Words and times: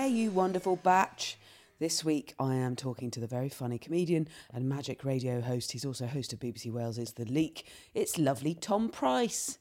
Hey, 0.00 0.10
you 0.10 0.30
wonderful 0.30 0.76
batch. 0.76 1.36
This 1.80 2.04
week 2.04 2.32
I 2.38 2.54
am 2.54 2.76
talking 2.76 3.10
to 3.10 3.18
the 3.18 3.26
very 3.26 3.48
funny 3.48 3.78
comedian 3.78 4.28
and 4.54 4.68
magic 4.68 5.04
radio 5.04 5.40
host. 5.40 5.72
He's 5.72 5.84
also 5.84 6.06
host 6.06 6.32
of 6.32 6.38
BBC 6.38 6.70
Wales' 6.70 7.14
The 7.14 7.24
Leak. 7.24 7.66
It's 7.94 8.16
lovely 8.16 8.54
Tom 8.54 8.90
Price. 8.90 9.58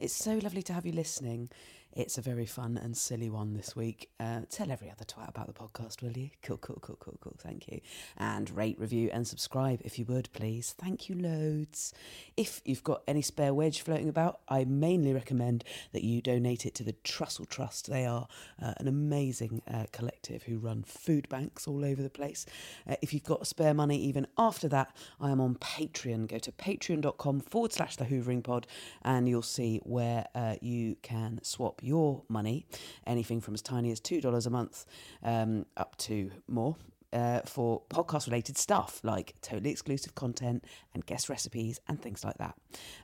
It's 0.00 0.14
so 0.14 0.38
lovely 0.38 0.62
to 0.62 0.72
have 0.72 0.86
you 0.86 0.92
listening. 0.92 1.50
It's 1.96 2.18
a 2.18 2.22
very 2.22 2.44
fun 2.44 2.76
and 2.76 2.96
silly 2.96 3.30
one 3.30 3.54
this 3.54 3.76
week. 3.76 4.10
Uh, 4.18 4.40
tell 4.50 4.72
every 4.72 4.90
other 4.90 5.04
twat 5.04 5.28
about 5.28 5.46
the 5.46 5.52
podcast, 5.52 6.02
will 6.02 6.10
you? 6.10 6.30
Cool, 6.42 6.56
cool, 6.56 6.78
cool, 6.80 6.96
cool, 6.98 7.16
cool. 7.20 7.36
Thank 7.38 7.68
you. 7.68 7.80
And 8.16 8.50
rate, 8.50 8.80
review, 8.80 9.10
and 9.12 9.28
subscribe 9.28 9.80
if 9.84 9.96
you 9.96 10.04
would, 10.06 10.28
please. 10.32 10.74
Thank 10.76 11.08
you 11.08 11.14
loads. 11.14 11.92
If 12.36 12.60
you've 12.64 12.82
got 12.82 13.02
any 13.06 13.22
spare 13.22 13.54
wedge 13.54 13.80
floating 13.80 14.08
about, 14.08 14.40
I 14.48 14.64
mainly 14.64 15.12
recommend 15.12 15.62
that 15.92 16.02
you 16.02 16.20
donate 16.20 16.66
it 16.66 16.74
to 16.76 16.82
the 16.82 16.94
Trussell 17.04 17.48
Trust. 17.48 17.88
They 17.88 18.04
are 18.04 18.26
uh, 18.60 18.74
an 18.78 18.88
amazing 18.88 19.62
uh, 19.72 19.84
collective 19.92 20.42
who 20.42 20.58
run 20.58 20.82
food 20.82 21.28
banks 21.28 21.68
all 21.68 21.84
over 21.84 22.02
the 22.02 22.10
place. 22.10 22.44
Uh, 22.90 22.96
if 23.02 23.14
you've 23.14 23.22
got 23.22 23.46
spare 23.46 23.72
money 23.72 23.98
even 23.98 24.26
after 24.36 24.66
that, 24.68 24.96
I 25.20 25.30
am 25.30 25.40
on 25.40 25.54
Patreon. 25.54 26.26
Go 26.26 26.38
to 26.38 26.50
patreon.com 26.50 27.40
forward 27.42 27.72
slash 27.72 27.94
the 27.94 28.04
Hoovering 28.04 28.42
Pod 28.42 28.66
and 29.02 29.28
you'll 29.28 29.42
see 29.42 29.80
where 29.84 30.26
uh, 30.34 30.56
you 30.60 30.96
can 31.02 31.38
swap 31.44 31.82
your 31.84 32.22
money, 32.28 32.66
anything 33.06 33.40
from 33.40 33.54
as 33.54 33.62
tiny 33.62 33.90
as 33.90 34.00
$2 34.00 34.46
a 34.46 34.50
month 34.50 34.86
um, 35.22 35.66
up 35.76 35.96
to 35.98 36.30
more. 36.48 36.76
Uh, 37.14 37.40
for 37.44 37.80
podcast 37.90 38.26
related 38.26 38.58
stuff 38.58 39.00
like 39.04 39.36
totally 39.40 39.70
exclusive 39.70 40.16
content 40.16 40.64
and 40.94 41.06
guest 41.06 41.28
recipes 41.28 41.80
and 41.86 42.02
things 42.02 42.24
like 42.24 42.36
that. 42.38 42.56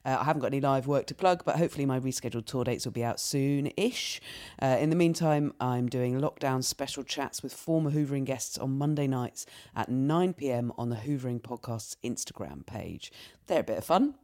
Uh, 0.04 0.16
I 0.20 0.24
haven't 0.24 0.40
got 0.40 0.48
any 0.48 0.60
live 0.60 0.88
work 0.88 1.06
to 1.06 1.14
plug, 1.14 1.44
but 1.44 1.56
hopefully 1.58 1.86
my 1.86 2.00
rescheduled 2.00 2.46
tour 2.46 2.64
dates 2.64 2.84
will 2.84 2.92
be 2.92 3.04
out 3.04 3.20
soon 3.20 3.70
ish. 3.76 4.20
Uh, 4.60 4.76
in 4.80 4.90
the 4.90 4.96
meantime, 4.96 5.54
I'm 5.60 5.88
doing 5.88 6.20
lockdown 6.20 6.64
special 6.64 7.04
chats 7.04 7.40
with 7.40 7.54
former 7.54 7.92
Hoovering 7.92 8.24
guests 8.24 8.58
on 8.58 8.76
Monday 8.78 9.06
nights 9.06 9.46
at 9.76 9.88
9 9.88 10.32
pm 10.34 10.72
on 10.76 10.88
the 10.88 10.96
Hoovering 10.96 11.40
Podcast's 11.40 11.96
Instagram 12.02 12.66
page. 12.66 13.12
They're 13.46 13.60
a 13.60 13.64
bit 13.64 13.78
of 13.78 13.84
fun. 13.84 14.14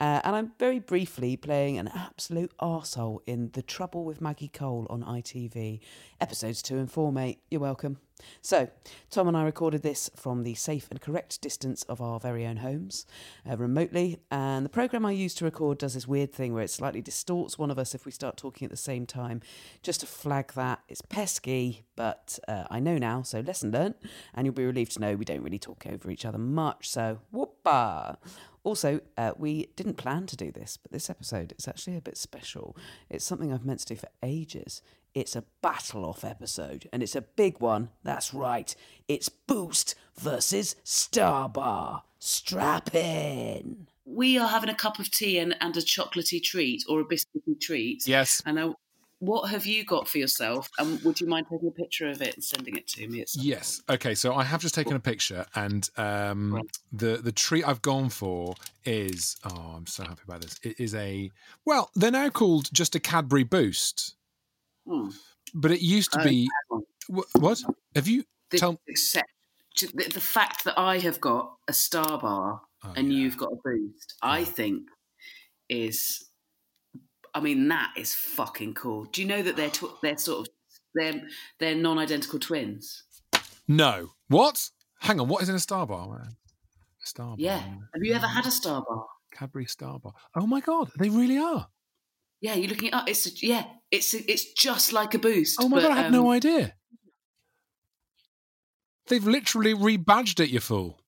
Uh, 0.00 0.22
and 0.24 0.34
I'm 0.34 0.52
very 0.58 0.80
briefly 0.80 1.36
playing 1.36 1.78
an 1.78 1.88
absolute 1.94 2.52
arsehole 2.60 3.18
in 3.26 3.50
The 3.52 3.62
Trouble 3.62 4.04
with 4.04 4.20
Maggie 4.20 4.48
Cole 4.48 4.86
on 4.90 5.04
ITV. 5.04 5.78
Episodes 6.20 6.62
2 6.62 6.78
and 6.78 6.90
4, 6.90 7.12
mate. 7.12 7.38
You're 7.48 7.60
welcome. 7.60 7.98
So, 8.40 8.68
Tom 9.10 9.28
and 9.28 9.36
I 9.36 9.44
recorded 9.44 9.82
this 9.82 10.10
from 10.14 10.42
the 10.42 10.54
safe 10.54 10.88
and 10.90 11.00
correct 11.00 11.40
distance 11.40 11.82
of 11.84 12.00
our 12.00 12.20
very 12.20 12.46
own 12.46 12.58
homes, 12.58 13.06
uh, 13.48 13.56
remotely. 13.56 14.18
And 14.30 14.64
the 14.64 14.70
program 14.70 15.04
I 15.04 15.12
use 15.12 15.34
to 15.36 15.44
record 15.44 15.78
does 15.78 15.94
this 15.94 16.08
weird 16.08 16.32
thing 16.32 16.54
where 16.54 16.62
it 16.62 16.70
slightly 16.70 17.02
distorts 17.02 17.58
one 17.58 17.70
of 17.70 17.78
us 17.78 17.94
if 17.94 18.06
we 18.06 18.12
start 18.12 18.36
talking 18.36 18.66
at 18.66 18.70
the 18.70 18.76
same 18.76 19.06
time. 19.06 19.40
Just 19.82 20.00
to 20.00 20.06
flag 20.06 20.52
that, 20.54 20.80
it's 20.88 21.02
pesky, 21.02 21.84
but 21.96 22.38
uh, 22.48 22.64
I 22.70 22.80
know 22.80 22.98
now, 22.98 23.22
so 23.22 23.40
lesson 23.40 23.70
learnt. 23.70 23.96
And 24.34 24.46
you'll 24.46 24.54
be 24.54 24.64
relieved 24.64 24.92
to 24.92 25.00
know 25.00 25.14
we 25.14 25.24
don't 25.24 25.42
really 25.42 25.58
talk 25.58 25.86
over 25.86 26.10
each 26.10 26.24
other 26.24 26.38
much. 26.38 26.88
So, 26.88 27.20
whoopah! 27.32 28.16
Also, 28.66 29.00
uh, 29.16 29.32
we 29.36 29.68
didn't 29.76 29.94
plan 29.94 30.26
to 30.26 30.36
do 30.36 30.50
this, 30.50 30.76
but 30.76 30.90
this 30.90 31.08
episode 31.08 31.54
is 31.56 31.68
actually 31.68 31.96
a 31.96 32.00
bit 32.00 32.16
special. 32.16 32.76
It's 33.08 33.24
something 33.24 33.52
I've 33.52 33.64
meant 33.64 33.78
to 33.80 33.94
do 33.94 33.94
for 33.94 34.08
ages. 34.24 34.82
It's 35.16 35.34
a 35.34 35.44
battle 35.62 36.04
off 36.04 36.24
episode, 36.24 36.90
and 36.92 37.02
it's 37.02 37.16
a 37.16 37.22
big 37.22 37.58
one. 37.58 37.88
That's 38.02 38.34
right. 38.34 38.76
It's 39.08 39.30
Boost 39.30 39.94
versus 40.14 40.76
Starbar. 40.84 42.02
Strap 42.18 42.94
in. 42.94 43.86
We 44.04 44.36
are 44.36 44.46
having 44.46 44.68
a 44.68 44.74
cup 44.74 44.98
of 44.98 45.10
tea 45.10 45.38
and, 45.38 45.56
and 45.62 45.74
a 45.74 45.80
chocolatey 45.80 46.42
treat 46.42 46.84
or 46.86 47.00
a 47.00 47.04
biscuity 47.06 47.58
treat. 47.58 48.06
Yes. 48.06 48.42
And 48.44 48.60
I, 48.60 48.72
what 49.20 49.48
have 49.48 49.64
you 49.64 49.84
got 49.86 50.06
for 50.06 50.18
yourself? 50.18 50.68
And 50.78 51.00
would 51.00 51.18
you 51.18 51.26
mind 51.26 51.46
taking 51.50 51.68
a 51.68 51.70
picture 51.70 52.10
of 52.10 52.20
it 52.20 52.34
and 52.34 52.44
sending 52.44 52.76
it 52.76 52.86
to 52.88 53.08
me? 53.08 53.22
At 53.22 53.30
some 53.30 53.42
Yes. 53.42 53.80
Okay. 53.88 54.14
So 54.14 54.34
I 54.34 54.44
have 54.44 54.60
just 54.60 54.74
taken 54.74 54.96
a 54.96 55.00
picture, 55.00 55.46
and 55.54 55.88
um, 55.96 56.60
the 56.92 57.16
the 57.16 57.32
treat 57.32 57.66
I've 57.66 57.80
gone 57.80 58.10
for 58.10 58.54
is 58.84 59.38
oh, 59.46 59.76
I'm 59.76 59.86
so 59.86 60.04
happy 60.04 60.20
about 60.28 60.42
this. 60.42 60.60
It 60.62 60.78
is 60.78 60.94
a 60.94 61.30
well, 61.64 61.90
they're 61.94 62.10
now 62.10 62.28
called 62.28 62.68
just 62.70 62.94
a 62.94 63.00
Cadbury 63.00 63.44
Boost, 63.44 64.16
Hmm. 64.86 65.08
but 65.54 65.70
it 65.72 65.80
used 65.80 66.12
to 66.12 66.20
Oh, 66.20 66.24
be 66.24 66.48
wh- 67.12 67.36
what? 67.40 67.62
Have 67.94 68.06
you? 68.08 68.24
This 68.50 68.60
Tell 68.60 68.80
except 68.86 69.28
the, 69.80 70.08
the 70.08 70.20
fact 70.20 70.64
that 70.64 70.78
I 70.78 70.98
have 70.98 71.20
got 71.20 71.54
a 71.68 71.72
star 71.72 72.18
bar 72.18 72.60
Oh, 72.84 72.92
and 72.94 73.12
yeah. 73.12 73.18
you've 73.18 73.36
got 73.36 73.52
a 73.52 73.56
boost, 73.64 74.14
I 74.22 74.44
think 74.44 74.82
is. 75.68 76.24
I 77.34 77.40
mean, 77.40 77.68
that 77.68 77.92
is 77.96 78.14
fucking 78.14 78.74
cool. 78.74 79.04
Do 79.06 79.20
you 79.20 79.28
know 79.28 79.42
that 79.42 79.56
they're 79.56 79.70
tw- 79.70 80.00
they're 80.02 80.16
sort 80.18 80.46
of 80.46 80.54
they're 80.94 81.22
they're 81.58 81.74
non-identical 81.74 82.38
twins. 82.38 83.02
No. 83.68 84.10
What? 84.28 84.70
Hang 85.00 85.20
on. 85.20 85.28
What 85.28 85.42
is 85.42 85.48
in 85.48 85.54
a 85.54 85.58
Star 85.60 85.86
Bar? 85.86 86.28
A 87.02 87.06
star 87.06 87.28
Bar. 87.28 87.36
Yeah. 87.38 87.58
Have 87.58 88.02
you 88.02 88.14
ever 88.14 88.26
had 88.26 88.46
a 88.46 88.50
Star 88.50 88.82
Bar? 88.88 89.04
Cadbury 89.32 89.66
Star 89.66 89.98
Bar. 89.98 90.12
Oh 90.36 90.46
my 90.46 90.60
God, 90.60 90.90
they 90.98 91.08
really 91.10 91.36
are. 91.38 91.68
Yeah, 92.40 92.54
you're 92.54 92.68
looking 92.68 92.88
it 92.88 92.94
up. 92.94 93.08
It's 93.08 93.26
a, 93.26 93.30
yeah, 93.46 93.64
it's 93.90 94.14
it's 94.14 94.52
just 94.52 94.92
like 94.92 95.14
a 95.14 95.18
boost. 95.18 95.58
Oh 95.60 95.68
my 95.68 95.76
but, 95.76 95.82
God, 95.82 95.92
I 95.92 95.96
had 95.96 96.06
um, 96.06 96.12
no 96.12 96.30
idea. 96.30 96.74
They've 99.08 99.26
literally 99.26 99.74
rebadged 99.74 100.40
it, 100.40 100.50
you 100.50 100.60
fool. 100.60 101.00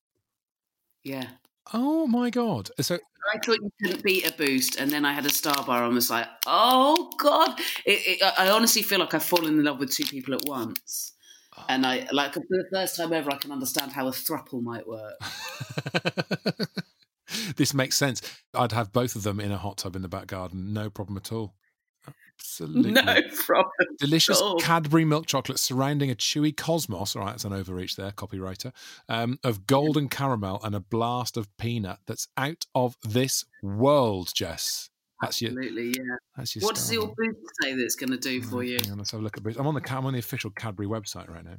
Yeah. 1.03 1.27
Oh 1.73 2.07
my 2.07 2.29
God. 2.29 2.69
So 2.79 2.97
I 3.33 3.37
thought 3.39 3.57
you 3.61 3.71
couldn't 3.81 4.03
beat 4.03 4.27
a 4.27 4.33
boost, 4.33 4.77
and 4.79 4.89
then 4.89 5.05
I 5.05 5.13
had 5.13 5.25
a 5.25 5.29
Star 5.29 5.63
Bar. 5.65 5.83
and 5.85 5.93
was 5.93 6.09
like, 6.09 6.27
oh 6.47 7.11
god! 7.17 7.59
It, 7.85 8.21
it, 8.21 8.33
I 8.37 8.49
honestly 8.49 8.81
feel 8.81 8.99
like 8.99 9.13
I've 9.13 9.23
fallen 9.23 9.59
in 9.59 9.63
love 9.63 9.79
with 9.79 9.91
two 9.91 10.05
people 10.05 10.33
at 10.33 10.45
once, 10.45 11.13
and 11.67 11.85
I 11.85 12.07
like 12.11 12.33
for 12.33 12.39
the 12.49 12.65
first 12.71 12.95
time 12.95 13.13
ever, 13.13 13.31
I 13.31 13.37
can 13.37 13.51
understand 13.51 13.91
how 13.91 14.07
a 14.07 14.11
thruple 14.11 14.63
might 14.63 14.87
work. 14.87 15.13
this 17.55 17.73
makes 17.73 17.97
sense. 17.97 18.21
I'd 18.53 18.71
have 18.71 18.91
both 18.91 19.15
of 19.15 19.23
them 19.23 19.39
in 19.39 19.51
a 19.51 19.57
hot 19.57 19.77
tub 19.77 19.95
in 19.95 20.01
the 20.01 20.07
back 20.07 20.27
garden. 20.27 20.73
No 20.73 20.89
problem 20.89 21.17
at 21.17 21.31
all. 21.31 21.55
Absolutely. 22.39 22.91
No 22.91 23.03
problem. 23.45 23.87
Delicious. 23.99 24.41
Cadbury 24.61 25.05
milk 25.05 25.25
chocolate 25.25 25.59
surrounding 25.59 26.09
a 26.09 26.15
chewy 26.15 26.55
cosmos. 26.55 27.15
All 27.15 27.23
right, 27.23 27.31
that's 27.31 27.45
an 27.45 27.53
overreach 27.53 27.95
there, 27.95 28.11
copywriter. 28.11 28.71
Um, 29.07 29.39
of 29.43 29.67
golden 29.67 30.09
caramel 30.09 30.59
and 30.63 30.75
a 30.75 30.79
blast 30.79 31.37
of 31.37 31.55
peanut 31.57 31.99
that's 32.05 32.27
out 32.37 32.65
of 32.73 32.95
this 33.03 33.45
world, 33.61 34.31
Jess. 34.33 34.89
That's 35.21 35.41
your. 35.41 35.51
Absolutely, 35.51 35.87
yeah. 35.97 36.15
That's 36.37 36.55
your. 36.55 36.63
What 36.63 36.75
does 36.75 36.91
your 36.91 37.07
boost 37.07 37.39
say 37.61 37.73
that 37.73 37.83
it's 37.83 37.95
going 37.95 38.11
to 38.11 38.17
do 38.17 38.41
for 38.41 38.63
you? 38.63 38.77
On, 38.89 38.97
let's 38.97 39.11
have 39.11 39.19
a 39.19 39.23
look 39.23 39.37
at 39.37 39.43
boost. 39.43 39.59
I'm 39.59 39.67
on 39.67 39.75
the 39.75 39.95
I'm 39.95 40.05
on 40.05 40.13
the 40.13 40.19
official 40.19 40.49
Cadbury 40.51 40.87
website 40.87 41.29
right 41.29 41.43
now. 41.43 41.57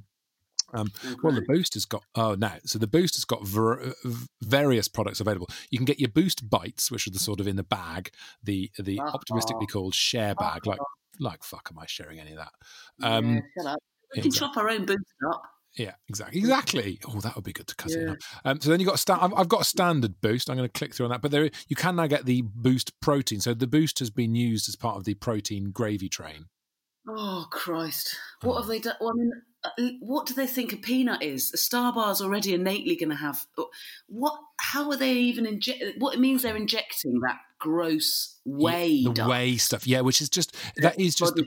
Um, 0.72 0.88
Oh, 1.04 1.16
well, 1.22 1.34
the. 1.34 1.42
Boost 1.42 1.74
has 1.74 1.84
got 1.84 2.04
oh 2.14 2.34
no, 2.34 2.52
so 2.64 2.78
the 2.78 2.86
Boost 2.86 3.16
has 3.16 3.24
got 3.24 3.46
ver- 3.46 3.92
various 4.42 4.88
products 4.88 5.20
available. 5.20 5.48
You 5.70 5.78
can 5.78 5.84
get 5.84 5.98
your 6.00 6.10
Boost 6.10 6.48
Bites, 6.48 6.90
which 6.90 7.06
are 7.06 7.10
the 7.10 7.18
sort 7.18 7.40
of 7.40 7.46
in 7.48 7.56
the 7.56 7.62
bag, 7.64 8.10
the 8.42 8.70
the 8.78 8.98
Uh-huh. 9.00 9.10
optimistically 9.14 9.66
called 9.66 9.94
share 9.94 10.34
bag. 10.34 10.66
Like 10.66 10.78
like 11.18 11.42
fuck, 11.44 11.68
am 11.72 11.78
I 11.78 11.86
sharing 11.86 12.18
any 12.20 12.32
of 12.32 12.38
that? 12.38 12.52
Um, 13.02 13.42
yeah. 13.62 13.74
We 14.16 14.22
can 14.22 14.30
chop 14.32 14.56
our 14.56 14.68
own 14.70 14.86
boost 14.86 14.98
up. 15.32 15.42
Yeah, 15.76 15.92
exactly, 16.08 16.40
exactly. 16.40 16.98
Oh, 17.06 17.20
that 17.20 17.36
would 17.36 17.44
be 17.44 17.52
good 17.52 17.68
to 17.68 17.76
cut 17.76 17.92
it 17.92 18.08
up. 18.08 18.16
Um, 18.44 18.60
so 18.60 18.70
then 18.70 18.80
you 18.80 18.86
got 18.86 18.96
a 18.96 18.98
sta- 18.98 19.18
I've, 19.22 19.32
I've 19.34 19.48
got 19.48 19.60
a 19.60 19.64
standard 19.64 20.20
boost. 20.20 20.50
I'm 20.50 20.56
going 20.56 20.68
to 20.68 20.72
click 20.78 20.92
through 20.94 21.06
on 21.06 21.10
that, 21.10 21.22
but 21.22 21.30
there 21.30 21.48
you 21.68 21.76
can 21.76 21.94
now 21.94 22.08
get 22.08 22.24
the 22.26 22.42
boost 22.42 22.98
protein. 23.00 23.38
So 23.40 23.54
the 23.54 23.68
boost 23.68 24.00
has 24.00 24.10
been 24.10 24.34
used 24.34 24.68
as 24.68 24.74
part 24.74 24.96
of 24.96 25.04
the 25.04 25.14
protein 25.14 25.70
gravy 25.70 26.08
train. 26.08 26.46
Oh 27.08 27.46
Christ! 27.50 28.16
What 28.42 28.58
have 28.58 28.66
they 28.66 28.80
done? 28.80 28.96
Well, 29.00 29.10
I 29.10 29.12
mean, 29.14 29.30
uh, 29.34 29.40
what 30.00 30.26
do 30.26 30.34
they 30.34 30.46
think 30.46 30.72
a 30.72 30.76
peanut 30.76 31.22
is? 31.22 31.52
A 31.52 31.56
Star 31.56 31.92
Bar's 31.92 32.20
already 32.20 32.54
innately 32.54 32.96
going 32.96 33.10
to 33.10 33.16
have 33.16 33.44
uh, 33.58 33.64
what? 34.08 34.34
How 34.58 34.90
are 34.90 34.96
they 34.96 35.12
even 35.12 35.46
inject? 35.46 35.82
What 35.98 36.14
it 36.14 36.20
means 36.20 36.42
they're 36.42 36.56
injecting 36.56 37.20
that 37.20 37.38
gross 37.58 38.38
whey, 38.46 39.04
the 39.04 39.26
whey 39.26 39.56
stuff. 39.58 39.86
Yeah, 39.86 40.00
which 40.00 40.20
is 40.22 40.28
just 40.28 40.56
that 40.78 40.98
is 40.98 41.14
just 41.14 41.38
it- 41.38 41.46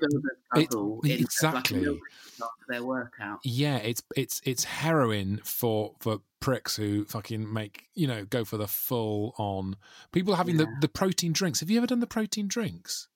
exactly. 1.20 1.54
Like 1.54 1.72
a 1.72 1.74
milk 1.92 2.00
after 2.42 2.66
their 2.68 2.84
workout. 2.84 3.40
yeah, 3.44 3.78
it's 3.78 4.04
it's 4.16 4.42
it's 4.44 4.64
heroin 4.64 5.40
for 5.44 5.94
for 6.00 6.20
pricks 6.40 6.76
who 6.76 7.06
fucking 7.06 7.52
make 7.52 7.86
you 7.94 8.06
know 8.06 8.26
go 8.26 8.44
for 8.44 8.58
the 8.58 8.68
full 8.68 9.34
on 9.38 9.76
people 10.12 10.36
having 10.36 10.58
the 10.58 10.68
the 10.82 10.88
protein 10.90 11.34
drinks. 11.34 11.62
Have 11.62 11.70
you 11.70 11.78
ever 11.78 11.88
done 11.88 12.00
the 12.00 12.08
protein 12.08 12.48
drinks? 12.48 13.08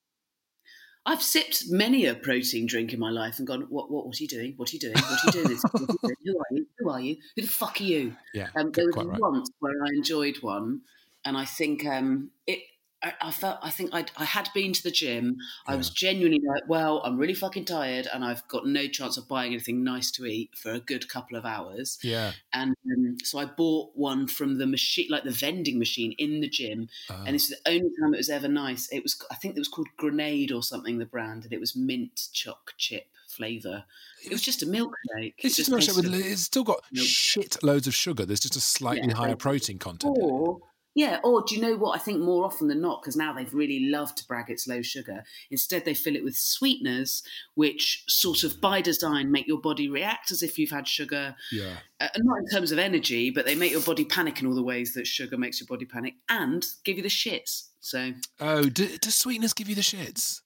I've 1.08 1.22
sipped 1.22 1.64
many 1.70 2.04
a 2.04 2.14
protein 2.14 2.66
drink 2.66 2.92
in 2.92 3.00
my 3.00 3.08
life 3.08 3.38
and 3.38 3.46
gone, 3.46 3.62
what, 3.70 3.90
what, 3.90 4.06
what 4.06 4.20
are 4.20 4.22
you 4.22 4.28
doing? 4.28 4.52
What 4.58 4.70
are 4.70 4.76
you 4.76 4.78
doing? 4.78 4.92
What 4.92 5.24
are 5.24 5.26
you 5.26 5.32
doing? 5.32 5.46
Are 5.46 5.80
you 5.80 5.96
doing? 6.02 6.18
Who 6.26 6.38
are 6.38 6.46
you? 6.50 6.66
Who 6.78 6.90
are 6.90 7.00
you? 7.00 7.16
Who 7.34 7.42
the 7.42 7.48
fuck 7.48 7.80
are 7.80 7.84
you? 7.84 8.14
Yeah, 8.34 8.48
Um, 8.54 8.70
there 8.72 8.84
was 8.84 9.06
right. 9.06 9.18
once 9.18 9.48
where 9.60 9.82
I 9.86 9.88
enjoyed 9.96 10.36
one, 10.42 10.82
and 11.24 11.34
I 11.34 11.46
think 11.46 11.86
um, 11.86 12.30
it. 12.46 12.58
I, 13.02 13.12
I 13.20 13.30
felt. 13.30 13.58
I 13.62 13.70
think 13.70 13.90
I'd, 13.92 14.10
I 14.16 14.24
had 14.24 14.48
been 14.54 14.72
to 14.72 14.82
the 14.82 14.90
gym. 14.90 15.38
I 15.66 15.76
was 15.76 15.90
genuinely 15.90 16.40
like, 16.44 16.68
well, 16.68 17.00
I'm 17.04 17.16
really 17.16 17.34
fucking 17.34 17.64
tired, 17.64 18.08
and 18.12 18.24
I've 18.24 18.46
got 18.48 18.66
no 18.66 18.88
chance 18.88 19.16
of 19.16 19.28
buying 19.28 19.52
anything 19.52 19.84
nice 19.84 20.10
to 20.12 20.26
eat 20.26 20.50
for 20.56 20.72
a 20.72 20.80
good 20.80 21.08
couple 21.08 21.36
of 21.36 21.44
hours. 21.44 21.98
Yeah. 22.02 22.32
And 22.52 22.74
um, 22.90 23.18
so 23.22 23.38
I 23.38 23.44
bought 23.44 23.90
one 23.94 24.26
from 24.26 24.58
the 24.58 24.66
machine, 24.66 25.06
like 25.10 25.24
the 25.24 25.30
vending 25.30 25.78
machine 25.78 26.12
in 26.18 26.40
the 26.40 26.48
gym. 26.48 26.88
Ah. 27.10 27.22
And 27.26 27.36
it's 27.36 27.48
the 27.48 27.56
only 27.66 27.90
time 28.00 28.14
it 28.14 28.18
was 28.18 28.30
ever 28.30 28.48
nice. 28.48 28.88
It 28.90 29.02
was, 29.02 29.20
I 29.30 29.36
think 29.36 29.56
it 29.56 29.60
was 29.60 29.68
called 29.68 29.88
Grenade 29.96 30.50
or 30.50 30.62
something, 30.62 30.98
the 30.98 31.06
brand, 31.06 31.44
and 31.44 31.52
it 31.52 31.60
was 31.60 31.76
mint 31.76 32.28
choc 32.32 32.72
chip 32.76 33.06
flavour. 33.28 33.84
It 34.24 34.32
was 34.32 34.42
just 34.42 34.62
a 34.62 34.66
milkshake. 34.66 35.34
It's 35.38 35.54
just 35.56 35.70
just 35.70 35.90
milkshake 35.90 35.96
with, 35.96 36.26
it's 36.26 36.42
still 36.42 36.64
got 36.64 36.82
Milk. 36.90 37.06
shit 37.06 37.62
loads 37.62 37.86
of 37.86 37.94
sugar. 37.94 38.26
There's 38.26 38.40
just 38.40 38.56
a 38.56 38.60
slightly 38.60 39.08
Yeah, 39.08 39.14
higher 39.14 39.36
protein 39.36 39.78
content. 39.78 40.16
Or 40.18 40.58
yeah, 40.98 41.20
or 41.22 41.44
do 41.46 41.54
you 41.54 41.60
know 41.60 41.76
what? 41.76 41.94
I 41.94 42.02
think 42.02 42.20
more 42.20 42.44
often 42.44 42.66
than 42.66 42.80
not, 42.80 43.00
because 43.00 43.14
now 43.14 43.32
they've 43.32 43.54
really 43.54 43.84
loved 43.88 44.18
to 44.18 44.26
brag 44.26 44.50
it's 44.50 44.66
low 44.66 44.82
sugar. 44.82 45.22
Instead, 45.48 45.84
they 45.84 45.94
fill 45.94 46.16
it 46.16 46.24
with 46.24 46.36
sweeteners, 46.36 47.22
which 47.54 48.02
sort 48.08 48.42
of 48.42 48.60
by 48.60 48.80
design 48.80 49.30
make 49.30 49.46
your 49.46 49.60
body 49.60 49.88
react 49.88 50.32
as 50.32 50.42
if 50.42 50.58
you've 50.58 50.72
had 50.72 50.88
sugar. 50.88 51.36
Yeah. 51.52 51.76
Uh, 52.00 52.08
and 52.14 52.24
not 52.24 52.38
in 52.38 52.48
terms 52.48 52.72
of 52.72 52.80
energy, 52.80 53.30
but 53.30 53.46
they 53.46 53.54
make 53.54 53.70
your 53.70 53.80
body 53.80 54.04
panic 54.04 54.40
in 54.40 54.48
all 54.48 54.56
the 54.56 54.62
ways 54.62 54.92
that 54.94 55.06
sugar 55.06 55.38
makes 55.38 55.60
your 55.60 55.68
body 55.68 55.84
panic, 55.84 56.14
and 56.28 56.66
give 56.82 56.96
you 56.96 57.04
the 57.04 57.08
shits. 57.08 57.68
So 57.78 58.14
Oh, 58.40 58.64
do, 58.64 58.98
does 58.98 59.14
sweetness 59.14 59.52
give 59.52 59.68
you 59.68 59.76
the 59.76 59.82
shits? 59.82 60.40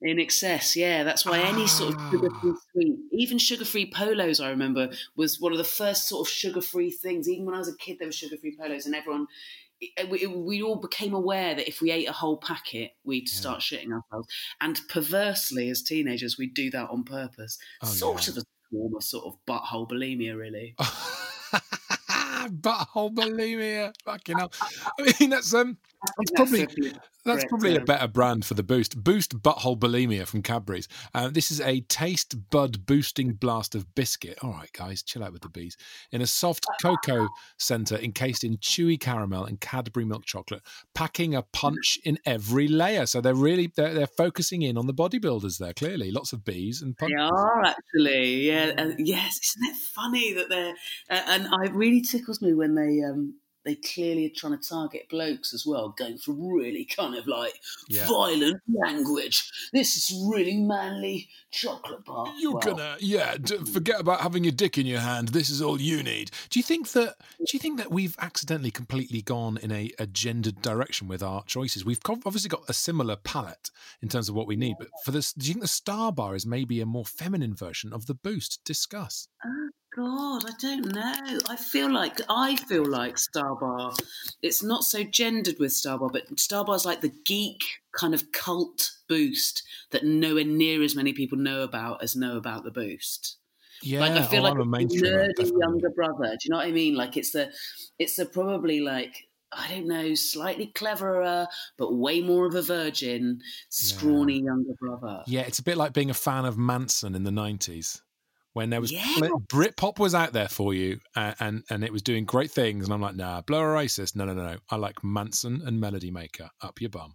in 0.00 0.20
excess, 0.20 0.76
yeah. 0.76 1.02
That's 1.02 1.26
why 1.26 1.40
any 1.40 1.66
sort 1.66 1.94
of 1.94 2.00
sugar-free 2.10 2.54
sweet, 2.72 2.96
even 3.12 3.36
sugar-free 3.38 3.90
polos, 3.92 4.40
I 4.40 4.50
remember, 4.50 4.90
was 5.16 5.40
one 5.40 5.52
of 5.52 5.58
the 5.58 5.64
first 5.64 6.08
sort 6.08 6.26
of 6.26 6.32
sugar-free 6.32 6.92
things. 6.92 7.28
Even 7.28 7.46
when 7.46 7.54
I 7.54 7.58
was 7.58 7.68
a 7.68 7.76
kid, 7.76 7.98
there 7.98 8.08
were 8.08 8.12
sugar-free 8.12 8.56
polos, 8.58 8.86
and 8.86 8.94
everyone, 8.94 9.26
it, 9.80 10.08
we, 10.10 10.26
we 10.26 10.62
all 10.62 10.76
became 10.80 11.14
aware 11.14 11.54
that 11.54 11.68
if 11.68 11.80
we 11.80 11.90
ate 11.90 12.08
a 12.08 12.12
whole 12.12 12.36
packet, 12.38 12.92
we'd 13.04 13.28
start 13.28 13.60
shitting 13.60 13.92
ourselves. 13.92 14.28
And 14.60 14.80
perversely, 14.88 15.68
as 15.70 15.82
teenagers, 15.82 16.36
we'd 16.38 16.54
do 16.54 16.70
that 16.70 16.90
on 16.90 17.04
purpose, 17.04 17.58
Oh, 17.82 17.86
sort 17.86 18.26
yeah. 18.26 18.32
of 18.32 18.38
a 18.38 18.42
form 18.70 18.96
of 18.96 19.02
sort 19.04 19.24
of 19.26 19.34
butthole 19.46 19.88
bulimia, 19.88 20.36
really. 20.36 20.74
Butthole 22.48 23.14
bulimia. 23.14 23.92
Fucking 24.04 24.38
hell. 24.38 24.52
I 24.98 25.14
mean, 25.20 25.30
that's 25.30 25.52
um, 25.54 25.76
that's 26.16 26.30
probably 26.32 26.66
that's 27.24 27.42
correct 27.42 27.48
probably 27.48 27.76
a 27.76 27.80
better 27.80 28.08
brand 28.08 28.44
for 28.44 28.54
the 28.54 28.62
Boost. 28.62 29.02
Boost 29.02 29.42
Butthole 29.42 29.78
Bulimia 29.78 30.26
from 30.26 30.42
Cadbury's. 30.42 30.88
Uh, 31.14 31.28
this 31.28 31.50
is 31.50 31.60
a 31.60 31.80
taste 31.82 32.50
bud 32.50 32.86
boosting 32.86 33.32
blast 33.32 33.74
of 33.74 33.94
biscuit. 33.94 34.38
All 34.42 34.52
right, 34.52 34.72
guys, 34.72 35.02
chill 35.02 35.24
out 35.24 35.32
with 35.32 35.42
the 35.42 35.48
bees. 35.48 35.76
In 36.12 36.22
a 36.22 36.26
soft 36.26 36.66
cocoa 36.80 37.28
center 37.58 37.96
encased 37.96 38.44
in 38.44 38.56
chewy 38.58 38.98
caramel 38.98 39.44
and 39.44 39.60
Cadbury 39.60 40.04
milk 40.04 40.24
chocolate, 40.24 40.62
packing 40.94 41.34
a 41.34 41.42
punch 41.42 41.98
in 42.04 42.18
every 42.24 42.68
layer. 42.68 43.04
So 43.06 43.20
they're 43.20 43.34
really 43.34 43.72
they're, 43.76 43.92
they're 43.94 44.06
focusing 44.06 44.62
in 44.62 44.78
on 44.78 44.86
the 44.86 44.94
bodybuilders 44.94 45.58
there. 45.58 45.72
Clearly, 45.72 46.10
lots 46.10 46.32
of 46.32 46.44
bees 46.44 46.80
and 46.80 46.94
They 46.98 47.08
punches. 47.08 47.30
are 47.32 47.64
actually, 47.64 48.46
yeah. 48.46 48.72
And 48.76 48.94
yes, 49.06 49.38
isn't 49.38 49.74
it 49.74 49.76
funny 49.94 50.32
that 50.34 50.48
they're? 50.48 50.74
Uh, 51.10 51.22
and 51.26 51.48
it 51.64 51.74
really 51.74 52.00
tickles 52.00 52.40
me 52.40 52.54
when 52.54 52.74
they 52.74 53.02
um 53.02 53.34
they 53.68 53.74
clearly 53.74 54.24
are 54.24 54.30
trying 54.34 54.58
to 54.58 54.66
target 54.66 55.06
blokes 55.10 55.52
as 55.52 55.66
well, 55.66 55.90
going 55.90 56.16
for 56.16 56.32
really 56.32 56.86
kind 56.86 57.14
of 57.14 57.26
like 57.26 57.52
Yeah. 57.86 58.06
violent 58.08 58.62
language. 58.66 59.50
This 59.74 59.94
is 59.98 60.18
really 60.26 60.56
manly 60.56 61.28
chocolate 61.50 62.02
bar. 62.06 62.32
You're 62.38 62.52
Well, 62.52 62.60
gonna, 62.62 62.96
yeah. 62.98 63.36
Forget 63.70 64.00
about 64.00 64.22
having 64.22 64.42
your 64.44 64.52
dick 64.52 64.78
in 64.78 64.86
your 64.86 65.00
hand. 65.00 65.28
This 65.28 65.50
is 65.50 65.60
all 65.60 65.78
you 65.78 66.02
need. 66.02 66.30
Do 66.48 66.58
you 66.58 66.62
think 66.62 66.92
that? 66.92 67.16
Do 67.38 67.50
you 67.52 67.58
think 67.58 67.76
that 67.76 67.90
we've 67.90 68.16
accidentally 68.18 68.70
completely 68.70 69.20
gone 69.20 69.58
in 69.58 69.70
a, 69.70 69.90
a 69.98 70.06
gendered 70.06 70.62
direction 70.62 71.06
with 71.06 71.22
our 71.22 71.44
choices? 71.44 71.84
We've 71.84 72.00
obviously 72.06 72.48
got 72.48 72.62
a 72.68 72.72
similar 72.72 73.16
palette 73.16 73.70
in 74.00 74.08
terms 74.08 74.30
of 74.30 74.34
what 74.34 74.46
we 74.46 74.56
need, 74.56 74.76
but 74.78 74.88
for 75.04 75.10
this, 75.10 75.34
do 75.34 75.46
you 75.46 75.52
think 75.52 75.62
the 75.62 75.68
Star 75.68 76.10
Bar 76.10 76.34
is 76.34 76.46
maybe 76.46 76.80
a 76.80 76.86
more 76.86 77.04
feminine 77.04 77.54
version 77.54 77.92
of 77.92 78.06
the 78.06 78.14
Boost? 78.14 78.60
Discuss. 78.64 79.28
Oh 79.44 79.68
God, 79.94 80.44
I 80.46 80.52
don't 80.60 80.92
know. 80.92 81.38
I 81.48 81.56
feel 81.56 81.92
like 81.92 82.20
I 82.28 82.56
feel 82.56 82.86
like 82.86 83.16
Starbar. 83.16 83.98
It's 84.42 84.62
not 84.62 84.84
so 84.84 85.02
gendered 85.02 85.56
with 85.58 85.72
Starbar, 85.72 86.12
but 86.12 86.28
Starbar's 86.36 86.84
like 86.84 87.00
the 87.00 87.14
geek 87.24 87.62
kind 87.92 88.14
of 88.14 88.30
cult 88.32 88.90
boost 89.08 89.62
that 89.90 90.04
nowhere 90.04 90.44
near 90.44 90.82
as 90.82 90.94
many 90.94 91.12
people 91.12 91.38
know 91.38 91.62
about 91.62 92.02
as 92.02 92.14
know 92.14 92.36
about 92.36 92.64
the 92.64 92.70
boost. 92.70 93.38
Yeah, 93.82 94.00
like 94.00 94.12
I 94.12 94.22
feel 94.22 94.40
oh, 94.40 94.50
like 94.50 94.54
I'm 94.54 94.74
a 94.74 94.78
nerdy 94.78 95.50
younger 95.58 95.90
brother. 95.90 96.30
Do 96.30 96.38
you 96.44 96.50
know 96.50 96.56
what 96.58 96.66
I 96.66 96.72
mean? 96.72 96.94
Like 96.94 97.16
it's 97.16 97.30
the, 97.30 97.50
it's 97.98 98.16
the 98.16 98.26
probably 98.26 98.80
like 98.80 99.28
I 99.52 99.68
don't 99.68 99.88
know, 99.88 100.14
slightly 100.14 100.66
cleverer, 100.66 101.46
but 101.78 101.94
way 101.94 102.20
more 102.20 102.46
of 102.46 102.54
a 102.54 102.62
virgin, 102.62 103.40
scrawny 103.70 104.42
younger 104.42 104.74
brother. 104.78 105.22
Yeah, 105.26 105.42
it's 105.42 105.58
a 105.58 105.62
bit 105.62 105.78
like 105.78 105.94
being 105.94 106.10
a 106.10 106.14
fan 106.14 106.44
of 106.44 106.56
Mansun 106.56 107.16
in 107.16 107.24
the 107.24 107.30
nineties. 107.30 108.02
When 108.54 108.70
there 108.70 108.80
was 108.80 108.90
Yeah. 108.90 109.04
Britpop 109.52 109.98
was 109.98 110.14
out 110.14 110.32
there 110.32 110.48
for 110.48 110.74
you, 110.74 111.00
uh, 111.14 111.34
and 111.38 111.64
and 111.70 111.84
it 111.84 111.92
was 111.92 112.02
doing 112.02 112.24
great 112.24 112.50
things, 112.50 112.84
and 112.84 112.94
I'm 112.94 113.00
like, 113.00 113.16
nah, 113.16 113.42
Blur 113.42 113.74
racist. 113.74 114.16
No, 114.16 114.24
no, 114.24 114.34
no, 114.34 114.44
no. 114.44 114.56
I 114.70 114.76
like 114.76 114.96
Mansun 115.02 115.66
and 115.66 115.80
Melody 115.80 116.10
Maker. 116.10 116.50
Up 116.60 116.80
your 116.80 116.90
bum. 116.90 117.14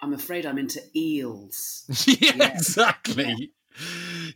I'm 0.00 0.12
afraid 0.12 0.44
I'm 0.44 0.58
into 0.58 0.82
eels. 0.94 1.84
yeah, 2.06 2.52
exactly. 2.54 3.52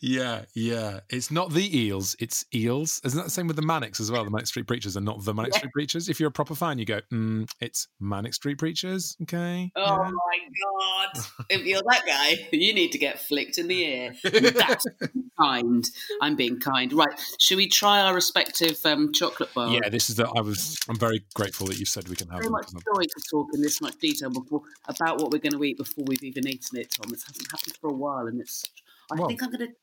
Yeah, 0.01 0.43
yeah. 0.55 1.01
It's 1.11 1.31
not 1.31 1.53
the 1.53 1.79
eels, 1.79 2.17
it's 2.21 2.45
eels. 2.55 3.01
Isn't 3.05 3.19
that 3.19 3.25
the 3.25 3.31
same 3.31 3.47
with 3.47 3.57
the 3.57 3.63
Manics 3.63 4.01
as 4.01 4.11
well? 4.11 4.25
The 4.25 4.31
Manic 4.31 4.47
Street 4.47 4.67
Preachers 4.67 4.97
are 4.97 5.01
not 5.01 5.25
the 5.25 5.35
Manic 5.35 5.55
Street 5.55 5.73
Preachers. 5.73 6.09
If 6.09 6.21
you're 6.21 6.29
a 6.29 6.33
proper 6.33 6.55
fan, 6.55 6.79
you 6.79 6.85
go, 6.85 7.01
mm, 7.13 7.51
it's 7.61 7.89
Manic 8.01 8.35
Street 8.35 8.59
Preachers. 8.59 9.17
Okay. 9.23 9.73
Oh 9.77 9.85
yeah. 9.85 10.11
my 10.11 10.39
god! 10.63 11.25
If 11.51 11.65
you're 11.65 11.83
that 11.89 12.03
guy, 12.07 12.49
you 12.53 12.75
need 12.75 12.93
to 12.93 12.99
get 12.99 13.21
flicked 13.21 13.59
in 13.59 13.69
the 13.69 13.83
ear. 13.83 14.15
That's 14.23 14.87
kind. 15.41 15.85
I'm 16.21 16.37
being 16.37 16.61
kind. 16.61 16.93
Right? 16.93 17.09
Should 17.39 17.57
we 17.57 17.69
try 17.69 18.01
our 18.01 18.15
respective 18.15 18.79
um, 18.85 19.13
chocolate 19.13 19.53
bar? 19.55 19.69
Yeah, 19.69 19.89
this 19.89 20.11
is 20.11 20.17
the. 20.17 20.29
I 20.29 20.41
was. 20.41 20.79
I'm 20.89 20.99
very 20.99 21.25
grateful 21.35 21.67
that 21.69 21.79
you 21.79 21.85
said 21.85 22.09
we 22.09 22.17
can 22.17 22.29
have 22.29 22.43
So 22.45 22.51
much 22.51 22.69
story 22.69 23.07
to 23.07 23.23
talk 23.31 23.47
in 23.55 23.63
this 23.63 23.81
much 23.81 23.97
detail 23.99 24.31
before 24.31 24.63
about 24.87 25.19
what 25.19 25.31
we're 25.31 25.39
going 25.39 25.53
to 25.53 25.65
eat 25.65 25.79
before 25.79 26.05
we've 26.07 26.23
even 26.23 26.47
eaten 26.47 26.79
it, 26.79 26.91
Tom. 26.91 27.13
It 27.13 27.23
hasn't 27.27 27.51
happened 27.51 27.77
for 27.81 27.91
a 27.91 27.95
while, 27.95 28.27
and 28.27 28.41
it's. 28.41 28.65
I 29.11 29.17
Well- 29.17 29.29
think 29.29 29.43
I'm 29.43 29.51
going 29.51 29.69
to. 29.69 29.75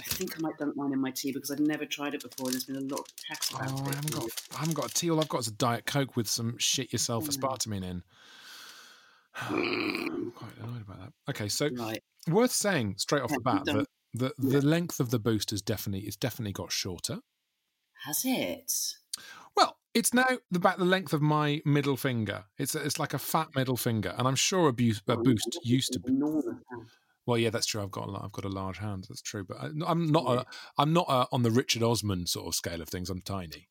I 0.00 0.04
think 0.04 0.36
I 0.36 0.40
might 0.40 0.56
dunk 0.58 0.74
mine 0.74 0.92
in 0.92 1.00
my 1.00 1.10
tea 1.10 1.32
because 1.32 1.50
I've 1.50 1.60
never 1.60 1.84
tried 1.84 2.14
it 2.14 2.22
before. 2.22 2.50
There's 2.50 2.64
been 2.64 2.76
a 2.76 2.80
lot 2.80 3.00
of 3.00 3.16
chat 3.16 3.50
about 3.50 3.70
Oh, 3.70 3.84
I 3.84 3.90
it. 3.90 3.94
haven't 3.94 4.12
got. 4.14 4.24
I 4.54 4.58
haven't 4.58 4.74
got 4.74 4.90
a 4.90 4.94
tea. 4.94 5.10
All 5.10 5.20
I've 5.20 5.28
got 5.28 5.40
is 5.40 5.48
a 5.48 5.52
diet 5.52 5.84
coke 5.86 6.16
with 6.16 6.26
some 6.28 6.56
shit 6.58 6.92
yourself 6.92 7.24
hmm. 7.24 7.30
aspartame 7.30 7.84
in. 7.84 8.02
I'm 9.34 10.32
quite 10.32 10.56
annoyed 10.58 10.82
about 10.82 10.98
that. 11.00 11.12
Okay, 11.30 11.48
so 11.48 11.68
Right. 11.76 12.02
worth 12.26 12.52
saying 12.52 12.96
straight 12.98 13.22
off 13.22 13.30
the 13.30 13.40
bat 13.40 13.64
that 13.66 13.86
the 14.14 14.34
the 14.38 14.60
length 14.60 14.98
of 15.00 15.10
the 15.10 15.18
boost 15.18 15.50
has 15.50 15.62
definitely 15.62 16.06
it's 16.06 16.16
definitely 16.16 16.52
got 16.52 16.72
shorter. 16.72 17.20
Has 18.04 18.22
it? 18.24 18.72
Well, 19.56 19.76
it's 19.94 20.12
now 20.14 20.26
about 20.54 20.78
the 20.78 20.84
length 20.84 21.12
of 21.12 21.22
my 21.22 21.60
middle 21.64 21.96
finger. 21.96 22.44
It's 22.58 22.74
it's 22.74 22.98
like 22.98 23.14
a 23.14 23.18
fat 23.18 23.48
middle 23.54 23.76
finger, 23.76 24.14
and 24.18 24.26
I'm 24.26 24.36
sure 24.36 24.68
a, 24.68 24.72
bu- 24.72 24.94
a 25.06 25.16
boost 25.16 25.58
used 25.64 25.92
to 25.92 26.00
be. 26.00 26.12
Well, 27.26 27.38
yeah, 27.38 27.50
that's 27.50 27.66
true. 27.66 27.82
I've 27.82 27.90
got 27.90 28.08
a, 28.08 28.24
I've 28.24 28.32
got 28.32 28.44
a 28.44 28.48
large 28.48 28.78
hand. 28.78 29.06
That's 29.08 29.22
true, 29.22 29.44
but 29.44 29.56
I, 29.58 29.68
I'm 29.86 30.10
not 30.10 30.26
a, 30.26 30.44
I'm 30.76 30.92
not 30.92 31.06
a, 31.08 31.26
on 31.30 31.42
the 31.42 31.50
Richard 31.50 31.82
Osman 31.82 32.26
sort 32.26 32.48
of 32.48 32.54
scale 32.54 32.82
of 32.82 32.88
things. 32.88 33.10
I'm 33.10 33.20
tiny. 33.20 33.68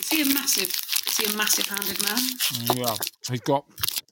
Is 0.00 0.08
he 0.10 0.22
a 0.22 0.26
massive? 0.26 0.68
Is 1.06 1.16
he 1.16 1.32
a 1.32 1.36
massive-handed 1.36 2.02
man? 2.02 2.76
Yeah, 2.76 2.94
he's 3.30 3.40
got. 3.40 3.64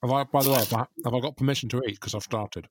Have 0.02 0.10
I, 0.10 0.24
by 0.24 0.42
the 0.42 0.50
way, 0.50 0.58
have 0.58 0.72
I, 0.72 0.86
have 1.04 1.14
I 1.14 1.20
got 1.20 1.36
permission 1.36 1.68
to 1.70 1.82
eat 1.86 2.00
because 2.00 2.14
I've 2.14 2.22
started? 2.22 2.68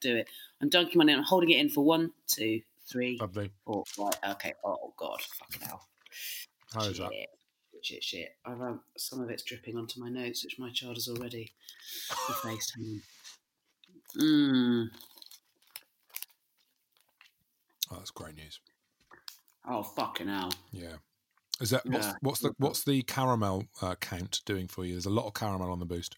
Do 0.00 0.14
it. 0.14 0.28
I'm 0.60 0.68
dunking 0.68 0.98
mine 0.98 1.08
in. 1.08 1.18
I'm 1.18 1.24
holding 1.24 1.50
it 1.50 1.58
in 1.58 1.68
for 1.68 1.84
one, 1.84 2.12
two, 2.28 2.60
three, 2.88 3.18
Lovely. 3.20 3.50
four. 3.64 3.84
Right. 3.98 4.14
Okay. 4.32 4.52
Oh 4.64 4.92
God. 4.96 5.20
Fucking 5.22 5.66
hell. 5.66 5.88
How 6.72 6.84
is 6.84 6.98
that? 6.98 7.10
Shit. 7.12 7.28
Shit. 7.82 8.04
Shit. 8.04 8.28
I've 8.44 8.60
um, 8.60 8.80
some 8.96 9.20
of 9.20 9.30
it's 9.30 9.42
dripping 9.42 9.76
onto 9.76 10.00
my 10.00 10.08
notes, 10.08 10.44
which 10.44 10.58
my 10.58 10.70
child 10.70 10.96
has 10.96 11.08
already 11.08 11.52
effaced. 12.28 12.76
Mmm. 14.20 14.86
Oh, 17.90 17.96
that's 17.96 18.10
great 18.10 18.36
news. 18.36 18.60
Oh 19.68 19.82
fucking 19.82 20.28
hell. 20.28 20.52
Yeah. 20.72 20.96
Is 21.60 21.70
that 21.70 21.86
what's 21.86 22.06
Yeah. 22.06 22.12
what's 22.20 22.40
the 22.40 22.52
what's 22.58 22.84
the 22.84 23.02
caramel 23.02 23.64
uh, 23.80 23.94
count 23.96 24.42
doing 24.44 24.68
for 24.68 24.84
you? 24.84 24.92
There's 24.92 25.06
a 25.06 25.10
lot 25.10 25.26
of 25.26 25.34
caramel 25.34 25.70
on 25.70 25.78
the 25.78 25.86
boost. 25.86 26.16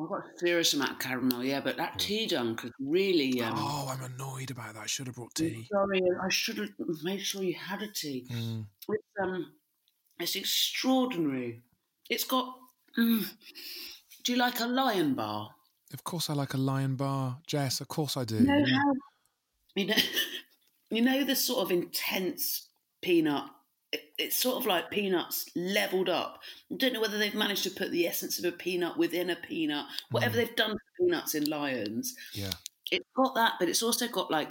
I've 0.00 0.08
got 0.08 0.20
a 0.20 0.38
serious 0.38 0.72
amount 0.72 0.92
of 0.92 0.98
caramel, 0.98 1.44
yeah, 1.44 1.60
but 1.60 1.76
that 1.76 1.98
tea 1.98 2.26
dunk 2.26 2.64
is 2.64 2.72
really. 2.80 3.40
Um, 3.42 3.54
oh, 3.56 3.88
I'm 3.92 4.02
annoyed 4.12 4.50
about 4.50 4.74
that. 4.74 4.80
I 4.80 4.86
should 4.86 5.06
have 5.06 5.16
brought 5.16 5.32
I'm 5.38 5.46
tea. 5.46 5.68
Sorry, 5.70 6.02
I 6.22 6.28
should 6.30 6.58
have 6.58 6.70
made 7.02 7.20
sure 7.20 7.42
you 7.42 7.54
had 7.54 7.82
a 7.82 7.88
tea. 7.88 8.26
Mm. 8.30 8.66
It's 8.88 9.04
um, 9.22 9.52
it's 10.18 10.36
extraordinary. 10.36 11.60
It's 12.08 12.24
got. 12.24 12.54
Mm, 12.98 13.26
do 14.24 14.32
you 14.32 14.38
like 14.38 14.60
a 14.60 14.66
lion 14.66 15.14
bar? 15.14 15.50
Of 15.92 16.04
course, 16.04 16.30
I 16.30 16.34
like 16.34 16.54
a 16.54 16.58
lion 16.58 16.96
bar, 16.96 17.38
Jess. 17.46 17.80
Of 17.80 17.88
course, 17.88 18.16
I 18.16 18.24
do. 18.24 18.36
You 18.36 18.42
know 18.42 18.64
how 18.64 18.94
you 19.74 19.86
know 19.86 19.94
you 20.90 21.02
know 21.02 21.24
the 21.24 21.36
sort 21.36 21.60
of 21.60 21.72
intense 21.72 22.68
peanut. 23.02 23.44
It, 23.92 24.00
it's 24.18 24.38
sort 24.38 24.56
of 24.56 24.66
like 24.66 24.90
peanuts 24.90 25.50
leveled 25.54 26.08
up. 26.08 26.40
I 26.72 26.76
don't 26.76 26.94
know 26.94 27.00
whether 27.00 27.18
they've 27.18 27.34
managed 27.34 27.64
to 27.64 27.70
put 27.70 27.90
the 27.90 28.06
essence 28.06 28.38
of 28.38 28.44
a 28.46 28.52
peanut 28.52 28.96
within 28.96 29.28
a 29.28 29.36
peanut. 29.36 29.84
Whatever 30.10 30.32
hmm. 30.32 30.38
they've 30.38 30.56
done 30.56 30.70
to 30.70 30.78
peanuts 30.98 31.34
in 31.34 31.44
Lions, 31.44 32.14
Yeah. 32.32 32.52
it's 32.90 33.08
got 33.14 33.34
that, 33.34 33.54
but 33.58 33.68
it's 33.68 33.82
also 33.82 34.08
got 34.08 34.30
like 34.30 34.50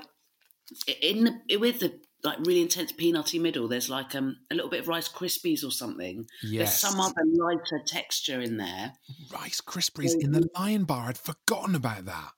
in 1.02 1.42
the 1.48 1.58
with 1.58 1.80
the 1.80 2.00
like 2.24 2.38
really 2.40 2.62
intense 2.62 2.92
peanutty 2.92 3.40
middle. 3.40 3.68
There's 3.68 3.90
like 3.90 4.14
um 4.16 4.38
a 4.52 4.56
little 4.56 4.70
bit 4.70 4.82
of 4.82 4.88
Rice 4.88 5.10
Krispies 5.10 5.64
or 5.66 5.72
something. 5.72 6.26
There's 6.44 6.74
some 6.74 7.00
other 7.00 7.22
lighter 7.26 7.82
texture 7.86 8.42
in 8.42 8.58
there. 8.58 8.94
Rice 9.34 9.62
Krispies 9.62 10.14
in 10.20 10.32
the 10.32 10.48
lion 10.58 10.84
bar. 10.84 11.10
I'd 11.10 11.18
forgotten 11.18 11.76
about 11.76 12.06
that. 12.06 12.32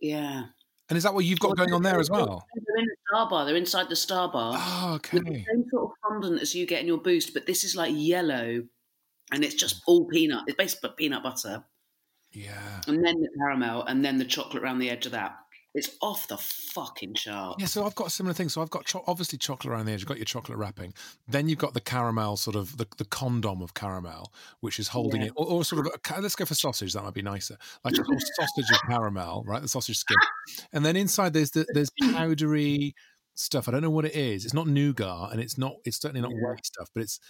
Yeah. 0.00 0.44
And 0.88 0.96
is 0.96 1.02
that 1.02 1.14
what 1.14 1.24
you've 1.24 1.40
got 1.40 1.56
going 1.56 1.72
on 1.72 1.82
there 1.82 1.98
as 1.98 2.08
well? 2.08 2.46
They're 2.54 2.78
in 2.78 2.84
the 2.86 2.96
star 3.08 3.28
bar. 3.28 3.44
They're 3.44 3.56
inside 3.56 3.88
the 3.88 3.96
star 3.96 4.30
bar. 4.30 4.54
Oh, 4.56 5.00
With 5.12 5.24
the 5.24 5.30
okay. 5.30 5.44
same 5.48 5.64
sort 5.70 5.84
of 5.84 5.90
fondant 6.08 6.40
as 6.40 6.54
you 6.54 6.64
get 6.64 6.80
in 6.80 6.86
your 6.86 6.98
boost, 6.98 7.34
but 7.34 7.46
this 7.46 7.64
is 7.64 7.74
like 7.74 7.92
yellow, 7.92 8.62
and 9.32 9.44
it's 9.44 9.54
just 9.56 9.82
all 9.88 10.06
peanut. 10.06 10.44
It's 10.46 10.56
basically 10.56 10.90
peanut 10.96 11.24
butter, 11.24 11.64
Yeah. 12.32 12.82
and 12.86 13.04
then 13.04 13.20
the 13.20 13.28
caramel, 13.36 13.82
and 13.82 14.04
then 14.04 14.18
the 14.18 14.24
chocolate 14.24 14.62
around 14.62 14.78
the 14.78 14.90
edge 14.90 15.06
of 15.06 15.12
that. 15.12 15.36
It's 15.76 15.90
off 16.00 16.26
the 16.26 16.38
fucking 16.38 17.14
chart. 17.14 17.60
Yeah, 17.60 17.66
so 17.66 17.84
I've 17.84 17.94
got 17.94 18.06
a 18.06 18.10
similar 18.10 18.32
thing. 18.32 18.48
So 18.48 18.62
I've 18.62 18.70
got 18.70 18.86
cho- 18.86 19.04
obviously 19.06 19.38
chocolate 19.38 19.72
around 19.72 19.86
the 19.86 19.92
edge. 19.92 20.00
You've 20.00 20.08
got 20.08 20.16
your 20.16 20.24
chocolate 20.24 20.56
wrapping. 20.56 20.94
Then 21.28 21.50
you've 21.50 21.58
got 21.58 21.74
the 21.74 21.82
caramel, 21.82 22.38
sort 22.38 22.56
of 22.56 22.78
the, 22.78 22.86
the 22.96 23.04
condom 23.04 23.60
of 23.60 23.74
caramel, 23.74 24.32
which 24.60 24.80
is 24.80 24.88
holding 24.88 25.20
Yeah. 25.20 25.28
it, 25.28 25.32
or, 25.36 25.46
or 25.46 25.64
sort 25.64 25.86
of, 25.86 25.92
a, 25.92 26.20
let's 26.20 26.34
go 26.34 26.46
for 26.46 26.54
sausage. 26.54 26.94
That 26.94 27.04
might 27.04 27.14
be 27.14 27.20
nicer. 27.20 27.58
Like 27.84 27.94
a 27.94 27.98
little 27.98 28.16
sausage 28.18 28.70
of 28.72 28.80
caramel, 28.88 29.44
right? 29.46 29.60
The 29.60 29.68
sausage 29.68 29.98
skin. 29.98 30.16
And 30.72 30.84
then 30.84 30.96
inside 30.96 31.34
there's 31.34 31.50
the, 31.50 31.66
there's 31.74 31.90
powdery 32.00 32.94
stuff. 33.34 33.68
I 33.68 33.72
don't 33.72 33.82
know 33.82 33.90
what 33.90 34.06
it 34.06 34.14
is. 34.14 34.46
It's 34.46 34.54
not 34.54 34.66
nougat, 34.66 35.32
and 35.32 35.40
it's 35.40 35.58
not. 35.58 35.74
It's 35.84 36.00
certainly 36.00 36.22
not 36.22 36.30
Yeah. 36.30 36.48
white 36.48 36.64
stuff, 36.66 36.88
but 36.94 37.02
it's. 37.02 37.20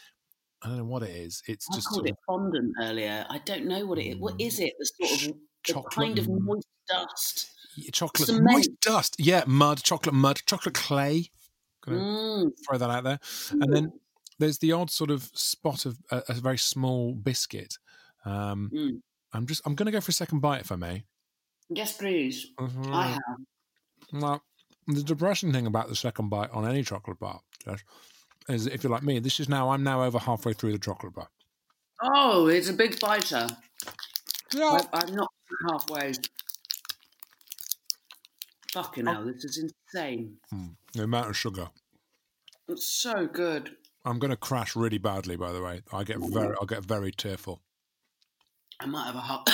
I 0.62 0.69
don't 0.69 0.79
know 0.79 0.85
what 0.85 1.03
it 1.03 1.11
is. 1.11 1.43
It's 1.47 1.67
I 1.71 1.75
just 1.75 1.88
called 1.88 2.07
it 2.07 2.12
of 2.12 2.19
fondant 2.26 2.75
earlier. 2.81 3.26
I 3.29 3.38
don't 3.38 3.67
know 3.67 3.85
what 3.85 3.99
it 3.99 4.07
is. 4.07 4.17
What 4.17 4.41
is 4.41 4.59
mm. 4.59 4.67
it? 4.67 4.75
The 4.79 4.87
sort 4.87 5.12
of 5.12 5.37
the 5.67 5.91
kind 5.91 6.19
of 6.19 6.29
moist 6.29 6.67
dust. 6.88 7.50
Chocolate 7.92 8.26
cement. 8.28 8.45
moist 8.50 8.71
dust. 8.80 9.16
Yeah, 9.18 9.45
mud, 9.47 9.83
chocolate 9.83 10.14
mud, 10.14 10.40
chocolate 10.47 10.75
clay. 10.75 11.30
Gonna 11.85 11.99
Mm. 11.99 12.50
throw 12.66 12.78
that 12.78 12.90
out 12.90 13.04
there. 13.04 13.21
And 13.52 13.73
then 13.73 13.92
there's 14.38 14.59
the 14.59 14.73
odd 14.73 14.90
sort 14.90 15.11
of 15.11 15.25
spot 15.35 15.87
of 15.87 15.99
a, 16.11 16.23
a 16.28 16.35
very 16.35 16.59
small 16.59 17.14
biscuit. 17.14 17.78
Um, 18.25 18.71
Mm. 18.75 19.00
I'm 19.33 19.47
just 19.47 19.62
I'm 19.66 19.75
going 19.75 19.87
to 19.87 19.92
go 19.92 20.00
for 20.00 20.11
a 20.11 20.14
second 20.14 20.40
bite 20.40 20.62
if 20.62 20.73
I 20.73 20.76
may. 20.76 21.04
Yes, 21.68 21.97
please. 21.97 22.47
I 22.59 23.09
have. 23.09 23.21
Now, 24.12 24.40
the 24.87 25.02
depressing 25.02 25.52
thing 25.52 25.66
about 25.66 25.88
the 25.88 25.97
second 25.97 26.28
bite 26.30 26.50
on 26.52 26.66
any 26.66 26.83
chocolate 26.85 27.18
bar, 27.18 27.40
Jess, 27.64 27.80
is 28.49 28.66
if 28.66 28.83
you're 28.83 28.92
like 28.92 29.02
me, 29.02 29.18
this 29.18 29.40
is 29.40 29.49
now 29.49 29.71
I'm 29.71 29.83
now 29.83 30.02
over 30.04 30.18
halfway 30.18 30.52
through 30.54 30.73
the 30.73 30.78
chocolate 30.78 31.12
bar. 31.14 31.28
Oh, 32.02 32.47
it's 32.47 32.68
a 32.68 32.73
big 32.73 32.99
biter. 33.00 33.47
Yeah. 34.54 34.78
I, 34.92 35.00
I'm 35.04 35.14
not 35.14 35.28
halfway. 35.71 36.12
Fucking 38.76 39.09
oh. 39.09 39.12
hell, 39.12 39.25
this 39.25 39.42
is 39.42 39.56
insane. 39.56 40.37
Mm, 40.52 40.76
the 40.92 41.04
amount 41.04 41.30
of 41.30 41.37
sugar. 41.37 41.71
It's 42.68 42.87
so 42.87 43.26
good. 43.26 43.71
I'm 44.04 44.18
going 44.18 44.33
to 44.33 44.37
crash 44.37 44.76
really 44.76 44.99
badly. 44.99 45.35
By 45.35 45.52
the 45.52 45.62
way, 45.62 45.80
I 45.95 46.04
get 46.04 46.18
very 46.18 46.54
I'll 46.61 46.66
get 46.66 46.85
very 46.85 47.11
tearful. 47.11 47.62
I 48.78 48.85
might 48.85 49.06
have 49.06 49.14
a 49.14 49.21
hot. 49.21 49.49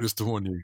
Just 0.00 0.18
to 0.18 0.24
warn 0.24 0.46
you. 0.46 0.62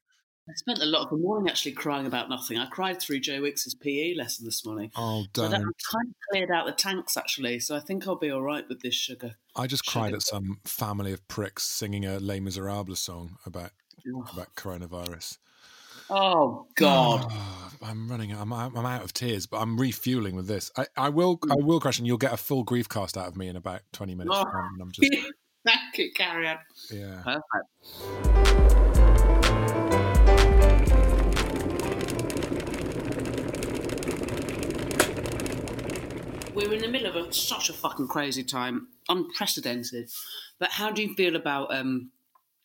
I 0.50 0.54
spent 0.56 0.78
a 0.80 0.86
lot 0.86 1.02
of 1.04 1.10
the 1.10 1.16
morning 1.16 1.48
actually 1.48 1.72
crying 1.72 2.06
about 2.06 2.28
nothing. 2.28 2.58
I 2.58 2.66
cried 2.66 3.00
through 3.00 3.20
Joe 3.20 3.42
Wicks's 3.42 3.74
PE 3.74 4.14
lesson 4.14 4.44
this 4.44 4.64
morning. 4.66 4.90
Oh, 4.96 5.24
So 5.34 5.44
I 5.44 5.50
don't. 5.50 5.60
don't- 5.60 5.68
I've 5.68 5.92
kind 5.92 6.08
of 6.08 6.14
cleared 6.30 6.50
out 6.50 6.66
the 6.66 6.72
tanks 6.72 7.16
actually, 7.16 7.60
so 7.60 7.76
I 7.76 7.80
think 7.80 8.06
I'll 8.08 8.16
be 8.16 8.30
all 8.30 8.42
right 8.42 8.68
with 8.68 8.80
this 8.80 8.94
sugar. 8.94 9.36
I 9.54 9.66
just 9.66 9.84
Sugar. 9.84 10.00
cried 10.00 10.14
at 10.14 10.22
some 10.22 10.60
family 10.64 11.12
of 11.12 11.26
pricks 11.28 11.62
singing 11.64 12.04
a 12.04 12.18
Les 12.18 12.40
Miserables 12.40 12.98
song 12.98 13.36
about 13.46 13.70
about 14.32 14.54
coronavirus. 14.56 15.38
Oh 16.08 16.66
God! 16.74 17.26
Oh, 17.30 17.70
I'm 17.82 18.10
running. 18.10 18.32
I'm 18.32 18.52
out, 18.52 18.72
I'm 18.74 18.86
out 18.86 19.04
of 19.04 19.12
tears, 19.12 19.46
but 19.46 19.58
I'm 19.58 19.78
refueling 19.78 20.34
with 20.34 20.48
this. 20.48 20.70
I, 20.76 20.86
I 20.96 21.08
will. 21.10 21.38
I 21.50 21.54
Hmm. 21.54 21.64
will 21.66 21.80
crash, 21.80 21.98
and 21.98 22.06
you'll 22.06 22.18
get 22.18 22.32
a 22.32 22.36
full 22.36 22.64
grief 22.64 22.88
cast 22.88 23.16
out 23.16 23.28
of 23.28 23.36
me 23.36 23.46
in 23.48 23.56
about 23.56 23.82
20 23.92 24.14
minutes. 24.16 24.36
Oh. 24.36 24.44
and 24.52 24.82
I'm 24.82 24.90
just 24.92 25.12
Thank 25.64 25.98
you, 25.98 26.10
carry 26.14 26.48
on. 26.48 26.56
yeah. 26.90 27.22
Perfect. 27.22 28.26
We're 36.60 36.74
in 36.74 36.82
the 36.82 36.88
middle 36.88 37.08
of 37.08 37.16
a, 37.16 37.32
such 37.32 37.70
a 37.70 37.72
fucking 37.72 38.08
crazy 38.08 38.44
time, 38.44 38.88
unprecedented. 39.08 40.10
But 40.58 40.70
how 40.72 40.90
do 40.90 41.02
you 41.02 41.14
feel 41.14 41.34
about 41.34 41.74
um, 41.74 42.10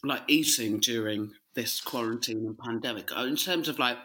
like 0.03 0.23
eating 0.27 0.79
during 0.81 1.31
this 1.53 1.79
quarantine 1.79 2.45
and 2.45 2.59
pandemic? 2.59 3.15
Uh, 3.15 3.23
In 3.23 3.37
terms 3.37 3.69
of 3.69 3.79
like, 3.79 3.97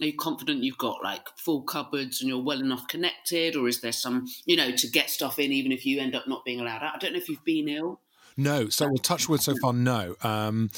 are 0.00 0.06
you 0.06 0.16
confident 0.16 0.64
you've 0.64 0.78
got 0.78 1.02
like 1.04 1.28
full 1.38 1.62
cupboards 1.62 2.20
and 2.20 2.28
you're 2.28 2.42
well 2.42 2.60
enough 2.60 2.88
connected, 2.88 3.54
or 3.54 3.68
is 3.68 3.80
there 3.82 3.92
some, 3.92 4.26
you 4.46 4.56
know, 4.56 4.72
to 4.72 4.88
get 4.88 5.10
stuff 5.10 5.38
in 5.38 5.52
even 5.52 5.70
if 5.70 5.86
you 5.86 6.00
end 6.00 6.16
up 6.16 6.26
not 6.26 6.44
being 6.44 6.60
allowed 6.60 6.82
out? 6.82 6.96
I 6.96 6.98
don't 6.98 7.12
know 7.12 7.18
if 7.18 7.28
you've 7.28 7.44
been 7.44 7.68
ill. 7.68 8.00
No, 8.36 8.68
so 8.68 8.88
we'll 8.88 8.98
touch 8.98 9.28
wood 9.28 9.40
so 9.40 9.54
far. 9.62 9.72
No, 9.72 10.16
um, 10.22 10.70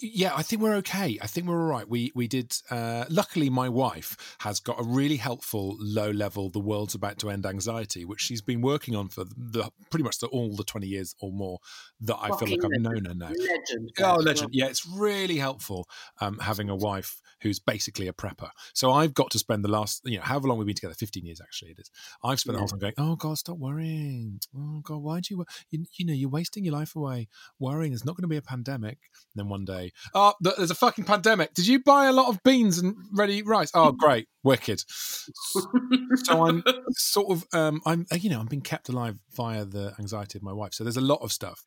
yeah, 0.00 0.32
I 0.34 0.42
think 0.42 0.62
we're 0.62 0.74
okay. 0.76 1.18
I 1.20 1.26
think 1.26 1.46
we're 1.46 1.60
all 1.60 1.68
right. 1.68 1.88
We 1.88 2.12
we 2.14 2.28
did. 2.28 2.54
Uh, 2.70 3.04
luckily, 3.08 3.50
my 3.50 3.68
wife 3.68 4.36
has 4.40 4.60
got 4.60 4.80
a 4.80 4.82
really 4.82 5.16
helpful 5.16 5.76
low 5.78 6.10
level 6.10 6.50
"the 6.50 6.60
world's 6.60 6.94
about 6.94 7.18
to 7.18 7.30
end" 7.30 7.46
anxiety, 7.46 8.04
which 8.04 8.20
she's 8.20 8.42
been 8.42 8.60
working 8.60 8.94
on 8.96 9.08
for 9.08 9.24
the 9.36 9.70
pretty 9.90 10.04
much 10.04 10.18
the, 10.18 10.28
all 10.28 10.54
the 10.54 10.64
twenty 10.64 10.86
years 10.86 11.14
or 11.20 11.32
more 11.32 11.58
that 12.00 12.16
I 12.20 12.36
feel 12.36 12.48
like 12.48 12.64
I've 12.64 12.80
known 12.80 13.04
her 13.06 13.14
now. 13.14 13.28
Legend. 13.28 13.90
Oh, 14.00 14.16
legend! 14.16 14.50
Yeah, 14.52 14.66
it's 14.66 14.86
really 14.86 15.36
helpful 15.36 15.88
um, 16.20 16.38
having 16.38 16.68
a 16.68 16.76
wife 16.76 17.20
who's 17.42 17.58
basically 17.58 18.06
a 18.06 18.12
prepper. 18.12 18.50
So 18.72 18.92
I've 18.92 19.14
got 19.14 19.32
to 19.32 19.38
spend 19.38 19.64
the 19.64 19.68
last, 19.68 20.02
you 20.04 20.16
know, 20.16 20.22
however 20.22 20.46
long 20.46 20.58
we've 20.58 20.66
been 20.66 20.76
together, 20.76 20.94
fifteen 20.94 21.26
years 21.26 21.40
actually 21.40 21.72
it 21.72 21.80
is. 21.80 21.90
I've 22.22 22.38
spent 22.38 22.54
the 22.54 22.60
whole 22.60 22.68
time 22.68 22.78
going, 22.78 22.94
"Oh 22.98 23.16
God, 23.16 23.36
stop 23.36 23.58
worrying! 23.58 24.38
Oh 24.56 24.80
God, 24.82 24.98
why 24.98 25.20
do 25.20 25.34
you, 25.34 25.44
you, 25.70 25.84
you 25.96 26.06
know, 26.06 26.12
you're 26.12 26.30
wasting 26.30 26.64
your 26.64 26.74
life 26.74 26.94
away 26.94 27.28
worrying. 27.58 27.90
There's 27.90 28.04
not 28.04 28.16
going 28.16 28.22
to 28.22 28.28
be 28.28 28.36
a 28.36 28.42
pandemic." 28.42 28.98
And 29.34 29.44
then 29.44 29.48
one 29.48 29.64
day, 29.64 29.81
oh, 30.14 30.34
there's 30.40 30.70
a 30.70 30.74
fucking 30.74 31.04
pandemic. 31.04 31.54
Did 31.54 31.66
you 31.66 31.82
buy 31.82 32.06
a 32.06 32.12
lot 32.12 32.28
of 32.28 32.42
beans 32.42 32.78
and 32.78 32.94
ready 33.12 33.42
rice? 33.42 33.70
Oh, 33.74 33.92
great, 33.92 34.28
wicked. 34.42 34.82
so 34.86 36.44
I'm 36.44 36.62
sort 36.90 37.30
of, 37.30 37.44
um, 37.52 37.80
I'm, 37.86 38.06
you 38.12 38.30
know, 38.30 38.40
I'm 38.40 38.46
being 38.46 38.62
kept 38.62 38.88
alive 38.88 39.18
via 39.34 39.64
the 39.64 39.94
anxiety 39.98 40.38
of 40.38 40.42
my 40.42 40.52
wife. 40.52 40.74
So 40.74 40.84
there's 40.84 40.96
a 40.96 41.00
lot 41.00 41.20
of 41.22 41.32
stuff. 41.32 41.60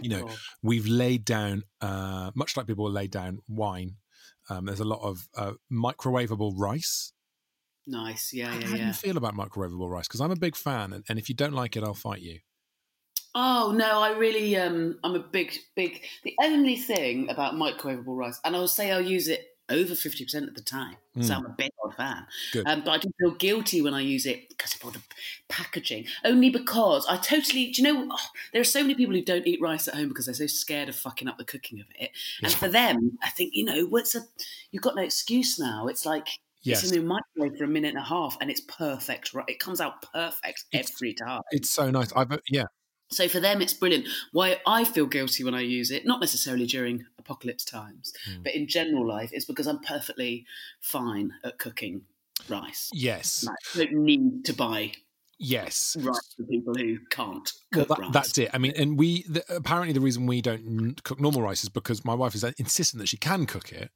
You 0.00 0.08
know, 0.08 0.28
we've 0.62 0.88
laid 0.88 1.24
down, 1.24 1.62
uh, 1.80 2.32
much 2.34 2.56
like 2.56 2.66
people 2.66 2.90
lay 2.90 3.06
down 3.06 3.38
wine. 3.48 3.96
Um, 4.50 4.66
there's 4.66 4.80
a 4.80 4.84
lot 4.84 5.00
of 5.02 5.28
uh, 5.36 5.52
microwavable 5.72 6.52
rice. 6.56 7.12
Nice, 7.86 8.32
yeah, 8.32 8.52
yeah, 8.54 8.66
How 8.66 8.76
do 8.76 8.82
you 8.82 8.92
feel 8.92 9.16
about 9.16 9.34
microwavable 9.34 9.90
rice? 9.90 10.08
Because 10.08 10.20
I'm 10.20 10.30
a 10.30 10.36
big 10.36 10.56
fan, 10.56 10.92
and, 10.92 11.04
and 11.08 11.18
if 11.18 11.28
you 11.28 11.34
don't 11.34 11.52
like 11.52 11.76
it, 11.76 11.84
I'll 11.84 11.94
fight 11.94 12.22
you. 12.22 12.40
Oh 13.34 13.72
no, 13.74 14.00
I 14.00 14.10
really 14.16 14.56
um 14.56 14.98
I'm 15.02 15.14
a 15.14 15.20
big 15.20 15.52
big 15.74 16.02
the 16.22 16.34
only 16.42 16.76
thing 16.76 17.28
about 17.30 17.54
microwavable 17.54 18.16
rice, 18.16 18.40
and 18.44 18.54
I'll 18.54 18.68
say 18.68 18.92
I'll 18.92 19.00
use 19.00 19.28
it 19.28 19.48
over 19.70 19.94
fifty 19.94 20.24
percent 20.24 20.46
of 20.48 20.54
the 20.54 20.60
time. 20.62 20.96
So 21.20 21.32
Mm. 21.32 21.36
I'm 21.38 21.46
a 21.46 21.54
big 21.56 21.70
old 21.82 21.94
fan. 21.94 22.26
Um, 22.66 22.82
but 22.84 22.90
I 22.90 22.98
do 22.98 23.08
feel 23.18 23.30
guilty 23.36 23.80
when 23.80 23.94
I 23.94 24.00
use 24.02 24.26
it 24.26 24.48
because 24.50 24.74
of 24.74 24.84
all 24.84 24.90
the 24.90 25.00
packaging. 25.48 26.06
Only 26.24 26.50
because 26.50 27.06
I 27.08 27.16
totally 27.16 27.70
do 27.72 27.82
you 27.82 27.92
know 27.92 28.08
oh, 28.12 28.26
there 28.52 28.60
are 28.60 28.64
so 28.64 28.82
many 28.82 28.94
people 28.94 29.14
who 29.14 29.22
don't 29.24 29.46
eat 29.46 29.60
rice 29.60 29.88
at 29.88 29.94
home 29.94 30.08
because 30.08 30.26
they're 30.26 30.34
so 30.34 30.46
scared 30.46 30.88
of 30.88 30.96
fucking 30.96 31.26
up 31.28 31.38
the 31.38 31.44
cooking 31.44 31.80
of 31.80 31.86
it. 31.98 32.10
And 32.42 32.52
for 32.52 32.68
them, 32.68 33.18
I 33.22 33.30
think, 33.30 33.54
you 33.54 33.64
know, 33.64 33.86
what's 33.86 34.14
a 34.14 34.20
you've 34.70 34.82
got 34.82 34.96
no 34.96 35.02
excuse 35.02 35.58
now. 35.58 35.88
It's 35.88 36.04
like 36.06 36.28
Yes. 36.62 36.82
it's 36.82 36.92
in 36.92 37.00
the 37.00 37.06
microwave 37.06 37.58
for 37.58 37.64
a 37.64 37.68
minute 37.68 37.88
and 37.88 37.98
a 37.98 38.02
half 38.02 38.38
and 38.40 38.50
it's 38.50 38.62
perfect, 38.62 39.34
right? 39.34 39.44
It 39.48 39.58
comes 39.58 39.80
out 39.82 40.00
perfect 40.12 40.64
It's- 40.72 40.90
every 40.96 41.12
time. 41.12 41.42
It's 41.50 41.68
so 41.70 41.90
nice. 41.90 42.10
I've 42.14 42.32
uh, 42.32 42.38
yeah, 42.48 42.64
So 43.14 43.28
for 43.28 43.40
them, 43.40 43.62
it's 43.62 43.72
brilliant. 43.74 44.06
Why 44.32 44.60
I 44.66 44.84
feel 44.84 45.06
guilty 45.06 45.44
when 45.44 45.54
I 45.54 45.60
use 45.60 45.90
it, 45.90 46.04
not 46.06 46.20
necessarily 46.20 46.66
during 46.66 47.06
apocalypse 47.18 47.64
times, 47.64 48.12
Hmm. 48.26 48.42
but 48.42 48.54
in 48.54 48.66
general 48.68 49.06
life, 49.06 49.30
is 49.32 49.44
because 49.44 49.66
I'm 49.66 49.80
perfectly 49.80 50.46
fine 50.80 51.32
at 51.44 51.58
cooking 51.58 52.02
rice. 52.48 52.90
yes, 52.92 53.44
Like, 53.44 53.56
I 53.74 53.78
don't 53.78 54.04
need 54.04 54.44
to 54.46 54.52
buy 54.52 54.92
yes. 55.38 55.96
rice 56.00 56.34
for 56.36 56.42
people 56.44 56.74
who 56.74 56.98
can't 57.10 57.50
Well, 57.72 57.86
cook 57.86 57.88
that, 57.88 57.98
rice. 58.04 58.12
that's 58.12 58.38
it. 58.38 58.50
I 58.52 58.58
mean, 58.58 58.72
and 58.76 58.98
we 58.98 59.22
the, 59.22 59.44
apparently 59.54 59.92
the 59.92 60.00
reason 60.00 60.26
we 60.26 60.42
don't 60.42 60.66
n- 60.66 60.96
cook 61.04 61.20
normal 61.20 61.42
rice 61.42 61.62
is 61.62 61.68
because 61.70 62.04
my 62.04 62.14
wife 62.14 62.34
is 62.34 62.44
insistent 62.44 63.00
that 63.00 63.08
she 63.08 63.16
can 63.16 63.46
cook 63.46 63.72
it, 63.72 63.90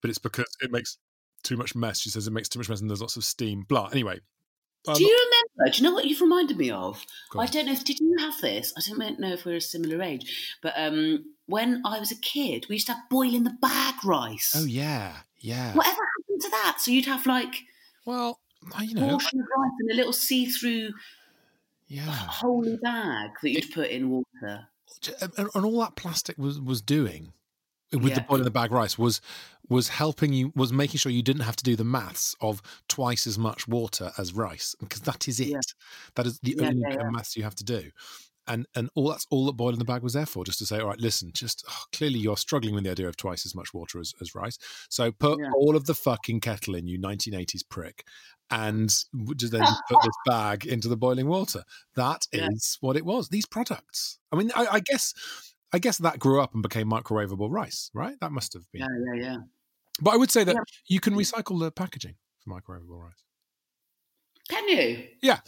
but 0.00 0.10
it's 0.10 0.18
because 0.18 0.46
it 0.60 0.70
makes 0.72 0.98
too 1.42 1.56
much 1.56 1.74
mess. 1.74 2.00
She 2.00 2.08
says 2.10 2.26
it 2.26 2.32
makes 2.32 2.48
too 2.48 2.58
much 2.58 2.68
mess 2.68 2.80
and 2.80 2.88
there's 2.90 3.00
lots 3.00 3.16
of 3.16 3.24
steam. 3.24 3.62
Blah. 3.68 3.88
Anyway, 3.92 4.20
I'm 4.86 4.94
Do 4.94 5.04
you 5.04 5.30
remember? 5.56 5.72
Do 5.72 5.78
you 5.78 5.88
know 5.88 5.94
what 5.94 6.04
you've 6.06 6.20
reminded 6.20 6.56
me 6.56 6.70
of? 6.70 7.04
I 7.38 7.46
don't 7.46 7.66
know 7.66 7.72
if 7.72 7.84
did 7.84 8.00
you 8.00 8.16
have 8.18 8.40
this. 8.40 8.72
I 8.76 8.80
don't 8.86 9.20
know 9.20 9.32
if 9.32 9.44
we're 9.44 9.56
a 9.56 9.60
similar 9.60 10.02
age, 10.02 10.56
but 10.60 10.72
um, 10.76 11.24
when 11.46 11.82
I 11.84 11.98
was 12.00 12.10
a 12.10 12.16
kid, 12.16 12.66
we 12.68 12.76
used 12.76 12.86
to 12.88 12.94
have 12.94 13.08
boil 13.08 13.34
in 13.34 13.44
the 13.44 13.56
bag 13.60 14.04
rice. 14.04 14.52
Oh 14.56 14.64
yeah, 14.64 15.18
yeah. 15.38 15.72
Whatever 15.74 16.00
happened 16.00 16.40
to 16.40 16.50
that? 16.50 16.76
So 16.80 16.90
you'd 16.90 17.06
have 17.06 17.26
like 17.26 17.54
Well, 18.04 18.40
you 18.80 18.94
know, 18.94 19.08
portion 19.08 19.40
of 19.40 19.46
rice 19.56 19.72
in 19.82 19.90
a 19.92 19.94
little 19.94 20.12
see-through 20.12 20.90
yeah. 21.86 22.02
holy 22.06 22.76
bag 22.78 23.30
that 23.42 23.50
you'd 23.50 23.72
put 23.72 23.90
in 23.90 24.10
water. 24.10 24.68
and, 25.20 25.48
and 25.54 25.64
all 25.64 25.80
that 25.80 25.94
plastic 25.94 26.38
was 26.38 26.60
was 26.60 26.80
doing 26.80 27.32
with 27.92 28.14
the 28.14 28.20
Yeah. 28.20 28.26
boil 28.28 28.38
in 28.38 28.44
the 28.44 28.50
bag 28.50 28.72
rice 28.72 28.98
was 28.98 29.20
was 29.68 29.88
helping 29.88 30.32
you 30.32 30.52
was 30.54 30.72
making 30.72 30.98
sure 30.98 31.12
you 31.12 31.22
didn't 31.22 31.42
have 31.42 31.56
to 31.56 31.64
do 31.64 31.76
the 31.76 31.84
maths 31.84 32.34
of 32.40 32.60
twice 32.88 33.26
as 33.26 33.38
much 33.38 33.66
water 33.68 34.12
as 34.18 34.32
rice 34.32 34.74
because 34.80 35.00
that 35.02 35.28
is 35.28 35.40
it 35.40 35.48
Yeah. 35.48 35.60
that 36.16 36.26
is 36.26 36.38
the 36.40 36.56
Yeah, 36.58 36.68
only 36.68 36.82
yeah, 36.88 37.10
maths 37.10 37.36
you 37.36 37.42
have 37.42 37.54
to 37.56 37.64
do 37.64 37.90
and 38.48 38.66
and 38.74 38.90
all 38.96 39.08
that's 39.08 39.26
all 39.30 39.46
that 39.46 39.52
boil 39.52 39.72
in 39.72 39.78
the 39.78 39.84
bag 39.84 40.02
was 40.02 40.14
there 40.14 40.26
for 40.26 40.44
just 40.44 40.58
to 40.58 40.66
say 40.66 40.80
all 40.80 40.88
right 40.88 40.98
listen 41.00 41.30
just 41.32 41.64
oh, 41.70 41.84
clearly 41.92 42.18
you're 42.18 42.36
struggling 42.36 42.74
with 42.74 42.84
the 42.84 42.90
idea 42.90 43.08
of 43.08 43.16
twice 43.16 43.46
as 43.46 43.54
much 43.54 43.72
water 43.72 44.00
as, 44.00 44.12
as 44.20 44.34
rice 44.34 44.58
so 44.90 45.12
put 45.12 45.38
all 45.54 45.76
of 45.76 45.86
the 45.86 45.94
fucking 45.94 46.40
kettle 46.40 46.74
in 46.74 46.86
you 46.88 46.98
1980s 46.98 47.62
prick 47.68 48.04
and 48.50 48.88
just 49.36 49.52
then 49.52 49.62
put 49.88 49.98
this 50.02 50.12
bag 50.26 50.66
into 50.66 50.88
the 50.88 50.96
boiling 50.96 51.26
water 51.28 51.62
That 51.94 52.26
is 52.32 52.76
what 52.80 52.96
it 52.96 53.04
was. 53.04 53.28
These 53.28 53.46
products. 53.46 54.18
I 54.30 54.36
mean, 54.36 54.50
I, 54.54 54.66
I 54.66 54.80
guess, 54.80 55.14
I 55.72 55.78
guess 55.78 55.98
that 55.98 56.18
grew 56.18 56.40
up 56.40 56.54
and 56.54 56.62
became 56.62 56.90
microwavable 56.90 57.50
rice, 57.50 57.90
right? 57.94 58.16
That 58.20 58.32
must 58.32 58.52
have 58.52 58.64
been. 58.72 58.82
Yeah, 58.82 59.14
yeah, 59.14 59.22
yeah. 59.22 59.36
But 60.00 60.14
I 60.14 60.16
would 60.16 60.30
say 60.30 60.44
that 60.44 60.54
Yeah. 60.54 60.62
you 60.86 61.00
can 61.00 61.14
mm. 61.14 61.18
recycle 61.18 61.58
the 61.60 61.70
packaging 61.70 62.16
for 62.40 62.50
microwavable 62.50 63.00
rice. 63.00 63.24
Can 64.48 64.68
you? 64.68 65.08
Yeah, 65.22 65.40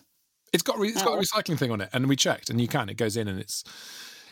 it's 0.52 0.62
got 0.62 0.78
re- 0.78 0.88
it's 0.88 1.02
got 1.02 1.14
Oh. 1.14 1.18
a 1.18 1.22
recycling 1.22 1.58
thing 1.58 1.70
on 1.70 1.80
it, 1.80 1.90
and 1.92 2.08
we 2.08 2.16
checked, 2.16 2.48
and 2.48 2.60
you 2.60 2.68
can. 2.68 2.88
It 2.88 2.96
goes 2.96 3.16
in, 3.16 3.28
and 3.28 3.38
it's 3.38 3.64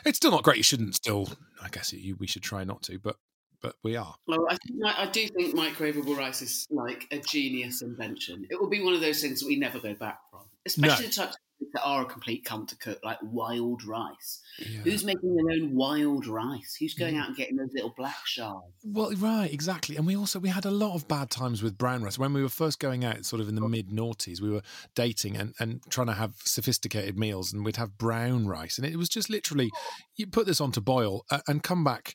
it's 0.04 0.16
still 0.16 0.30
not 0.30 0.42
great. 0.42 0.56
You 0.56 0.62
shouldn't 0.62 0.94
still. 0.94 1.28
I 1.60 1.68
guess 1.68 1.92
you, 1.92 2.16
we 2.16 2.26
should 2.26 2.42
try 2.42 2.64
not 2.64 2.82
to, 2.84 2.98
but 2.98 3.16
but 3.60 3.76
we 3.82 3.96
are. 3.96 4.14
Well, 4.26 4.46
I, 4.50 4.56
think, 4.56 4.80
I 4.84 5.06
do 5.06 5.28
think 5.28 5.54
microwavable 5.54 6.16
rice 6.16 6.42
is 6.42 6.66
like 6.70 7.06
a 7.10 7.18
genius 7.18 7.80
invention. 7.82 8.46
It 8.50 8.60
will 8.60 8.68
be 8.68 8.82
one 8.82 8.94
of 8.94 9.00
those 9.00 9.20
things 9.20 9.40
that 9.40 9.46
we 9.46 9.56
never 9.56 9.78
go 9.78 9.94
back 9.94 10.18
from, 10.30 10.42
especially 10.66 11.06
the 11.06 11.12
types 11.12 11.36
that 11.72 11.82
are 11.82 12.02
a 12.02 12.04
complete 12.04 12.44
cunt 12.44 12.68
to 12.68 12.76
cook, 12.76 12.98
like 13.02 13.18
wild 13.22 13.84
rice. 13.84 14.40
Yeah. 14.58 14.80
Who's 14.80 15.04
making 15.04 15.34
their 15.34 15.54
own 15.54 15.74
wild 15.74 16.26
rice? 16.26 16.76
Who's 16.78 16.94
going 16.94 17.14
mm. 17.14 17.20
out 17.20 17.28
and 17.28 17.36
getting 17.36 17.56
those 17.56 17.72
little 17.72 17.94
black 17.96 18.26
shards? 18.26 18.66
Well, 18.84 19.12
right, 19.16 19.52
exactly. 19.52 19.96
And 19.96 20.06
we 20.06 20.16
also 20.16 20.38
we 20.38 20.48
had 20.48 20.64
a 20.64 20.70
lot 20.70 20.94
of 20.94 21.08
bad 21.08 21.30
times 21.30 21.62
with 21.62 21.78
brown 21.78 22.02
rice 22.02 22.18
when 22.18 22.32
we 22.32 22.42
were 22.42 22.48
first 22.48 22.78
going 22.78 23.04
out, 23.04 23.24
sort 23.24 23.40
of 23.40 23.48
in 23.48 23.54
the 23.54 23.68
mid 23.68 23.88
noughties. 23.88 24.40
We 24.40 24.50
were 24.50 24.62
dating 24.94 25.36
and, 25.36 25.54
and 25.58 25.80
trying 25.90 26.08
to 26.08 26.14
have 26.14 26.34
sophisticated 26.44 27.18
meals, 27.18 27.52
and 27.52 27.64
we'd 27.64 27.76
have 27.76 27.98
brown 27.98 28.46
rice, 28.46 28.78
and 28.78 28.86
it 28.86 28.96
was 28.96 29.08
just 29.08 29.30
literally 29.30 29.70
oh. 29.74 29.78
you 30.16 30.26
put 30.26 30.46
this 30.46 30.60
on 30.60 30.72
to 30.72 30.80
boil 30.80 31.24
and 31.46 31.62
come 31.62 31.84
back. 31.84 32.14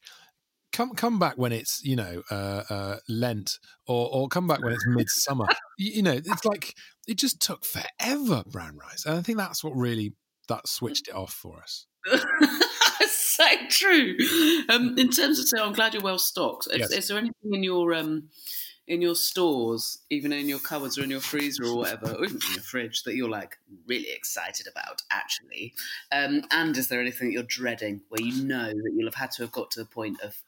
Come, 0.78 0.94
come 0.94 1.18
back 1.18 1.40
when 1.40 1.52
it's 1.52 1.84
you 1.84 1.96
know 1.96 2.22
uh, 2.30 2.62
uh, 2.70 2.98
Lent, 3.10 3.58
or 3.88 4.10
or 4.14 4.28
come 4.28 4.46
back 4.46 4.62
when 4.62 4.74
it's 4.74 4.86
midsummer. 4.88 5.48
you, 5.80 5.92
you 5.94 6.02
know, 6.04 6.12
it's 6.12 6.46
like 6.46 6.76
it 7.08 7.18
just 7.18 7.42
took 7.42 7.66
forever 7.66 8.44
brown 8.46 8.78
rice, 8.78 9.04
and 9.04 9.18
I 9.18 9.24
think 9.24 9.40
that's 9.40 9.64
what 9.64 9.76
really 9.76 10.14
that 10.50 10.68
switched 10.68 11.08
it 11.08 11.16
off 11.16 11.34
for 11.34 11.60
us. 11.64 11.88
so 13.10 13.44
true. 13.70 14.18
Um, 14.70 14.94
in 15.00 15.10
terms 15.10 15.40
of, 15.40 15.48
so 15.48 15.66
I'm 15.66 15.74
glad 15.74 15.96
you're 15.96 16.04
well 16.04 16.20
stocked. 16.20 16.68
Is, 16.68 16.78
Yes. 16.78 16.92
is 16.92 17.08
there 17.08 17.18
anything 17.18 17.54
in 17.56 17.64
your 17.64 17.96
um, 17.96 18.30
in 18.88 19.02
your 19.02 19.16
stores, 19.16 20.04
even 20.12 20.32
in 20.32 20.48
your 20.48 20.60
cupboards 20.60 21.00
or 21.00 21.04
in 21.04 21.10
your 21.10 21.22
freezer 21.22 21.66
or 21.66 21.76
whatever, 21.76 22.12
or 22.14 22.24
even 22.24 22.38
in 22.38 22.54
your 22.54 22.62
fridge, 22.62 23.02
that 23.02 23.16
you're 23.16 23.28
like 23.28 23.58
really 23.88 24.12
excited 24.12 24.68
about, 24.68 25.02
actually? 25.10 25.74
Um, 26.12 26.44
and 26.52 26.78
is 26.78 26.88
there 26.88 27.02
anything 27.02 27.30
that 27.30 27.34
you're 27.34 27.42
dreading, 27.42 28.02
where 28.10 28.22
you 28.22 28.44
know 28.44 28.68
that 28.68 28.94
you'll 28.96 29.08
have 29.08 29.16
had 29.16 29.32
to 29.32 29.42
have 29.42 29.52
got 29.52 29.72
to 29.72 29.80
the 29.80 29.86
point 29.88 30.22
of 30.22 30.44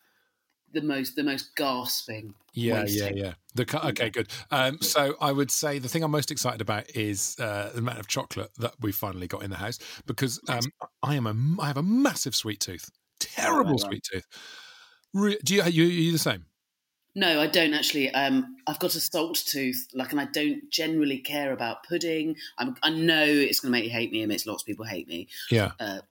the 0.74 0.82
most 0.82 1.16
the 1.16 1.24
most 1.24 1.56
gasping? 1.56 2.34
Yeah, 2.54 2.82
wasting? 2.82 3.18
yeah, 3.18 3.26
yeah. 3.26 3.34
The 3.56 3.88
okay, 3.88 4.10
good. 4.10 4.30
Um, 4.52 4.80
so 4.82 5.16
I 5.22 5.32
would 5.32 5.52
say 5.52 5.80
the 5.80 5.90
thing 5.90 6.04
I'm 6.04 6.12
most 6.12 6.32
excited 6.32 6.62
about 6.62 6.90
is 6.96 7.36
uh, 7.40 7.72
the 7.74 7.80
amount 7.80 8.00
of 8.00 8.08
chocolate 8.08 8.52
that 8.58 8.74
we 8.80 8.92
finally 8.92 9.28
got 9.28 9.44
in 9.44 9.50
the 9.50 9.58
house 9.58 9.80
because 10.06 10.40
um, 10.50 10.72
I 11.04 11.16
am 11.16 11.28
a 11.28 11.62
I 11.62 11.68
have 11.68 11.78
a 11.78 11.84
massive 11.84 12.36
sweet 12.36 12.60
tooth, 12.60 12.90
terrible 13.20 13.78
sweet 13.78 14.04
tooth. 14.12 14.26
Re- 15.14 15.40
do 15.44 15.56
you 15.56 15.64
you 15.64 15.84
you 15.86 16.12
the 16.12 16.20
same? 16.20 16.46
No, 17.16 17.42
I 17.42 17.48
don't 17.48 17.74
actually. 17.74 18.10
Um, 18.14 18.56
I've 18.68 18.80
got 18.80 18.96
a 18.96 19.00
salt 19.00 19.36
tooth, 19.46 19.88
like, 19.94 20.12
and 20.12 20.22
I 20.22 20.26
don't 20.26 20.70
generally 20.70 21.18
care 21.18 21.52
about 21.52 21.84
pudding. 21.84 22.36
I'm, 22.58 22.76
I 22.84 22.92
know 22.92 23.24
it's 23.26 23.60
going 23.60 23.72
to 23.72 23.78
make 23.78 23.84
you 23.84 23.90
hate 23.90 24.12
me, 24.12 24.22
and 24.22 24.30
makes 24.30 24.46
lots 24.46 24.62
of 24.62 24.68
people 24.68 24.86
hate 24.86 25.08
me. 25.08 25.28
Yeah, 25.50 25.72
Uh, 25.80 26.02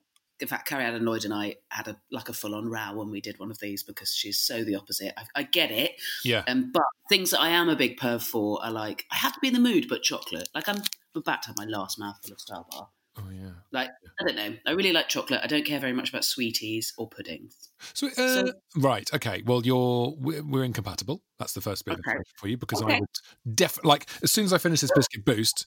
in 0.40 0.48
fact, 0.48 0.68
Carrie 0.68 0.84
Ann 0.84 1.04
Lloyd 1.04 1.24
and 1.24 1.34
I 1.34 1.56
had 1.70 1.88
a 1.88 1.96
like 2.10 2.28
a 2.28 2.32
full 2.32 2.54
on 2.54 2.68
row 2.70 2.92
when 2.94 3.10
we 3.10 3.20
did 3.20 3.38
one 3.38 3.50
of 3.50 3.58
these 3.58 3.82
because 3.82 4.14
she's 4.14 4.38
so 4.38 4.64
the 4.64 4.76
opposite. 4.76 5.12
I, 5.16 5.24
I 5.34 5.42
get 5.42 5.70
it, 5.70 5.92
yeah. 6.24 6.44
um, 6.46 6.70
but 6.72 6.82
things 7.08 7.30
that 7.30 7.40
I 7.40 7.48
am 7.50 7.68
a 7.68 7.76
big 7.76 7.98
perv 7.98 8.22
for 8.22 8.64
are 8.64 8.70
like 8.70 9.06
I 9.10 9.16
have 9.16 9.32
to 9.34 9.40
be 9.40 9.48
in 9.48 9.54
the 9.54 9.60
mood, 9.60 9.86
but 9.88 10.02
chocolate. 10.02 10.48
Like 10.54 10.68
I'm 10.68 10.82
about 11.14 11.42
to 11.42 11.48
have 11.48 11.56
my 11.58 11.64
last 11.64 11.98
mouthful 11.98 12.32
of 12.32 12.40
Star 12.40 12.64
Bar. 12.70 12.88
Oh 13.18 13.30
yeah. 13.32 13.50
Like 13.72 13.90
I 14.20 14.24
don't 14.24 14.36
know, 14.36 14.54
I 14.66 14.70
really 14.72 14.92
like 14.92 15.08
chocolate. 15.08 15.40
I 15.42 15.48
don't 15.48 15.64
care 15.64 15.80
very 15.80 15.92
much 15.92 16.10
about 16.10 16.24
sweeties 16.24 16.92
or 16.96 17.08
puddings. 17.08 17.70
So, 17.94 18.06
uh, 18.06 18.10
So- 18.10 18.52
right, 18.76 19.08
okay. 19.12 19.42
Well, 19.44 19.64
you're 19.66 20.14
we're, 20.18 20.44
we're 20.44 20.64
incompatible. 20.64 21.22
That's 21.38 21.52
the 21.52 21.60
first 21.60 21.84
bit 21.84 21.98
Okay. 21.98 22.18
for 22.36 22.46
you 22.46 22.56
because 22.56 22.80
I 22.80 22.84
Okay. 22.86 23.00
would 23.00 23.56
definitely 23.56 23.88
like 23.88 24.06
as 24.22 24.30
soon 24.30 24.44
as 24.44 24.52
I 24.52 24.58
finish 24.58 24.80
this 24.82 24.92
biscuit 24.94 25.24
boost, 25.24 25.66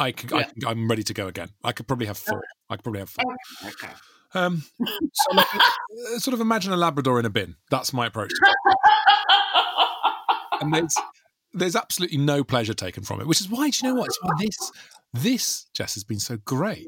I 0.00 0.12
could, 0.12 0.32
I 0.32 0.40
Yeah. 0.40 0.44
can, 0.44 0.66
I'm 0.66 0.88
ready 0.88 1.02
to 1.04 1.14
go 1.14 1.28
again. 1.28 1.50
I 1.62 1.72
could 1.72 1.86
probably 1.86 2.06
have 2.06 2.16
four. 2.18 2.42
I 2.70 2.76
could 2.76 2.82
probably 2.84 3.00
have 3.00 3.10
four. 3.10 3.36
Okay. 3.66 3.92
Um, 4.34 4.62
so 5.12 5.34
like, 5.36 5.46
uh, 6.14 6.18
sort 6.18 6.34
of 6.34 6.40
imagine 6.40 6.72
a 6.72 6.76
Labrador 6.76 7.20
in 7.20 7.26
a 7.26 7.30
bin. 7.30 7.56
That's 7.70 7.92
my 7.92 8.06
approach. 8.06 8.30
To 8.30 8.52
and 10.60 10.74
there's 10.74 10.96
there's 11.52 11.76
absolutely 11.76 12.18
no 12.18 12.42
pleasure 12.44 12.74
taken 12.74 13.02
from 13.02 13.20
it, 13.20 13.26
which 13.26 13.40
is 13.40 13.48
why 13.50 13.68
do 13.70 13.86
you 13.86 13.92
know 13.92 14.00
what? 14.00 14.06
It's 14.06 14.18
why 14.22 14.30
this 14.38 14.72
this 15.12 15.66
Jess 15.74 15.94
has 15.94 16.04
been 16.04 16.20
so 16.20 16.38
great 16.38 16.86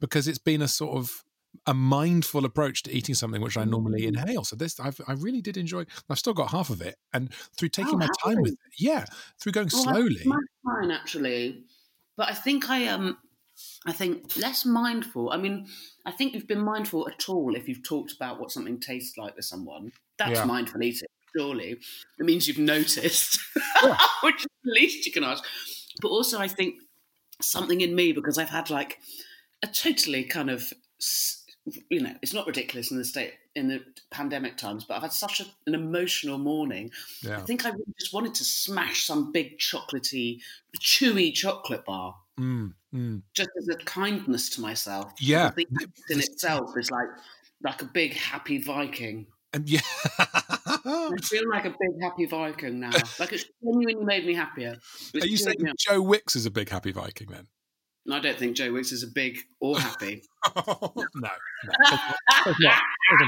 because 0.00 0.28
it's 0.28 0.38
been 0.38 0.62
a 0.62 0.68
sort 0.68 0.96
of 0.96 1.24
a 1.66 1.74
mindful 1.74 2.44
approach 2.44 2.82
to 2.84 2.92
eating 2.94 3.14
something 3.14 3.40
which 3.40 3.56
I 3.56 3.64
normally 3.64 4.02
Mm. 4.02 4.08
inhale. 4.08 4.44
So 4.44 4.56
this 4.56 4.78
I've, 4.80 5.00
I 5.06 5.12
really 5.14 5.40
did 5.40 5.56
enjoy. 5.56 5.84
I've 6.08 6.18
still 6.18 6.34
got 6.34 6.50
half 6.50 6.70
of 6.70 6.80
it, 6.80 6.96
and 7.12 7.32
through 7.56 7.70
taking 7.70 7.94
Oh, 7.94 7.98
my 7.98 8.08
time 8.24 8.40
with 8.42 8.52
it, 8.52 8.58
yeah, 8.78 9.04
through 9.40 9.52
going 9.52 9.68
Well, 9.72 9.82
slowly. 9.82 10.22
mine 10.64 10.90
actually, 10.90 11.64
but 12.20 12.28
I 12.28 12.34
think 12.34 12.68
I 12.68 12.86
um, 12.88 13.16
I 13.86 13.92
think 13.92 14.36
less 14.36 14.66
mindful. 14.66 15.30
I 15.30 15.38
mean, 15.38 15.66
I 16.04 16.10
think 16.10 16.34
you've 16.34 16.46
been 16.46 16.60
mindful 16.60 17.08
at 17.08 17.30
all 17.30 17.54
if 17.56 17.66
you've 17.66 17.82
talked 17.82 18.12
about 18.12 18.38
what 18.38 18.50
something 18.52 18.78
tastes 18.78 19.16
like 19.16 19.36
with 19.36 19.46
someone. 19.46 19.90
That's 20.18 20.40
Yeah. 20.40 20.44
mindful 20.44 20.82
eating. 20.82 21.08
Surely, 21.34 21.70
it 22.18 22.26
means 22.26 22.46
you've 22.46 22.58
noticed, 22.58 23.40
which 24.22 24.40
is 24.40 24.46
the 24.64 24.70
least 24.72 25.06
you 25.06 25.12
can 25.12 25.24
ask. 25.24 25.42
But 26.02 26.08
also, 26.08 26.38
I 26.38 26.46
think 26.46 26.74
something 27.40 27.80
in 27.80 27.94
me 27.94 28.12
because 28.12 28.36
I've 28.36 28.50
had 28.50 28.68
like 28.68 28.98
a 29.62 29.66
totally 29.66 30.24
kind 30.24 30.50
of 30.50 30.74
you 31.88 32.02
know 32.02 32.14
it's 32.20 32.34
not 32.34 32.46
ridiculous 32.46 32.90
in 32.90 32.98
the 32.98 33.04
state 33.04 33.32
in 33.56 33.68
the 33.68 33.80
pandemic 34.10 34.56
times 34.56 34.84
but 34.84 34.94
i've 34.94 35.02
had 35.02 35.12
such 35.12 35.40
a, 35.40 35.44
an 35.66 35.74
emotional 35.74 36.38
morning 36.38 36.90
Yeah. 37.22 37.38
i 37.38 37.40
think 37.40 37.64
i 37.66 37.70
really 37.70 37.84
just 37.98 38.12
wanted 38.12 38.34
to 38.36 38.44
smash 38.44 39.04
some 39.04 39.32
big 39.32 39.58
chocolatey 39.58 40.40
chewy 40.80 41.32
chocolate 41.34 41.84
bar 41.84 42.14
Mm, 42.38 42.72
mm. 42.94 43.22
just 43.34 43.50
as 43.58 43.68
a 43.68 43.76
kindness 43.84 44.48
to 44.50 44.62
myself 44.62 45.12
Yeah. 45.20 45.50
The 45.54 45.66
act 45.82 46.00
in 46.08 46.20
itself 46.20 46.70
is 46.78 46.90
like 46.90 47.08
like 47.62 47.82
a 47.82 47.84
big 47.84 48.14
happy 48.14 48.56
viking 48.62 49.26
And 49.52 49.68
yeah. 49.68 49.80
i 50.18 51.10
feel 51.22 51.46
like 51.50 51.66
a 51.66 51.70
big 51.70 52.00
happy 52.02 52.24
viking 52.26 52.80
now 52.80 52.90
like 53.18 53.32
it's 53.32 53.44
genuinely 53.62 54.04
made 54.04 54.24
me 54.24 54.32
happier 54.34 54.76
Are 55.20 55.26
you 55.26 55.36
saying. 55.36 55.56
Joe 55.78 56.00
Wicks 56.00 56.34
is 56.36 56.46
a 56.46 56.50
big 56.50 56.70
happy 56.70 56.92
Viking 56.92 57.26
then? 57.30 57.46
I 58.12 58.20
don't 58.20 58.38
think 58.38 58.56
joe 58.56 58.72
wicks 58.72 58.92
is 58.92 59.02
a 59.02 59.06
big 59.08 59.38
or 59.60 59.78
happy 59.78 60.22
no, 60.66 60.72
no. 61.14 61.30
There's 62.44 62.56
not- 62.60 62.82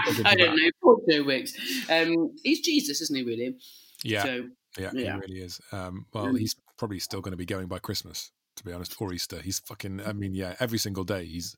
there's 0.07 0.19
nothing 0.19 0.27
I 0.27 0.35
don't 0.35 0.57
know. 0.57 0.71
Poor 0.83 0.99
Joe 1.11 1.25
Wicks. 1.25 1.55
Um, 1.91 2.35
he's 2.45 2.61
Jesus, 2.61 3.01
isn't 3.03 3.17
he? 3.17 3.25
Really? 3.25 3.57
Yeah, 4.05 4.23
So 4.23 4.49
yeah, 4.79 4.91
yeah. 4.95 5.15
he 5.15 5.21
really 5.21 5.41
is. 5.43 5.61
Um, 5.73 6.07
well, 6.15 6.27
Mm. 6.27 6.39
he's 6.39 6.55
probably 6.79 7.01
still 7.01 7.21
going 7.21 7.33
to 7.33 7.37
be 7.37 7.45
going 7.45 7.67
by 7.67 7.79
Christmas, 7.81 8.31
to 8.57 8.65
be 8.65 8.73
honest, 8.73 8.95
or 9.01 9.13
Easter. 9.13 9.41
He's 9.41 9.59
fucking. 9.59 10.01
I 10.07 10.13
mean, 10.13 10.35
yeah, 10.35 10.55
every 10.61 10.79
single 10.79 11.03
day 11.05 11.25
he's 11.27 11.57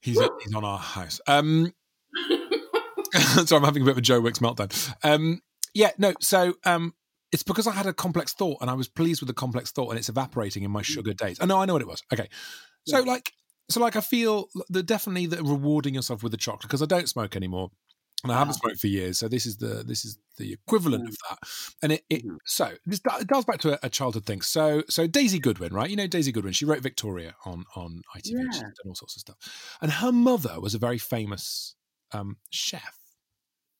he's 0.00 0.18
he's 0.42 0.54
on 0.54 0.64
our 0.64 0.78
house. 0.78 1.20
Um, 1.28 1.72
so 3.44 3.56
I'm 3.56 3.62
having 3.64 3.82
a 3.82 3.84
bit 3.84 3.92
of 3.92 3.98
a 3.98 4.02
Joe 4.02 4.20
Wicks 4.20 4.38
meltdown. 4.38 4.94
Um, 5.04 5.42
yeah, 5.74 5.90
no. 5.98 6.14
So 6.20 6.54
um, 6.64 6.94
it's 7.32 7.42
because 7.42 7.66
I 7.66 7.72
had 7.72 7.86
a 7.86 7.92
complex 7.92 8.32
thought, 8.32 8.58
and 8.60 8.70
I 8.70 8.74
was 8.74 8.88
pleased 8.88 9.20
with 9.20 9.28
the 9.28 9.34
complex 9.34 9.70
thought, 9.72 9.90
and 9.90 9.98
it's 9.98 10.08
evaporating 10.08 10.62
in 10.62 10.70
my 10.70 10.82
sugar 10.82 11.12
days. 11.12 11.38
I 11.40 11.46
know, 11.46 11.60
I 11.60 11.64
know 11.66 11.72
what 11.74 11.82
it 11.82 11.88
was. 11.88 12.02
Okay, 12.12 12.28
so 12.86 13.00
like, 13.02 13.32
so 13.68 13.80
like, 13.80 13.96
I 13.96 14.00
feel 14.00 14.48
the 14.68 14.82
definitely 14.82 15.26
the 15.26 15.42
rewarding 15.42 15.94
yourself 15.94 16.22
with 16.22 16.32
the 16.32 16.38
chocolate 16.38 16.62
because 16.62 16.82
I 16.82 16.86
don't 16.86 17.08
smoke 17.08 17.34
anymore, 17.36 17.70
and 18.22 18.32
I 18.32 18.38
haven't 18.38 18.54
smoked 18.54 18.80
for 18.80 18.86
years. 18.86 19.18
So 19.18 19.28
this 19.28 19.44
is 19.46 19.58
the 19.58 19.84
this 19.86 20.04
is 20.04 20.18
the 20.38 20.52
equivalent 20.52 21.08
of 21.08 21.16
that. 21.28 21.38
And 21.82 21.92
it, 21.92 22.04
it 22.08 22.24
Mhm. 22.24 22.38
so 22.44 22.72
this 22.86 23.00
it 23.04 23.46
back 23.46 23.58
to 23.60 23.74
a, 23.74 23.86
a 23.86 23.90
childhood 23.90 24.24
thing. 24.24 24.40
So 24.42 24.82
so 24.88 25.06
Daisy 25.06 25.38
Goodwin, 25.38 25.72
right? 25.74 25.90
You 25.90 25.96
know 25.96 26.06
Daisy 26.06 26.32
Goodwin. 26.32 26.52
She 26.52 26.64
wrote 26.64 26.80
Victoria 26.80 27.34
on 27.44 27.64
on 27.74 28.02
ITV. 28.16 28.32
Yeah. 28.52 28.60
done 28.60 28.72
all 28.86 28.94
sorts 28.94 29.16
of 29.16 29.20
stuff. 29.20 29.36
And 29.82 29.92
her 29.92 30.12
mother 30.12 30.60
was 30.60 30.74
a 30.74 30.78
very 30.78 30.98
famous 30.98 31.74
um, 32.12 32.36
chef. 32.50 32.98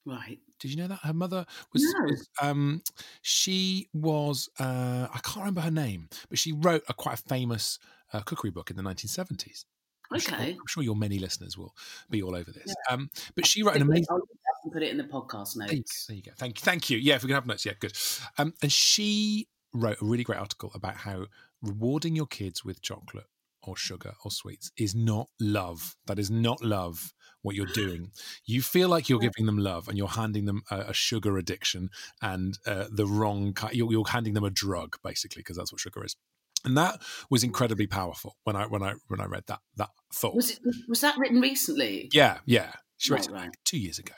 Right. 0.06 0.38
Did 0.60 0.70
you 0.70 0.76
know 0.78 0.88
that 0.88 1.00
her 1.02 1.12
mother 1.12 1.44
was? 1.72 1.82
No. 1.82 2.04
was, 2.04 2.28
um, 2.40 2.82
she 3.22 3.88
was. 3.92 4.48
Uh, 4.58 5.06
I 5.12 5.18
can't 5.22 5.38
remember 5.38 5.60
her 5.60 5.70
name, 5.70 6.08
but 6.30 6.38
she 6.38 6.52
wrote 6.52 6.82
a 6.88 6.94
quite 6.94 7.14
a 7.18 7.22
famous 7.28 7.78
uh, 8.12 8.20
cookery 8.20 8.50
book 8.50 8.70
in 8.70 8.76
the 8.76 8.82
1970s. 8.82 9.64
I'm 10.12 10.20
sure- 10.20 10.34
Okay. 10.34 10.52
I'm 10.52 10.66
sure 10.68 10.82
your 10.84 10.94
many 10.96 11.18
listeners 11.18 11.58
will 11.58 11.74
be 12.08 12.22
all 12.22 12.34
over 12.36 12.50
this. 12.52 12.74
Um, 12.88 13.10
but 13.34 13.44
she 13.46 13.62
wrote 13.62 13.76
an 13.76 13.82
amazing. 13.82 14.06
I'll 14.08 14.16
look 14.18 14.28
it 14.30 14.38
up 14.48 14.60
and 14.64 14.72
put 14.72 14.82
it 14.84 14.90
in 14.90 14.96
the 14.98 15.04
podcast 15.04 15.56
notes. 15.56 16.06
there 16.06 16.16
you 16.16 16.22
go. 16.22 16.30
Thank 16.38 16.60
you. 16.60 16.64
Thank 16.64 16.90
you. 16.90 16.98
Yeah, 16.98 17.16
if 17.16 17.22
we 17.24 17.26
can 17.28 17.34
have 17.34 17.46
notes, 17.46 17.66
yeah, 17.66 17.72
good. 17.78 17.92
Um, 18.38 18.54
and 18.62 18.72
she 18.72 19.48
wrote 19.74 20.00
a 20.00 20.04
really 20.04 20.22
great 20.24 20.38
article 20.38 20.70
about 20.74 20.96
how 20.98 21.26
rewarding 21.60 22.14
your 22.16 22.26
kids 22.26 22.64
with 22.64 22.80
chocolate 22.80 23.26
or 23.66 23.76
sugar 23.76 24.14
or 24.24 24.30
sweets 24.30 24.70
is 24.76 24.94
not 24.94 25.28
love. 25.40 25.96
That 26.06 26.18
is 26.18 26.30
not 26.30 26.62
love. 26.64 27.12
What 27.42 27.54
you're 27.54 27.66
doing, 27.66 28.10
you 28.44 28.60
feel 28.60 28.88
like 28.88 29.08
you're 29.08 29.20
giving 29.20 29.46
them 29.46 29.58
love, 29.58 29.86
and 29.88 29.96
you're 29.96 30.08
handing 30.08 30.46
them 30.46 30.62
a, 30.68 30.78
a 30.88 30.92
sugar 30.92 31.38
addiction 31.38 31.90
and 32.20 32.58
uh, 32.66 32.86
the 32.90 33.06
wrong. 33.06 33.52
ki- 33.54 33.68
You're, 33.76 33.92
you're 33.92 34.08
handing 34.08 34.34
them 34.34 34.42
a 34.42 34.50
drug, 34.50 34.96
basically, 35.04 35.40
because 35.40 35.56
that's 35.56 35.70
what 35.70 35.80
sugar 35.80 36.04
is. 36.04 36.16
And 36.64 36.76
that 36.76 37.00
was 37.30 37.44
incredibly 37.44 37.86
powerful 37.86 38.36
when 38.42 38.56
I 38.56 38.66
when 38.66 38.82
I 38.82 38.94
when 39.06 39.20
I 39.20 39.26
read 39.26 39.44
that 39.46 39.60
that 39.76 39.90
thought. 40.12 40.34
Was 40.34 40.50
it? 40.50 40.58
Was 40.88 41.02
that 41.02 41.16
written 41.18 41.40
recently? 41.40 42.08
Yeah, 42.12 42.38
yeah. 42.46 42.72
She 42.96 43.12
wrote 43.12 43.20
Right, 43.20 43.28
it 43.28 43.32
right. 43.34 43.56
two 43.64 43.78
years 43.78 43.98
ago. 44.00 44.14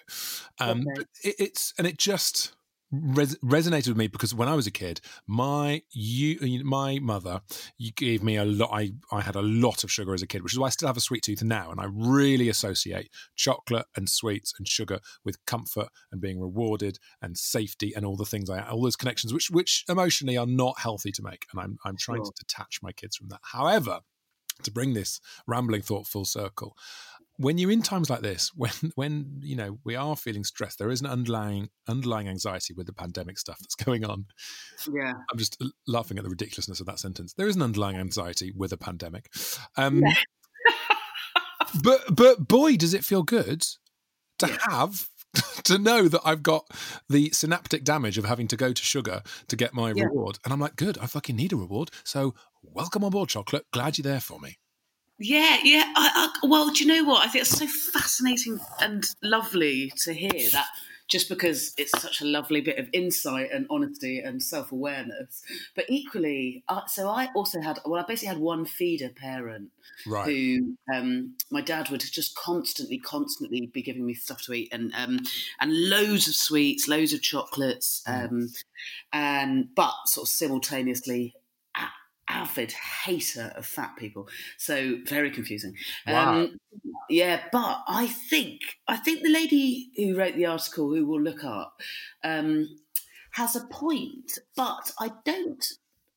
Um, 0.58 0.80
Okay. 0.80 1.02
it, 1.24 1.34
it's 1.38 1.74
and 1.76 1.86
it 1.86 1.98
just 1.98 2.54
res- 2.90 3.36
resonated 3.38 3.88
with 3.88 3.96
me 3.96 4.06
because 4.08 4.34
when 4.34 4.48
I 4.48 4.54
was 4.54 4.66
a 4.66 4.70
kid, 4.70 5.00
my 5.26 5.82
you 5.90 6.64
my 6.64 6.98
mother 6.98 7.42
you 7.76 7.92
gave 7.92 8.22
me 8.22 8.36
a 8.36 8.44
lot. 8.44 8.70
I 8.72 8.92
I 9.12 9.20
had 9.20 9.36
a 9.36 9.42
lot 9.42 9.84
of 9.84 9.90
sugar 9.90 10.14
as 10.14 10.22
a 10.22 10.26
kid, 10.26 10.42
which 10.42 10.52
is 10.52 10.58
why 10.58 10.66
I 10.68 10.70
still 10.70 10.88
have 10.88 10.96
a 10.96 11.00
sweet 11.00 11.22
tooth 11.22 11.42
now, 11.42 11.70
and 11.70 11.80
I 11.80 11.86
really 11.90 12.48
associate 12.48 13.10
chocolate 13.36 13.86
and 13.96 14.08
sweets 14.08 14.54
and 14.58 14.66
sugar 14.66 15.00
with 15.24 15.44
comfort 15.46 15.88
and 16.12 16.20
being 16.20 16.40
rewarded 16.40 16.98
and 17.22 17.36
safety 17.36 17.92
and 17.94 18.04
all 18.04 18.16
the 18.16 18.24
things 18.24 18.48
I 18.50 18.60
all 18.68 18.82
those 18.82 18.96
connections 18.96 19.32
which 19.32 19.50
which 19.50 19.84
emotionally 19.88 20.36
are 20.36 20.46
not 20.46 20.78
healthy 20.78 21.12
to 21.12 21.22
make, 21.22 21.46
and 21.52 21.60
I'm 21.60 21.78
I'm 21.84 21.96
trying 21.96 22.18
Sure. 22.18 22.32
to 22.32 22.44
detach 22.44 22.80
my 22.82 22.92
kids 22.92 23.16
from 23.16 23.28
that. 23.28 23.40
However, 23.42 24.00
to 24.62 24.70
bring 24.72 24.92
this 24.94 25.20
rambling 25.46 25.82
thought 25.82 26.06
full 26.06 26.24
circle 26.24 26.76
when 27.38 27.56
you're 27.56 27.70
in 27.70 27.82
times 27.82 28.10
like 28.10 28.20
this 28.20 28.50
when 28.56 28.70
when 28.96 29.40
you 29.42 29.56
know 29.56 29.78
we 29.84 29.94
are 29.96 30.16
feeling 30.16 30.44
stressed 30.44 30.78
there 30.78 30.90
is 30.90 31.00
an 31.00 31.06
underlying 31.06 31.68
underlying 31.88 32.28
anxiety 32.28 32.74
with 32.74 32.86
the 32.86 32.92
pandemic 32.92 33.38
stuff 33.38 33.58
that's 33.60 33.74
going 33.84 34.04
on 34.04 34.26
Yeah. 34.92 35.12
i'm 35.32 35.38
just 35.38 35.56
laughing 35.86 36.18
at 36.18 36.24
the 36.24 36.30
ridiculousness 36.30 36.80
of 36.80 36.86
that 36.86 36.98
sentence 36.98 37.32
there 37.34 37.48
is 37.48 37.56
an 37.56 37.62
underlying 37.62 37.96
anxiety 37.96 38.52
with 38.54 38.72
a 38.72 38.76
pandemic 38.76 39.30
um 39.76 40.02
but 41.82 42.14
but 42.14 42.46
boy 42.48 42.76
does 42.76 42.94
it 42.94 43.04
feel 43.04 43.22
good 43.22 43.64
to 44.38 44.46
have 44.70 45.08
to 45.64 45.78
know 45.78 46.08
that 46.08 46.20
I've 46.24 46.42
got 46.42 46.66
the 47.08 47.30
synaptic 47.30 47.84
damage 47.84 48.16
of 48.18 48.24
having 48.24 48.48
to 48.48 48.56
go 48.56 48.72
to 48.72 48.82
sugar 48.82 49.22
to 49.48 49.56
get 49.56 49.74
my 49.74 49.92
Yeah. 49.94 50.04
reward. 50.04 50.38
And 50.44 50.52
I'm 50.52 50.60
like, 50.60 50.76
good, 50.76 50.96
I 50.98 51.06
fucking 51.06 51.36
need 51.36 51.52
a 51.52 51.56
reward. 51.56 51.90
So 52.04 52.34
welcome 52.62 53.04
on 53.04 53.10
board, 53.10 53.28
chocolate. 53.28 53.66
Glad 53.72 53.98
you're 53.98 54.04
there 54.04 54.20
for 54.20 54.40
me. 54.40 54.58
Yeah, 55.18 55.58
yeah. 55.64 55.84
I, 55.96 56.30
I, 56.42 56.46
well, 56.46 56.70
do 56.70 56.84
you 56.84 56.86
know 56.86 57.08
what? 57.08 57.26
I 57.26 57.28
think 57.28 57.42
it's 57.42 57.58
so 57.58 57.66
fascinating 57.66 58.60
and 58.80 59.04
lovely 59.22 59.92
to 60.02 60.12
hear 60.12 60.50
that. 60.50 60.68
Just 61.08 61.30
because 61.30 61.72
it's 61.78 61.98
such 62.02 62.20
a 62.20 62.26
lovely 62.26 62.60
bit 62.60 62.76
of 62.76 62.86
insight 62.92 63.48
and 63.50 63.66
honesty 63.70 64.18
and 64.18 64.42
self 64.42 64.72
awareness, 64.72 65.42
but 65.74 65.86
equally, 65.88 66.62
uh, 66.68 66.84
so 66.86 67.08
I 67.08 67.30
also 67.34 67.62
had 67.62 67.78
well, 67.86 67.98
I 67.98 68.06
basically 68.06 68.28
had 68.28 68.38
one 68.38 68.66
feeder 68.66 69.08
parent 69.08 69.70
Right. 70.06 70.26
who 70.26 70.76
um, 70.94 71.34
my 71.50 71.62
dad 71.62 71.88
would 71.88 72.00
just 72.02 72.36
constantly, 72.36 72.98
constantly 72.98 73.70
be 73.72 73.80
giving 73.82 74.04
me 74.04 74.12
stuff 74.12 74.42
to 74.42 74.52
eat 74.52 74.68
and 74.70 74.92
um, 74.94 75.20
and 75.60 75.88
loads 75.88 76.28
of 76.28 76.34
sweets, 76.34 76.88
loads 76.88 77.14
of 77.14 77.22
chocolates, 77.22 78.02
um, 78.06 78.50
and 79.10 79.74
but 79.74 79.94
sort 80.04 80.26
of 80.26 80.28
simultaneously 80.28 81.34
avid 82.28 82.72
hater 83.04 83.52
of 83.56 83.66
fat 83.66 83.96
people. 83.96 84.28
So 84.56 84.98
very 85.06 85.30
confusing. 85.30 85.74
Wow. 86.06 86.34
Um, 86.34 86.58
yeah, 87.08 87.42
but 87.52 87.82
I 87.88 88.06
think 88.06 88.60
I 88.86 88.96
think 88.96 89.22
the 89.22 89.32
lady 89.32 89.90
who 89.96 90.16
wrote 90.16 90.36
the 90.36 90.46
article, 90.46 90.94
who 90.94 91.06
we'll 91.06 91.22
look 91.22 91.44
up, 91.44 91.80
um, 92.22 92.78
has 93.32 93.56
a 93.56 93.66
point. 93.66 94.38
But 94.56 94.92
I 95.00 95.10
don't. 95.24 95.64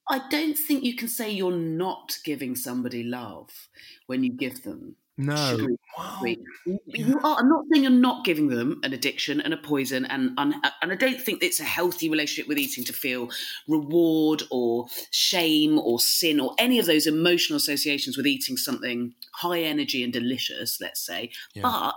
I 0.09 0.27
don't 0.29 0.57
think 0.57 0.83
you 0.83 0.95
can 0.95 1.07
say 1.07 1.29
you're 1.29 1.51
not 1.51 2.17
giving 2.25 2.55
somebody 2.55 3.03
love 3.03 3.69
when 4.07 4.23
you 4.23 4.33
give 4.33 4.63
them 4.63 4.95
No. 5.17 5.75
Wow. 5.97 6.21
You 6.87 7.19
are. 7.23 7.37
I'm 7.39 7.49
not 7.49 7.65
saying 7.71 7.83
you're 7.83 7.91
not 7.91 8.25
giving 8.25 8.47
them 8.47 8.79
an 8.83 8.93
addiction 8.93 9.41
and 9.41 9.53
a 9.53 9.57
poison, 9.57 10.05
and 10.05 10.31
and, 10.37 10.55
uh, 10.63 10.71
and 10.81 10.91
I 10.91 10.95
don't 10.95 11.19
think 11.21 11.43
it's 11.43 11.59
a 11.59 11.63
healthy 11.65 12.09
relationship 12.09 12.47
with 12.47 12.57
eating 12.57 12.83
to 12.85 12.93
feel 12.93 13.29
reward 13.67 14.43
or 14.49 14.87
shame 15.11 15.77
or 15.77 15.99
sin 15.99 16.39
or 16.39 16.55
any 16.57 16.79
of 16.79 16.85
those 16.85 17.07
emotional 17.07 17.57
associations 17.57 18.17
with 18.17 18.25
eating 18.25 18.57
something 18.57 19.13
high 19.33 19.61
energy 19.61 20.03
and 20.03 20.13
delicious. 20.13 20.79
Let's 20.81 21.05
say, 21.05 21.31
Yeah. 21.53 21.63
but 21.63 21.95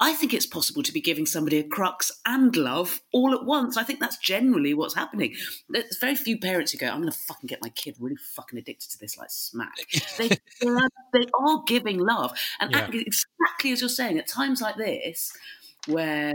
I 0.00 0.12
think 0.12 0.32
it's 0.32 0.46
possible 0.46 0.82
to 0.84 0.92
be 0.92 1.00
giving 1.00 1.26
somebody 1.26 1.58
a 1.58 1.64
crux 1.64 2.12
and 2.24 2.54
love 2.54 3.00
all 3.12 3.34
at 3.34 3.44
once. 3.44 3.76
I 3.76 3.82
think 3.82 3.98
that's 3.98 4.16
generally 4.18 4.72
what's 4.72 4.94
happening. 4.94 5.34
There's 5.68 5.98
very 5.98 6.14
few 6.14 6.38
parents 6.38 6.72
who 6.72 6.78
go, 6.78 6.86
"I'm 6.86 7.00
going 7.00 7.10
to 7.12 7.18
fucking 7.18 7.48
get 7.48 7.62
my 7.62 7.70
kid 7.70 7.96
really 7.98 8.16
fucking 8.16 8.58
addicted 8.58 8.90
to 8.90 8.98
this 8.98 9.18
like 9.18 9.30
smack." 9.30 9.74
they, 10.16 10.28
they, 10.60 11.26
are, 11.40 11.62
giving 11.66 11.98
love, 11.98 12.38
and 12.60 12.70
Yeah. 12.70 12.88
exactly 12.92 13.72
as 13.72 13.80
you're 13.80 13.88
saying, 13.88 14.18
at 14.18 14.28
times 14.28 14.60
like 14.60 14.76
this, 14.76 15.32
where 15.86 16.34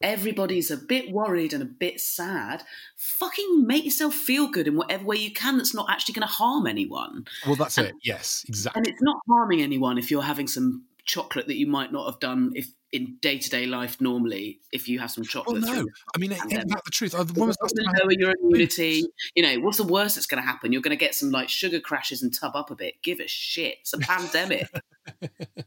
everybody's 0.00 0.70
a 0.70 0.76
bit 0.76 1.10
worried 1.10 1.52
and 1.52 1.62
a 1.62 1.66
bit 1.66 2.00
sad, 2.00 2.62
fucking 2.96 3.66
make 3.66 3.84
yourself 3.84 4.14
feel 4.14 4.48
good 4.48 4.68
in 4.68 4.76
whatever 4.76 5.04
way 5.04 5.16
you 5.16 5.32
can. 5.32 5.58
That's 5.58 5.74
not 5.74 5.90
actually 5.90 6.14
going 6.14 6.26
to 6.26 6.32
harm 6.32 6.66
anyone. 6.66 7.26
Well, 7.46 7.56
that's 7.56 7.78
it. 7.78 7.94
Yes, 8.02 8.44
exactly. 8.48 8.80
And 8.80 8.86
it's 8.88 9.02
not 9.02 9.18
harming 9.28 9.60
anyone 9.60 9.98
if 9.98 10.10
you're 10.10 10.22
having 10.22 10.46
some 10.46 10.84
chocolate 11.04 11.46
that 11.48 11.56
you 11.56 11.66
might 11.66 11.90
not 11.90 12.10
have 12.10 12.20
done 12.20 12.52
if 12.54 12.68
in 12.92 13.16
day 13.20 13.38
to 13.38 13.50
day 13.50 13.66
life 13.66 14.00
normally. 14.00 14.60
If 14.72 14.88
you 14.88 14.98
have 14.98 15.10
some 15.10 15.22
Well, 15.22 15.28
chocolate, 15.28 15.62
no. 15.62 15.86
I 16.14 16.18
mean, 16.18 16.32
isn't 16.32 16.48
that 16.68 16.82
the 16.84 16.90
truth? 16.90 17.14
When 17.14 17.46
was 17.46 17.56
the 17.56 17.64
last 17.64 17.72
It's 17.72 17.72
time 17.76 17.88
I 17.88 17.92
gonna 17.92 17.98
had 17.98 18.02
lower 18.04 18.12
your 18.12 18.34
immunity. 18.42 19.04
You 19.34 19.42
know, 19.42 19.60
what's 19.60 19.78
the 19.78 19.84
worst 19.84 20.14
that's 20.14 20.26
going 20.26 20.42
to 20.42 20.46
happen? 20.46 20.72
You're 20.72 20.82
going 20.82 20.96
to 20.96 21.04
get 21.04 21.14
some 21.14 21.30
like 21.30 21.48
sugar 21.48 21.80
crashes 21.80 22.22
and 22.22 22.34
tub 22.34 22.56
up 22.56 22.70
a 22.70 22.74
bit. 22.74 23.02
Give 23.02 23.20
a 23.20 23.28
shit. 23.28 23.78
It's 23.80 23.92
a 23.92 23.98
pandemic. 23.98 24.68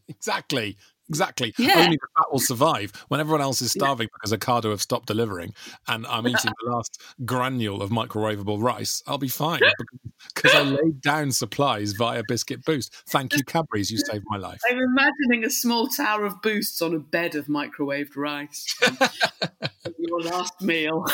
Exactly. 0.07 0.77
Exactly. 1.11 1.53
Yeah. 1.57 1.79
Only 1.79 1.97
the 1.97 2.07
fat 2.15 2.31
will 2.31 2.39
survive 2.39 2.93
when 3.09 3.19
everyone 3.19 3.41
else 3.41 3.61
is 3.61 3.73
starving 3.73 4.07
because 4.13 4.31
Ocado 4.31 4.69
have 4.69 4.81
stopped 4.81 5.07
delivering 5.07 5.53
and 5.89 6.07
I'm 6.07 6.25
eating 6.29 6.53
the 6.63 6.71
last 6.71 7.01
granule 7.25 7.81
of 7.81 7.89
microwavable 7.89 8.63
rice. 8.63 9.03
I'll 9.05 9.17
be 9.17 9.27
fine 9.27 9.59
because 10.33 10.55
I 10.55 10.61
laid 10.61 11.01
down 11.01 11.33
supplies 11.33 11.91
via 11.91 12.23
Biscuit 12.25 12.63
Boost. 12.63 12.95
Thank 13.09 13.35
you, 13.35 13.43
Cadbury's. 13.43 13.91
You 13.91 13.97
saved 13.97 14.23
my 14.27 14.37
life. 14.37 14.61
I'm 14.69 14.79
imagining 14.79 15.43
a 15.43 15.49
small 15.49 15.89
tower 15.89 16.23
of 16.23 16.41
boosts 16.41 16.81
on 16.81 16.93
a 16.93 16.99
bed 16.99 17.35
of 17.35 17.47
microwaved 17.47 18.15
rice. 18.15 18.73
your 19.97 20.21
last 20.21 20.61
meal. 20.61 21.05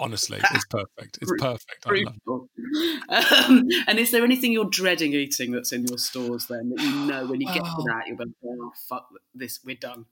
Honestly, 0.00 0.38
it's 0.54 0.64
perfect. 0.66 1.18
It's 1.20 1.32
perfect. 1.38 1.86
I 1.86 2.02
love 2.26 2.46
it. 2.56 3.48
Um, 3.48 3.68
and 3.86 3.98
is 3.98 4.10
there 4.10 4.24
anything 4.24 4.50
you're 4.52 4.64
dreading 4.64 5.12
eating 5.12 5.52
that's 5.52 5.72
in 5.72 5.84
your 5.86 5.98
stores 5.98 6.46
then 6.48 6.70
that 6.74 6.82
you 6.82 6.90
know 7.06 7.26
when 7.26 7.40
you 7.40 7.46
get 7.46 7.62
to 7.64 7.70
Oh. 7.78 7.84
that 7.86 8.06
you're 8.08 8.16
going, 8.16 8.34
oh 8.44 8.72
fuck 8.88 9.08
this, 9.34 9.60
we're 9.64 9.76
done. 9.76 10.06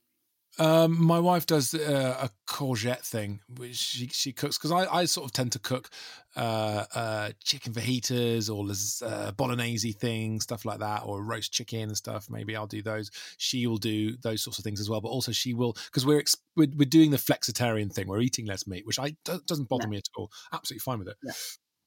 Um, 0.59 1.01
my 1.01 1.21
wife 1.21 1.47
does 1.47 1.73
uh, 1.73 2.16
a 2.21 2.31
courgette 2.51 3.05
thing, 3.05 3.40
which 3.59 3.77
she 3.77 4.09
she 4.09 4.33
cooks 4.33 4.59
because 4.59 4.73
I, 4.73 4.92
I 4.92 5.05
sort 5.05 5.27
of 5.27 5.33
tend 5.33 5.53
to 5.53 5.59
cook 5.61 5.88
uh, 6.37 6.85
uh, 6.94 7.31
chicken 7.44 7.73
fajitas 7.73 8.53
or 8.53 8.66
las- 8.66 9.01
uh, 9.01 9.31
bolognese 9.37 9.92
things, 9.92 10.42
stuff 10.42 10.64
like 10.64 10.81
that, 10.81 11.03
or 11.05 11.23
roast 11.23 11.53
chicken 11.53 11.83
and 11.83 11.97
stuff. 11.97 12.29
Maybe 12.29 12.57
I'll 12.57 12.66
do 12.66 12.83
those. 12.83 13.11
She 13.37 13.66
will 13.68 13.77
do 13.79 14.16
those 14.16 14.42
sorts 14.42 14.59
of 14.59 14.64
things 14.64 14.81
as 14.81 14.90
well. 14.90 15.01
But 15.01 15.11
also 15.11 15.31
she 15.31 15.55
will 15.55 15.75
because 15.87 16.05
we're, 16.05 16.18
ex- 16.18 16.37
we're 16.57 16.68
we're 16.77 16.88
doing 16.88 17.12
the 17.12 17.18
flexitarian 17.18 17.92
thing. 17.92 18.09
We're 18.09 18.21
eating 18.21 18.47
less 18.47 18.66
meat, 18.66 18.85
which 18.85 18.99
I 18.99 19.16
do- 19.25 19.40
doesn't 19.47 19.68
bother 19.68 19.87
me 19.87 19.99
at 19.99 20.09
all. 20.16 20.31
Absolutely 20.53 20.81
fine 20.81 20.99
with 20.99 21.09
it. 21.09 21.16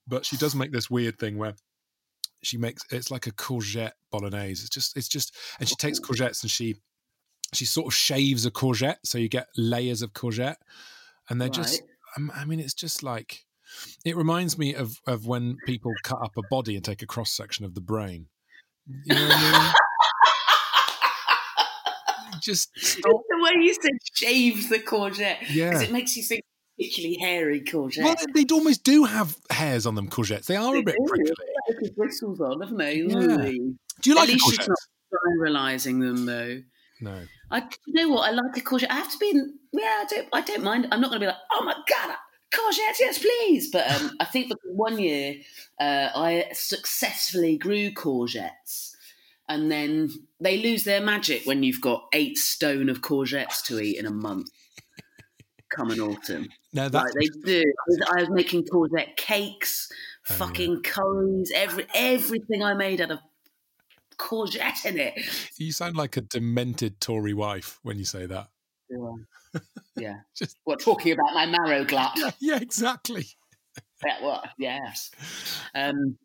But 0.08 0.26
she 0.26 0.38
does 0.38 0.56
make 0.56 0.72
this 0.72 0.90
weird 0.90 1.20
thing 1.20 1.38
where 1.38 1.56
she 2.44 2.58
makes 2.58 2.82
it's 2.90 3.12
like 3.12 3.28
a 3.28 3.32
courgette 3.32 3.92
bolognese. 4.12 4.62
It's 4.64 4.70
just 4.70 4.96
it's 4.96 5.08
just 5.10 5.36
and 5.60 5.68
she 5.68 5.76
takes 5.76 6.00
courgettes 6.00 6.42
and 6.42 6.50
she 6.50 6.78
she 7.54 7.66
sort 7.66 7.88
of 7.88 7.94
shaves 7.94 8.46
a 8.46 8.52
courgette 8.52 8.98
so 9.04 9.18
you 9.18 9.28
get 9.30 9.48
layers 9.58 10.02
of 10.02 10.14
courgette 10.14 10.56
and 11.30 11.40
they're 11.42 11.50
just 11.50 11.82
Right. 11.82 11.90
um, 12.18 12.32
I 12.36 12.46
mean 12.46 12.60
it's 12.60 12.74
just 12.74 13.04
like 13.04 13.46
it 14.06 14.16
reminds 14.18 14.58
me 14.58 14.74
of 14.76 15.00
of 15.08 15.26
when 15.26 15.58
people 15.66 15.92
cut 16.04 16.22
up 16.22 16.36
a 16.38 16.42
body 16.50 16.76
and 16.76 16.84
take 16.84 17.02
a 17.02 17.06
cross 17.08 17.32
section 17.32 17.64
of 17.66 17.74
the 17.74 17.82
brain. 17.82 18.28
You 19.06 19.16
know 19.16 19.28
what 19.28 19.36
I 19.38 19.64
mean? 19.64 19.74
just 22.42 22.70
stop. 22.78 23.22
the 23.30 23.38
way 23.44 23.52
you 23.64 23.74
said 23.74 23.92
shave 24.16 24.70
the 24.70 24.80
courgette. 24.80 25.40
Because 25.42 25.56
Yeah. 25.56 25.82
it 25.82 25.92
makes 25.92 26.18
you 26.18 26.24
think 26.24 26.42
particularly 26.78 27.18
hairy 27.20 27.62
courgette. 27.62 28.04
Well, 28.04 28.16
they 28.34 28.44
they 28.44 28.54
almost 28.54 28.84
do 28.84 29.04
have 29.06 29.38
hairs 29.50 29.86
on 29.86 29.96
them 29.96 30.10
courgettes. 30.10 30.46
They 30.48 30.56
are 30.56 30.76
a 30.76 30.82
bit 30.84 30.96
do. 30.98 31.06
prickly. 31.08 31.32
They've 31.70 31.80
got 31.82 31.96
bristles 31.96 32.42
on, 32.42 32.62
haven't 32.62 32.78
they? 32.78 32.96
Yeah. 32.98 33.18
Ooh. 33.18 33.76
Do 34.02 34.10
you 34.10 34.16
like 34.16 34.30
At 34.30 34.34
least 34.34 34.60
courgette? 34.60 34.68
not 34.68 34.78
spiralising 35.40 36.02
them 36.02 36.26
though. 36.26 36.62
No. 37.02 37.24
I 37.50 37.64
you 37.88 37.94
know 37.94 38.10
what 38.10 38.30
I 38.30 38.32
like 38.32 38.56
a 38.58 38.62
courgette. 38.62 38.92
I 38.92 38.96
have 38.96 39.12
to 39.12 39.18
be 39.18 39.30
in. 39.32 39.56
Yeah, 39.74 39.82
I 39.82 40.06
don't. 40.10 40.28
I 40.34 40.42
don't 40.42 40.64
mind. 40.64 40.88
I'm 40.92 41.02
not 41.02 41.10
going 41.10 41.20
to 41.22 41.26
be 41.26 41.28
like, 41.28 41.36
oh 41.52 41.64
my 41.64 41.74
god, 41.90 42.16
courgettes, 42.54 43.00
yes, 43.00 43.18
please. 43.20 43.72
But 43.72 43.90
um, 43.92 44.12
I 44.20 44.26
think 44.26 44.50
because 44.50 44.62
one 44.74 45.00
year 45.00 45.36
uh, 45.80 46.10
I 46.16 46.46
successfully 46.54 47.58
grew 47.58 47.92
courgettes, 47.92 48.92
and 49.50 49.72
then 49.72 50.10
they 50.40 50.62
lose 50.62 50.84
their 50.84 51.02
magic 51.02 51.46
when 51.46 51.64
you've 51.64 51.82
got 51.82 52.04
eight 52.14 52.38
stone 52.38 52.88
of 52.90 53.02
courgettes 53.02 53.64
to 53.66 53.80
eat 53.80 53.98
in 53.98 54.06
a 54.06 54.12
month. 54.12 54.50
Come 55.70 55.90
in 55.92 56.02
autumn, 56.02 56.50
No, 56.74 56.88
like 56.88 57.14
they 57.18 57.28
do. 57.46 57.64
I 58.14 58.20
was, 58.22 58.30
making 58.30 58.66
courgette 58.66 59.16
cakes, 59.16 59.90
Oh, 60.30 60.34
yeah. 60.34 60.36
fucking 60.36 60.82
curries, 60.84 61.52
every 61.56 61.86
everything 61.96 62.62
I 62.62 62.74
made 62.74 63.00
out 63.00 63.12
of 63.12 63.20
courgette 64.22 64.86
in 64.86 65.00
it. 65.00 65.14
you 65.58 65.72
sound 65.72 65.96
like 65.96 66.16
a 66.18 66.22
demented 66.22 67.02
Tory 67.02 67.34
wife 67.34 67.80
when 67.84 67.98
you 67.98 68.06
say 68.06 68.26
that. 68.28 68.50
Yeah. 68.90 69.60
yeah. 69.98 70.16
Just 70.36 70.58
What 70.64 70.80
talking 70.80 71.12
about 71.14 71.34
my 71.34 71.46
marrow 71.46 71.84
glut? 71.84 72.12
yeah, 72.16 72.32
yeah, 72.40 72.58
exactly. 72.58 73.26
Yeah, 74.04 74.24
what? 74.24 74.50
Yes. 74.58 75.12
Um. 75.76 76.18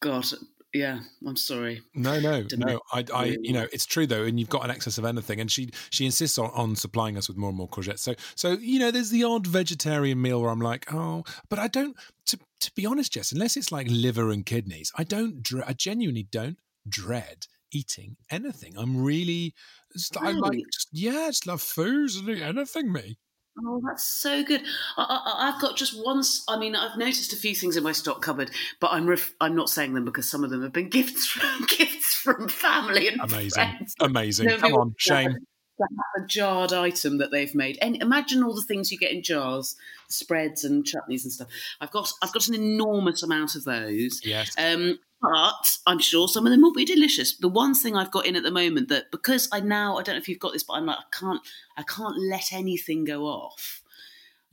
God. 0.00 0.26
Yeah. 0.74 0.98
I'm 1.24 1.36
sorry. 1.36 1.80
No, 1.94 2.18
no, 2.18 2.42
Didn't 2.42 2.66
no. 2.66 2.80
I, 2.92 3.04
I, 3.14 3.36
you 3.40 3.52
know, 3.52 3.68
it's 3.72 3.86
true 3.86 4.08
though, 4.08 4.24
and 4.24 4.40
you've 4.40 4.48
got 4.48 4.64
an 4.64 4.72
excess 4.72 4.98
of 4.98 5.04
anything, 5.04 5.40
and 5.40 5.48
she, 5.48 5.70
she 5.90 6.04
insists 6.04 6.36
on, 6.36 6.50
on 6.50 6.74
supplying 6.74 7.16
us 7.16 7.28
with 7.28 7.36
more 7.36 7.50
and 7.50 7.56
more 7.56 7.68
courgettes. 7.68 8.00
So, 8.00 8.16
so 8.34 8.54
you 8.54 8.80
know, 8.80 8.90
there's 8.90 9.10
the 9.10 9.22
odd 9.22 9.46
vegetarian 9.46 10.20
meal 10.20 10.42
where 10.42 10.50
I'm 10.50 10.60
like, 10.60 10.92
oh, 10.92 11.22
but 11.48 11.60
I 11.60 11.68
don't. 11.68 11.96
To, 12.26 12.38
to 12.62 12.72
be 12.74 12.84
honest, 12.84 13.12
Jess, 13.12 13.30
unless 13.30 13.56
it's 13.56 13.70
like 13.70 13.86
liver 13.88 14.32
and 14.32 14.44
kidneys, 14.44 14.90
I 14.98 15.04
don't. 15.04 15.48
I 15.64 15.74
genuinely 15.74 16.24
don't 16.24 16.58
dread 16.88 17.46
eating 17.72 18.16
anything. 18.30 18.74
I'm 18.78 19.02
really, 19.02 19.54
just, 19.92 20.16
I 20.16 20.30
like, 20.32 20.58
just, 20.72 20.88
yeah, 20.92 21.20
I 21.24 21.26
just 21.28 21.46
love 21.46 21.62
foods 21.62 22.16
and 22.16 22.28
eat 22.28 22.42
anything. 22.42 22.92
Me, 22.92 23.18
Oh, 23.64 23.80
that's 23.86 24.04
so 24.04 24.44
good. 24.44 24.62
I, 24.98 25.02
I, 25.02 25.48
I've 25.48 25.60
got 25.62 25.76
just 25.76 25.94
once. 26.04 26.44
I 26.46 26.58
mean, 26.58 26.76
I've 26.76 26.98
noticed 26.98 27.32
a 27.32 27.36
few 27.36 27.54
things 27.54 27.76
in 27.76 27.82
my 27.82 27.92
stock 27.92 28.20
cupboard, 28.20 28.50
but 28.80 28.90
I'm 28.92 29.06
ref, 29.06 29.32
I'm 29.40 29.56
not 29.56 29.70
saying 29.70 29.94
them 29.94 30.04
because 30.04 30.30
some 30.30 30.44
of 30.44 30.50
them 30.50 30.62
have 30.62 30.72
been 30.74 30.88
gifts 30.90 31.26
from 31.26 31.64
gifts 31.66 32.14
from 32.16 32.48
family 32.48 33.08
and 33.08 33.20
amazing, 33.20 33.50
friends. 33.50 33.94
amazing. 34.00 34.46
No, 34.48 34.58
Come 34.58 34.74
on, 34.74 34.94
shame. 34.98 35.32
that 35.78 35.88
a 36.22 36.26
jarred 36.26 36.74
item 36.74 37.16
that 37.18 37.30
they've 37.30 37.54
made. 37.54 37.78
And 37.80 37.96
imagine 38.02 38.42
all 38.42 38.54
the 38.54 38.62
things 38.62 38.92
you 38.92 38.98
get 38.98 39.12
in 39.12 39.22
jars, 39.22 39.74
spreads 40.10 40.62
and 40.62 40.84
chutneys 40.84 41.22
and 41.24 41.32
stuff. 41.32 41.48
I've 41.80 41.90
got 41.90 42.12
I've 42.22 42.32
got 42.32 42.48
an 42.48 42.54
enormous 42.56 43.22
amount 43.22 43.54
of 43.54 43.64
those. 43.64 44.20
Yes. 44.22 44.54
Um, 44.58 44.98
but 45.20 45.78
I'm 45.86 45.98
sure 45.98 46.28
some 46.28 46.46
of 46.46 46.50
them 46.52 46.62
will 46.62 46.72
be 46.72 46.84
delicious. 46.84 47.36
The 47.36 47.48
one 47.48 47.74
thing 47.74 47.96
I've 47.96 48.10
got 48.10 48.26
in 48.26 48.36
at 48.36 48.42
the 48.42 48.50
moment 48.50 48.88
that 48.88 49.10
because 49.10 49.48
I 49.52 49.60
now 49.60 49.96
I 49.96 50.02
don't 50.02 50.14
know 50.14 50.20
if 50.20 50.28
you've 50.28 50.38
got 50.38 50.52
this, 50.52 50.62
but 50.62 50.74
I'm 50.74 50.86
like 50.86 50.98
I 50.98 51.16
can't 51.18 51.40
I 51.76 51.82
can't 51.82 52.16
let 52.18 52.52
anything 52.52 53.04
go 53.04 53.24
off. 53.24 53.82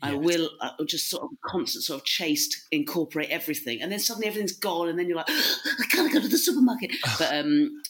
I 0.02 0.15
will 0.15 0.49
I'll 0.60 0.84
just 0.86 1.10
sort 1.10 1.23
of 1.23 1.30
constant 1.45 1.86
sort 1.86 2.02
of 2.02 2.06
chase 2.06 2.49
to 2.49 2.58
incorporate 2.71 3.30
everything, 3.30 3.82
and 3.82 3.89
then 3.89 3.99
suddenly 3.99 4.28
everything's 4.28 4.52
gone, 4.58 4.89
and 4.89 4.99
then 4.99 5.08
you're 5.08 5.15
like, 5.15 5.30
I 5.30 5.86
can't 5.89 6.12
go 6.12 6.19
to 6.19 6.28
the 6.28 6.38
supermarket. 6.38 6.91
but 7.17 7.34
um, 7.34 7.82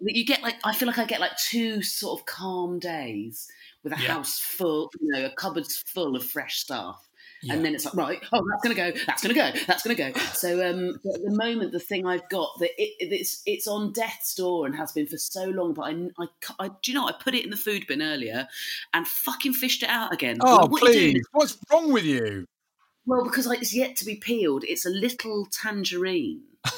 you 0.00 0.26
get 0.26 0.42
like 0.42 0.56
I 0.64 0.74
feel 0.74 0.86
like 0.86 0.98
I 0.98 1.06
get 1.06 1.18
like 1.20 1.36
two 1.38 1.80
sort 1.80 2.20
of 2.20 2.26
calm 2.26 2.78
days 2.78 3.48
with 3.82 3.94
a 3.94 3.96
Yeah. 4.02 4.14
house 4.14 4.38
full, 4.38 4.90
you 5.00 5.08
know, 5.12 5.24
a 5.24 5.30
cupboard's 5.30 5.78
full 5.78 6.14
of 6.14 6.24
fresh 6.24 6.58
stuff. 6.58 7.08
Yeah. 7.42 7.54
And 7.54 7.64
then 7.64 7.74
it's 7.74 7.84
like, 7.84 7.94
right, 7.94 8.22
oh, 8.32 8.44
that's 8.48 8.62
gonna 8.62 8.74
go, 8.74 8.98
that's 9.06 9.22
gonna 9.22 9.34
go, 9.34 9.50
that's 9.66 9.82
gonna 9.82 9.94
go. 9.94 10.12
So 10.42 10.68
um, 10.68 10.90
at 10.90 11.22
the 11.22 11.36
moment, 11.36 11.72
the 11.72 11.80
thing 11.80 12.06
I've 12.06 12.28
got 12.28 12.58
that 12.58 12.70
it, 12.76 12.94
it's 12.98 13.42
it's 13.46 13.68
on 13.68 13.92
death's 13.92 14.34
door 14.34 14.66
and 14.66 14.74
has 14.74 14.92
been 14.92 15.06
for 15.06 15.18
so 15.18 15.44
long. 15.44 15.74
But 15.74 15.82
I, 15.82 16.08
I, 16.18 16.26
I, 16.58 16.68
do 16.68 16.92
you 16.92 16.94
know, 16.94 17.06
I 17.06 17.12
put 17.12 17.34
it 17.34 17.44
in 17.44 17.50
the 17.50 17.56
food 17.56 17.86
bin 17.86 18.02
earlier 18.02 18.48
and 18.92 19.06
fucking 19.06 19.52
fished 19.52 19.82
it 19.82 19.88
out 19.88 20.12
again. 20.12 20.38
Oh, 20.40 20.56
Like, 20.62 20.70
what 20.70 20.82
are 20.82 20.86
you 20.92 21.00
doing? 21.00 21.12
please! 21.14 21.24
What's 21.32 21.58
wrong 21.70 21.92
with 21.92 22.04
you? 22.04 22.46
Well, 23.06 23.24
because 23.24 23.46
like, 23.46 23.60
it's 23.60 23.74
yet 23.74 23.96
to 23.96 24.04
be 24.04 24.16
peeled. 24.16 24.64
It's 24.64 24.86
a 24.86 24.90
little 24.90 25.46
tangerine. 25.46 26.42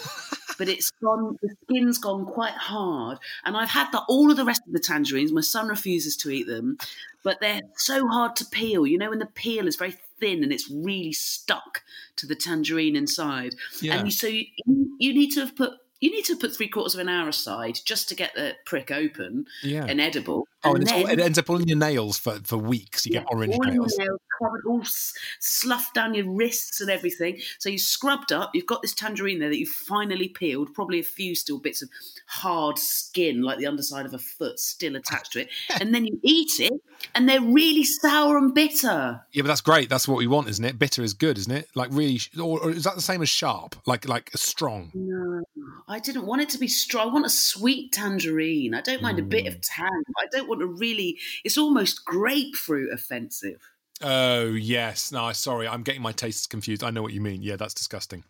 but 0.59 0.68
it's 0.68 0.90
gone 1.03 1.37
the 1.42 1.55
skin's 1.62 1.98
gone 1.98 2.24
quite 2.27 2.55
hard 2.55 3.18
and 3.44 3.57
i've 3.57 3.70
had 3.70 3.90
the, 3.90 4.00
all 4.09 4.31
of 4.31 4.37
the 4.37 4.44
rest 4.44 4.62
of 4.66 4.72
the 4.72 4.79
tangerines 4.79 5.33
my 5.33 5.40
son 5.40 5.68
refuses 5.68 6.16
to 6.16 6.31
eat 6.31 6.46
them 6.46 6.79
but 7.22 7.40
they're 7.40 7.61
so 7.77 8.07
hard 8.07 8.37
to 8.37 8.44
peel 8.46 8.87
you 8.87 8.96
know 8.96 9.11
when 9.11 9.18
the 9.18 9.27
peel 9.27 9.66
is 9.66 9.77
very 9.77 9.94
thin 10.24 10.42
and 10.42 10.52
it's 10.52 10.70
really 10.70 11.12
stuck 11.12 11.82
to 12.16 12.26
the 12.26 12.34
tangerine 12.34 12.96
inside 12.96 13.54
Yeah. 13.80 13.98
and 13.98 14.12
so 14.12 14.26
you, 14.26 14.44
you 14.98 15.12
need 15.12 15.30
to 15.32 15.40
have 15.40 15.54
put 15.54 15.72
you 16.04 16.10
need 16.10 16.26
to 16.26 16.36
put 16.36 16.54
three 16.54 16.68
quarters 16.68 16.92
of 16.94 17.00
an 17.00 17.08
hour 17.08 17.26
aside 17.30 17.78
just 17.86 18.10
to 18.10 18.14
get 18.14 18.34
the 18.34 18.52
prick 18.66 18.90
open 18.90 19.46
Yeah. 19.62 19.86
and 19.88 20.02
edible. 20.02 20.46
Oh, 20.62 20.74
and 20.74 20.82
it's 20.82 20.92
all, 20.92 21.06
it 21.06 21.18
ends 21.18 21.38
up 21.38 21.48
all 21.48 21.56
in 21.56 21.66
your 21.66 21.78
nails 21.78 22.18
for, 22.18 22.38
for 22.44 22.58
weeks. 22.58 23.06
You 23.06 23.12
get 23.12 23.24
orange 23.28 23.54
all 23.54 23.64
nails. 23.64 23.96
nails, 23.98 24.20
covered, 24.42 24.62
all 24.66 24.82
sloughed 25.40 25.94
down 25.94 26.14
your 26.14 26.28
wrists 26.30 26.80
and 26.82 26.90
everything. 26.90 27.40
So 27.58 27.70
you 27.70 27.78
scrubbed 27.78 28.32
up. 28.32 28.50
You've 28.54 28.66
got 28.66 28.82
this 28.82 28.94
tangerine 28.94 29.38
there 29.40 29.48
that 29.48 29.58
you've 29.58 29.68
finally 29.68 30.28
peeled. 30.28 30.74
Probably 30.74 31.00
a 31.00 31.04
few 31.04 31.34
still 31.34 31.58
bits 31.58 31.80
of 31.82 31.88
hard 32.26 32.78
skin, 32.78 33.40
like 33.42 33.58
the 33.58 33.66
underside 33.66 34.04
of 34.04 34.12
a 34.12 34.18
foot, 34.18 34.58
still 34.58 34.96
attached 34.96 35.32
to 35.32 35.40
it. 35.42 35.48
and 35.80 35.94
then 35.94 36.04
you 36.04 36.18
eat 36.22 36.52
it, 36.60 36.72
and 37.14 37.26
they're 37.28 37.40
really 37.40 37.84
sour 37.84 38.36
and 38.36 38.54
bitter. 38.54 39.22
Yeah, 39.32 39.42
but 39.42 39.48
that's 39.48 39.60
great. 39.62 39.88
That's 39.88 40.06
what 40.08 40.18
we 40.18 40.26
want, 40.26 40.48
isn't 40.48 40.64
it? 40.64 40.78
Bitter 40.78 41.02
is 41.02 41.14
good, 41.14 41.38
isn't 41.38 41.52
it? 41.52 41.68
Like 41.74 41.88
really, 41.92 42.20
or, 42.38 42.60
or 42.62 42.70
is 42.70 42.84
that 42.84 42.94
the 42.94 43.02
same 43.02 43.22
as 43.22 43.28
sharp? 43.28 43.76
Like 43.86 44.08
like 44.08 44.30
strong? 44.34 44.90
No, 44.94 45.42
I 45.88 45.93
didn't 45.98 46.26
want 46.26 46.42
it 46.42 46.48
to 46.50 46.59
be 46.59 46.68
strong. 46.68 47.09
I 47.09 47.12
want 47.12 47.26
a 47.26 47.30
sweet 47.30 47.92
tangerine. 47.92 48.74
I 48.74 48.80
don't 48.80 49.02
mind 49.02 49.18
a 49.18 49.22
bit 49.22 49.44
Mm. 49.44 49.48
of 49.48 49.61
tang. 49.61 50.02
I 50.18 50.26
don't 50.33 50.48
want 50.48 50.62
a 50.62 50.66
really. 50.66 51.18
It's 51.44 51.59
almost 51.59 52.04
grapefruit 52.04 52.92
offensive. 52.92 53.61
Oh 54.02 54.46
yes. 54.46 55.12
No, 55.12 55.33
sorry, 55.33 55.68
I'm 55.68 55.83
getting 55.83 56.02
my 56.02 56.12
tastes 56.12 56.46
confused. 56.46 56.83
I 56.83 56.90
know 56.90 57.02
what 57.02 57.12
you 57.12 57.20
mean. 57.20 57.42
Yeah, 57.42 57.57
that's 57.57 57.74
disgusting. 57.74 58.24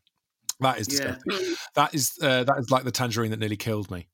That 0.60 0.78
is 0.78 0.88
Yeah. 0.88 1.16
disgusting. 1.16 1.56
That 1.74 1.94
is 1.94 2.18
uh, 2.20 2.44
that 2.44 2.58
is 2.58 2.70
like 2.70 2.84
the 2.84 2.92
tangerine 2.92 3.30
that 3.30 3.40
nearly 3.40 3.56
killed 3.56 3.90
me 3.90 4.06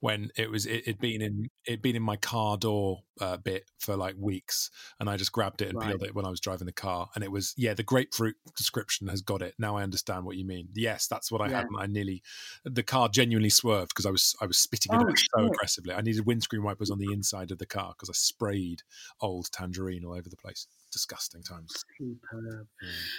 when 0.00 0.30
it 0.36 0.50
was 0.50 0.66
it, 0.66 0.82
it'd 0.86 0.98
been 0.98 1.22
in 1.22 1.48
it'd 1.66 1.82
been 1.82 1.96
in 1.96 2.02
my 2.02 2.16
car 2.16 2.56
door 2.56 3.02
uh, 3.20 3.36
bit 3.36 3.70
for 3.78 3.96
like 3.96 4.14
weeks, 4.18 4.70
and 5.00 5.08
I 5.08 5.16
just 5.16 5.32
grabbed 5.32 5.62
it 5.62 5.68
and 5.70 5.78
Right. 5.78 5.90
peeled 5.90 6.02
it 6.02 6.14
when 6.14 6.24
I 6.26 6.30
was 6.30 6.40
driving 6.40 6.66
the 6.66 6.72
car, 6.72 7.08
and 7.14 7.24
it 7.24 7.30
was 7.32 7.54
yeah 7.56 7.74
the 7.74 7.82
grapefruit 7.82 8.36
description 8.56 9.08
has 9.08 9.22
got 9.22 9.42
it. 9.42 9.54
Now 9.58 9.76
I 9.76 9.82
understand 9.82 10.24
what 10.24 10.36
you 10.36 10.44
mean. 10.44 10.68
Yes, 10.74 11.06
that's 11.06 11.30
what 11.30 11.40
I 11.40 11.48
Yeah. 11.48 11.58
had. 11.58 11.66
And 11.68 11.80
I 11.80 11.86
nearly 11.86 12.22
the 12.64 12.82
car 12.82 13.08
genuinely 13.08 13.50
swerved 13.50 13.90
because 13.90 14.06
I 14.06 14.10
was 14.10 14.34
I 14.40 14.46
was 14.46 14.58
spitting 14.58 14.92
it 14.92 15.00
Oh, 15.00 15.08
out 15.08 15.18
so 15.18 15.46
aggressively. 15.46 15.94
I 15.94 16.00
needed 16.00 16.26
windscreen 16.26 16.62
wipers 16.62 16.90
on 16.90 16.98
the 16.98 17.12
inside 17.12 17.50
of 17.50 17.58
the 17.58 17.66
car 17.66 17.94
because 17.96 18.10
I 18.10 18.14
sprayed 18.14 18.82
old 19.20 19.50
tangerine 19.52 20.04
all 20.04 20.14
over 20.14 20.28
the 20.28 20.36
place. 20.36 20.66
Disgusting 20.92 21.42
times. 21.42 21.84
Superb. 21.98 22.68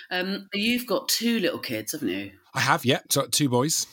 Um, 0.09 0.47
you've 0.53 0.87
got 0.87 1.09
two 1.09 1.39
little 1.39 1.59
kids, 1.59 1.91
haven't 1.91 2.09
you? 2.09 2.31
I 2.53 2.61
have, 2.61 2.85
yeah. 2.85 3.01
So 3.09 3.27
two 3.27 3.49
boys. 3.49 3.87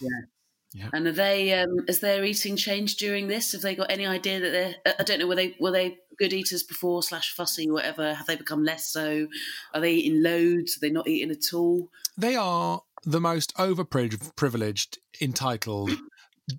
And 0.93 1.07
are 1.07 1.13
they? 1.13 1.53
Um, 1.53 1.85
is 1.89 2.01
their 2.01 2.25
eating 2.25 2.57
changed 2.57 2.99
during 2.99 3.29
this? 3.29 3.53
Have 3.53 3.63
they 3.63 3.75
got 3.75 3.91
any 3.91 4.07
idea 4.07 4.41
that 4.41 4.51
they're? 4.51 4.95
I- 4.99 5.05
don't 5.05 5.21
know. 5.21 5.27
Were 5.27 5.37
they 5.37 5.55
were 5.61 5.71
they 5.71 5.99
good 6.19 6.33
eaters 6.33 6.63
before 6.63 7.03
slash 7.03 7.33
fussy 7.35 7.71
whatever? 7.71 8.15
Have 8.15 8.27
they 8.27 8.37
become 8.37 8.65
less 8.65 8.91
so? 8.91 9.29
Are 9.73 9.81
they 9.81 9.95
eating 9.95 10.23
loads? 10.23 10.77
Are 10.77 10.81
they 10.81 10.91
not 10.91 11.07
eating 11.09 11.31
at 11.31 11.55
all? 11.55 11.91
They 12.17 12.35
are 12.35 12.83
the 13.05 13.21
most 13.21 13.55
overprivileged, 13.57 14.99
entitled, 15.21 15.91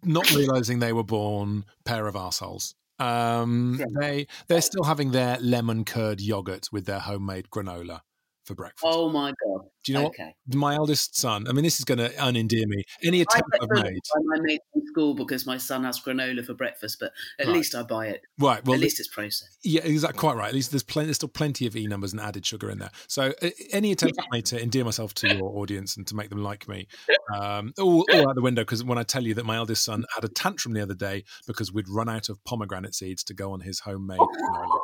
not 0.03 0.31
realizing 0.33 0.79
they 0.79 0.93
were 0.93 1.03
born 1.03 1.65
pair 1.83 2.07
of 2.07 2.15
assholes. 2.15 2.75
Um, 2.99 3.81
they 3.99 4.27
they're 4.47 4.61
still 4.61 4.85
having 4.85 5.11
their 5.11 5.37
lemon 5.41 5.83
curd 5.83 6.21
yogurt 6.21 6.69
with 6.71 6.85
their 6.85 6.99
homemade 6.99 7.49
granola 7.49 8.01
for 8.45 8.55
breakfast. 8.55 8.83
Oh 8.85 9.09
my 9.09 9.29
god! 9.45 9.61
Do 9.83 9.91
you 9.91 9.97
know 9.99 10.05
okay. 10.07 10.33
what? 10.45 10.55
My 10.57 10.75
eldest 10.75 11.17
son. 11.17 11.47
I 11.47 11.51
mean, 11.51 11.63
this 11.63 11.79
is 11.79 11.85
going 11.85 11.97
to 11.99 12.09
unendear 12.09 12.65
me. 12.65 12.83
Any 13.03 13.21
attempt 13.21 13.49
I've 13.61 13.69
made. 13.69 13.83
mates 14.41 14.65
in 14.73 14.85
school 14.87 15.13
because 15.13 15.45
my 15.45 15.57
son 15.57 15.83
has 15.83 15.99
granola 15.99 16.45
for 16.45 16.53
breakfast, 16.53 16.97
but 16.99 17.11
at 17.39 17.47
Right. 17.47 17.55
least 17.57 17.75
I 17.75 17.83
buy 17.83 18.07
it. 18.07 18.21
Right. 18.39 18.63
Well, 18.65 18.75
at 18.75 18.79
least 18.79 18.99
it's 18.99 19.09
processed. 19.09 19.57
Yeah, 19.63 19.81
exactly. 19.83 20.19
Quite 20.19 20.37
right. 20.37 20.47
At 20.49 20.53
least 20.55 20.71
there's 20.71 20.83
plenty. 20.83 21.07
There's 21.07 21.17
still 21.17 21.29
plenty 21.29 21.67
of 21.67 21.75
e 21.75 21.85
numbers 21.87 22.13
and 22.13 22.21
added 22.21 22.45
sugar 22.45 22.69
in 22.69 22.79
there. 22.79 22.91
So 23.07 23.33
uh, 23.41 23.49
any 23.71 23.91
attempt 23.93 24.17
I've 24.19 24.25
made 24.31 24.45
to 24.47 24.61
endear 24.61 24.83
myself 24.85 25.13
to 25.15 25.35
your 25.35 25.57
audience 25.57 25.97
and 25.97 26.07
to 26.07 26.15
make 26.15 26.29
them 26.29 26.41
like 26.43 26.67
me, 26.67 26.87
um, 27.39 27.73
all, 27.79 28.05
all 28.11 28.29
out 28.29 28.35
the 28.35 28.41
window. 28.41 28.61
Because 28.63 28.83
when 28.83 28.97
I 28.97 29.03
tell 29.03 29.23
you 29.23 29.33
that 29.35 29.45
my 29.45 29.57
eldest 29.57 29.83
son 29.83 30.05
had 30.15 30.23
a 30.23 30.29
tantrum 30.29 30.73
the 30.73 30.81
other 30.81 30.95
day 30.95 31.23
because 31.47 31.71
we'd 31.71 31.89
run 31.89 32.09
out 32.09 32.29
of 32.29 32.43
pomegranate 32.45 32.95
seeds 32.95 33.23
to 33.25 33.33
go 33.33 33.51
on 33.51 33.61
his 33.61 33.79
homemade. 33.81 34.19
granola. 34.19 34.79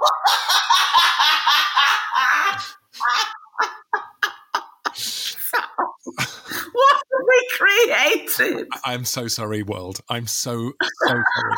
Have 7.72 8.12
we 8.14 8.28
created? 8.28 8.68
I- 8.74 8.94
I'm 8.94 9.06
so 9.06 9.28
sorry, 9.28 9.64
world. 9.64 10.02
I'm 10.10 10.28
so 10.28 10.74
so 10.82 11.08
sorry. 11.08 11.56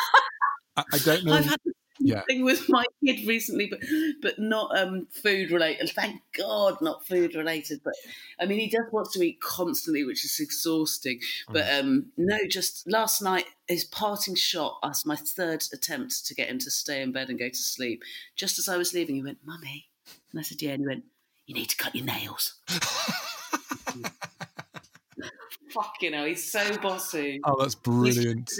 I, 0.77 0.83
I 0.93 0.97
don't 0.99 1.25
know. 1.25 1.33
I've 1.33 1.45
had 1.45 1.59
the 1.65 1.73
Yeah. 1.99 2.21
thing 2.27 2.43
with 2.43 2.67
my 2.67 2.83
kid 3.05 3.27
recently, 3.27 3.67
but 3.69 3.79
but 4.21 4.39
not 4.39 4.77
um, 4.77 5.07
food 5.11 5.51
related. 5.51 5.89
Thank 5.95 6.21
God, 6.37 6.81
not 6.81 7.05
food 7.07 7.35
related. 7.35 7.81
But 7.83 7.93
I 8.39 8.45
mean, 8.47 8.59
he 8.59 8.67
just 8.69 8.91
wants 8.91 9.11
to 9.13 9.21
eat 9.21 9.39
constantly, 9.39 10.03
which 10.03 10.25
is 10.25 10.39
exhausting. 10.39 11.19
But 11.49 11.65
Mm. 11.65 11.79
um, 11.79 12.05
no, 12.17 12.37
just 12.49 12.87
last 12.87 13.21
night, 13.21 13.45
his 13.67 13.83
parting 13.85 14.35
shot, 14.35 14.79
as 14.83 15.05
my 15.05 15.15
third 15.15 15.63
attempt 15.71 16.25
to 16.25 16.33
get 16.35 16.49
him 16.49 16.57
to 16.59 16.71
stay 16.71 17.01
in 17.03 17.11
bed 17.11 17.29
and 17.29 17.37
go 17.39 17.49
to 17.49 17.55
sleep. 17.55 18.01
Just 18.35 18.57
as 18.59 18.67
I 18.67 18.77
was 18.77 18.93
leaving, 18.93 19.15
he 19.15 19.21
went, 19.23 19.37
"Mummy," 19.45 19.89
and 20.31 20.39
I 20.39 20.43
said, 20.43 20.61
"Yeah," 20.61 20.71
and 20.71 20.81
he 20.81 20.87
went, 20.87 21.03
"You 21.45 21.53
need 21.55 21.69
to 21.69 21.77
cut 21.77 21.95
your 21.95 22.05
nails." 22.05 22.55
Fucking 25.73 26.13
hell, 26.13 26.25
he's 26.25 26.51
so 26.51 26.77
bossy. 26.77 27.41
oh, 27.43 27.55
that's 27.59 27.73
He's 27.73 27.81
brilliant. 27.81 28.51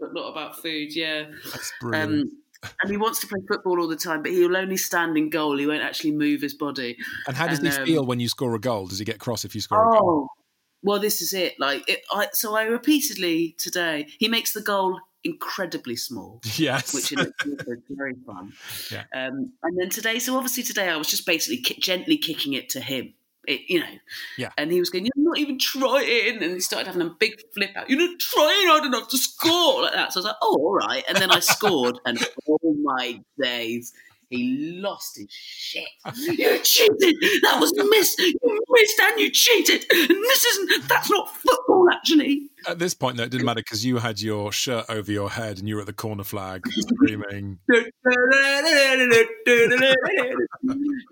but 0.00 0.14
not 0.14 0.30
about 0.30 0.60
food. 0.60 0.94
Yeah. 0.94 1.24
That's 1.52 1.72
brilliant. 1.80 2.12
Um, 2.12 2.30
and 2.82 2.90
he 2.90 2.96
wants 2.96 3.20
to 3.20 3.26
play 3.26 3.40
football 3.46 3.80
all 3.80 3.88
the 3.88 3.96
time, 3.96 4.22
but 4.22 4.32
he'll 4.32 4.56
only 4.56 4.76
stand 4.76 5.16
in 5.16 5.30
goal. 5.30 5.56
He 5.58 5.66
won't 5.66 5.82
actually 5.82 6.12
move 6.12 6.40
his 6.40 6.54
body. 6.54 6.96
and 7.26 7.36
how 7.36 7.46
does 7.46 7.58
and, 7.58 7.68
he 7.68 7.74
um, 7.76 7.86
feel 7.86 8.06
when 8.06 8.20
you 8.20 8.28
score 8.28 8.54
a 8.54 8.58
goal? 8.58 8.86
Does 8.86 8.98
he 8.98 9.04
get 9.04 9.18
cross 9.18 9.44
if 9.44 9.54
you 9.54 9.60
score 9.60 9.86
a 9.86 9.98
goal? 9.98 10.00
Oh, 10.02 10.28
well, 10.82 10.98
this 10.98 11.20
is 11.20 11.32
it. 11.34 11.54
Like, 11.58 11.88
it, 11.88 12.00
I, 12.10 12.28
so 12.32 12.54
I 12.56 12.64
repeatedly 12.64 13.56
today 13.58 14.06
he 14.18 14.28
makes 14.28 14.52
the 14.52 14.62
goal 14.62 14.98
incredibly 15.24 15.96
small. 15.96 16.40
Yes. 16.56 16.94
Which 16.94 17.12
is 17.12 17.26
is 17.44 17.82
very 17.90 18.14
fun. 18.26 18.52
Yeah. 18.90 19.04
Um, 19.14 19.52
and 19.62 19.78
then 19.78 19.90
today, 19.90 20.18
so 20.18 20.36
obviously 20.36 20.62
today 20.62 20.88
I 20.88 20.96
was 20.96 21.08
just 21.08 21.26
basically 21.26 21.58
ki- 21.58 21.80
gently 21.80 22.16
kicking 22.16 22.54
it 22.54 22.70
to 22.70 22.80
him. 22.80 23.14
It, 23.46 23.62
you 23.68 23.80
know, 23.80 23.86
Yeah. 24.36 24.50
and 24.58 24.72
he 24.72 24.80
was 24.80 24.90
going, 24.90 25.06
"You're 25.06 25.24
not 25.30 25.38
even 25.38 25.58
trying," 25.58 26.42
and 26.42 26.52
he 26.54 26.60
started 26.60 26.86
having 26.88 27.02
a 27.02 27.10
big 27.10 27.34
flip 27.54 27.70
out. 27.76 27.88
You're 27.88 27.98
not 27.98 28.18
trying 28.18 28.66
hard 28.68 28.84
enough 28.84 29.08
to 29.08 29.18
score 29.18 29.82
like 29.82 29.92
that. 29.94 30.12
So 30.12 30.18
I 30.18 30.20
was 30.20 30.24
like, 30.26 30.36
"Oh, 30.42 30.56
all 30.60 30.74
right." 30.74 31.04
And 31.08 31.16
then 31.18 31.30
I 31.30 31.40
scored, 31.40 31.98
and 32.04 32.18
all 32.46 32.74
my 32.82 33.20
days, 33.40 33.92
he 34.30 34.80
lost 34.82 35.16
his 35.16 35.28
shit. 35.30 35.86
You 36.16 36.58
cheated. 36.58 37.14
That 37.42 37.58
was 37.60 37.72
a 37.78 37.84
miss. 37.84 38.16
You 38.18 38.64
missed 38.70 39.00
and 39.00 39.20
you 39.20 39.30
cheated. 39.30 39.86
And 39.90 40.08
this 40.08 40.44
isn't. 40.44 40.88
That's 40.88 41.10
not 41.10 41.32
football, 41.36 41.88
actually. 41.92 42.50
At 42.68 42.78
this 42.78 42.94
point, 42.94 43.16
though, 43.16 43.22
it 43.24 43.30
didn't 43.30 43.46
matter 43.46 43.60
because 43.60 43.84
you 43.84 43.98
had 43.98 44.20
your 44.20 44.50
shirt 44.50 44.86
over 44.88 45.12
your 45.12 45.30
head 45.30 45.58
and 45.58 45.68
you 45.68 45.76
were 45.76 45.82
at 45.82 45.86
the 45.86 45.92
corner 45.92 46.24
flag 46.24 46.62
screaming. 46.70 47.58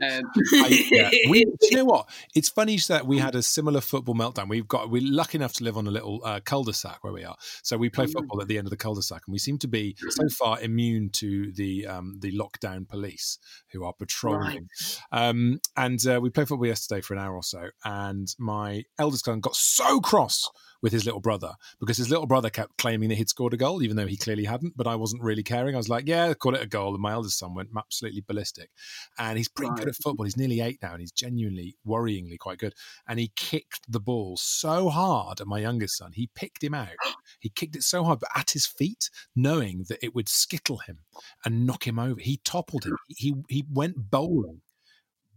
um, 0.03 0.23
I- 0.53 0.89
yeah. 0.91 1.11
we, 1.29 1.45
do 1.61 1.69
you 1.71 1.77
know 1.77 1.85
what? 1.85 2.09
It's 2.35 2.49
funny 2.49 2.77
that 2.89 3.07
we 3.07 3.19
had 3.19 3.35
a 3.35 3.43
similar 3.43 3.81
football 3.81 4.15
meltdown. 4.15 4.49
We've 4.49 4.67
got 4.67 4.91
we're 4.91 5.03
lucky 5.05 5.39
enough 5.39 5.53
to 5.55 5.65
live 5.65 5.77
on 5.77 5.87
a 5.87 5.91
little 5.91 6.21
uh, 6.25 6.41
cul-de-sac 6.45 7.05
where 7.05 7.13
we 7.13 7.25
are, 7.25 7.37
so 7.63 7.77
we 7.77 7.89
play 7.89 8.07
football 8.07 8.41
at 8.41 8.49
the 8.49 8.59
end 8.59 8.67
of 8.67 8.71
the 8.71 8.77
cul-de-sac, 8.77 9.23
and 9.27 9.33
we 9.33 9.39
seem 9.39 9.59
to 9.59 9.69
be 9.69 9.97
so 10.11 10.29
far 10.29 10.61
immune 10.61 11.11
to 11.11 11.53
the 11.53 11.87
um, 11.87 12.19
the 12.21 12.33
lockdown 12.33 12.89
police 12.89 13.39
who 13.73 13.85
are 13.85 13.93
patrolling. 13.93 14.69
Um, 15.13 15.61
and 15.77 16.05
uh, 16.07 16.21
we 16.21 16.31
played 16.31 16.49
football 16.49 16.67
yesterday 16.67 17.01
for 17.01 17.15
an 17.15 17.21
hour 17.21 17.35
or 17.35 17.43
so, 17.43 17.69
and 17.85 18.29
my 18.39 18.83
eldest 18.99 19.25
son 19.27 19.41
got 19.41 19.55
so 19.55 20.01
cross 20.01 20.49
with 20.85 20.93
his 20.93 21.07
little 21.07 21.21
brother 21.21 21.51
because 21.81 21.97
his 21.97 22.11
little 22.11 22.27
brother 22.27 22.51
kept 22.51 22.77
claiming 22.77 23.09
that 23.09 23.15
he'd 23.15 23.31
scored 23.31 23.55
a 23.55 23.57
goal, 23.57 23.83
even 23.83 23.97
though 23.97 24.07
he 24.07 24.19
clearly 24.19 24.45
hadn't. 24.45 24.77
But 24.77 24.87
I 24.87 24.95
wasn't 24.95 25.23
really 25.23 25.43
caring. 25.43 25.75
I 25.75 25.79
was 25.79 25.89
like, 25.89 26.07
"Yeah, 26.07 26.35
call 26.35 26.55
it 26.55 26.61
a 26.63 26.67
goal." 26.67 26.93
And 26.93 27.01
my 27.01 27.13
eldest 27.13 27.39
son 27.39 27.55
went 27.55 27.71
absolutely 27.77 28.21
ballistic, 28.21 28.69
and 29.19 29.39
he's 29.39 29.49
pretty 29.49 29.73
good 29.77 29.89
at 29.89 29.97
football. 29.97 30.27
He's 30.27 30.37
nearly 30.37 30.61
eight 30.61 30.79
now, 30.83 30.93
and 30.93 31.01
he's 31.01 31.11
genuinely, 31.11 31.75
worryingly 31.87 32.39
quite 32.39 32.59
good. 32.59 32.75
And 33.09 33.19
he 33.19 33.33
kicked 33.35 33.91
the 33.91 33.99
ball 33.99 34.37
so 34.37 34.91
hard 34.91 35.41
at 35.41 35.47
my 35.47 35.59
youngest 35.59 35.97
son, 35.97 36.13
he 36.13 36.29
picked 36.35 36.63
him 36.63 36.75
out. 36.75 36.89
He 37.41 37.49
kicked 37.51 37.77
it 37.77 37.83
so 37.83 38.05
hard, 38.05 38.21
but 38.21 38.31
at 38.35 38.51
his 38.51 38.65
feet, 38.67 39.11
knowing 39.37 39.85
that 39.89 40.03
it 40.03 40.15
would 40.15 40.29
skittle 40.31 40.79
him 40.79 41.01
and 41.45 41.67
knock 41.67 41.87
him 41.87 41.99
over. 41.99 42.19
He 42.21 42.39
toppled 42.39 42.85
him. 42.87 42.97
He 43.09 43.35
he 43.49 43.65
went 43.71 44.11
bowling, 44.11 44.61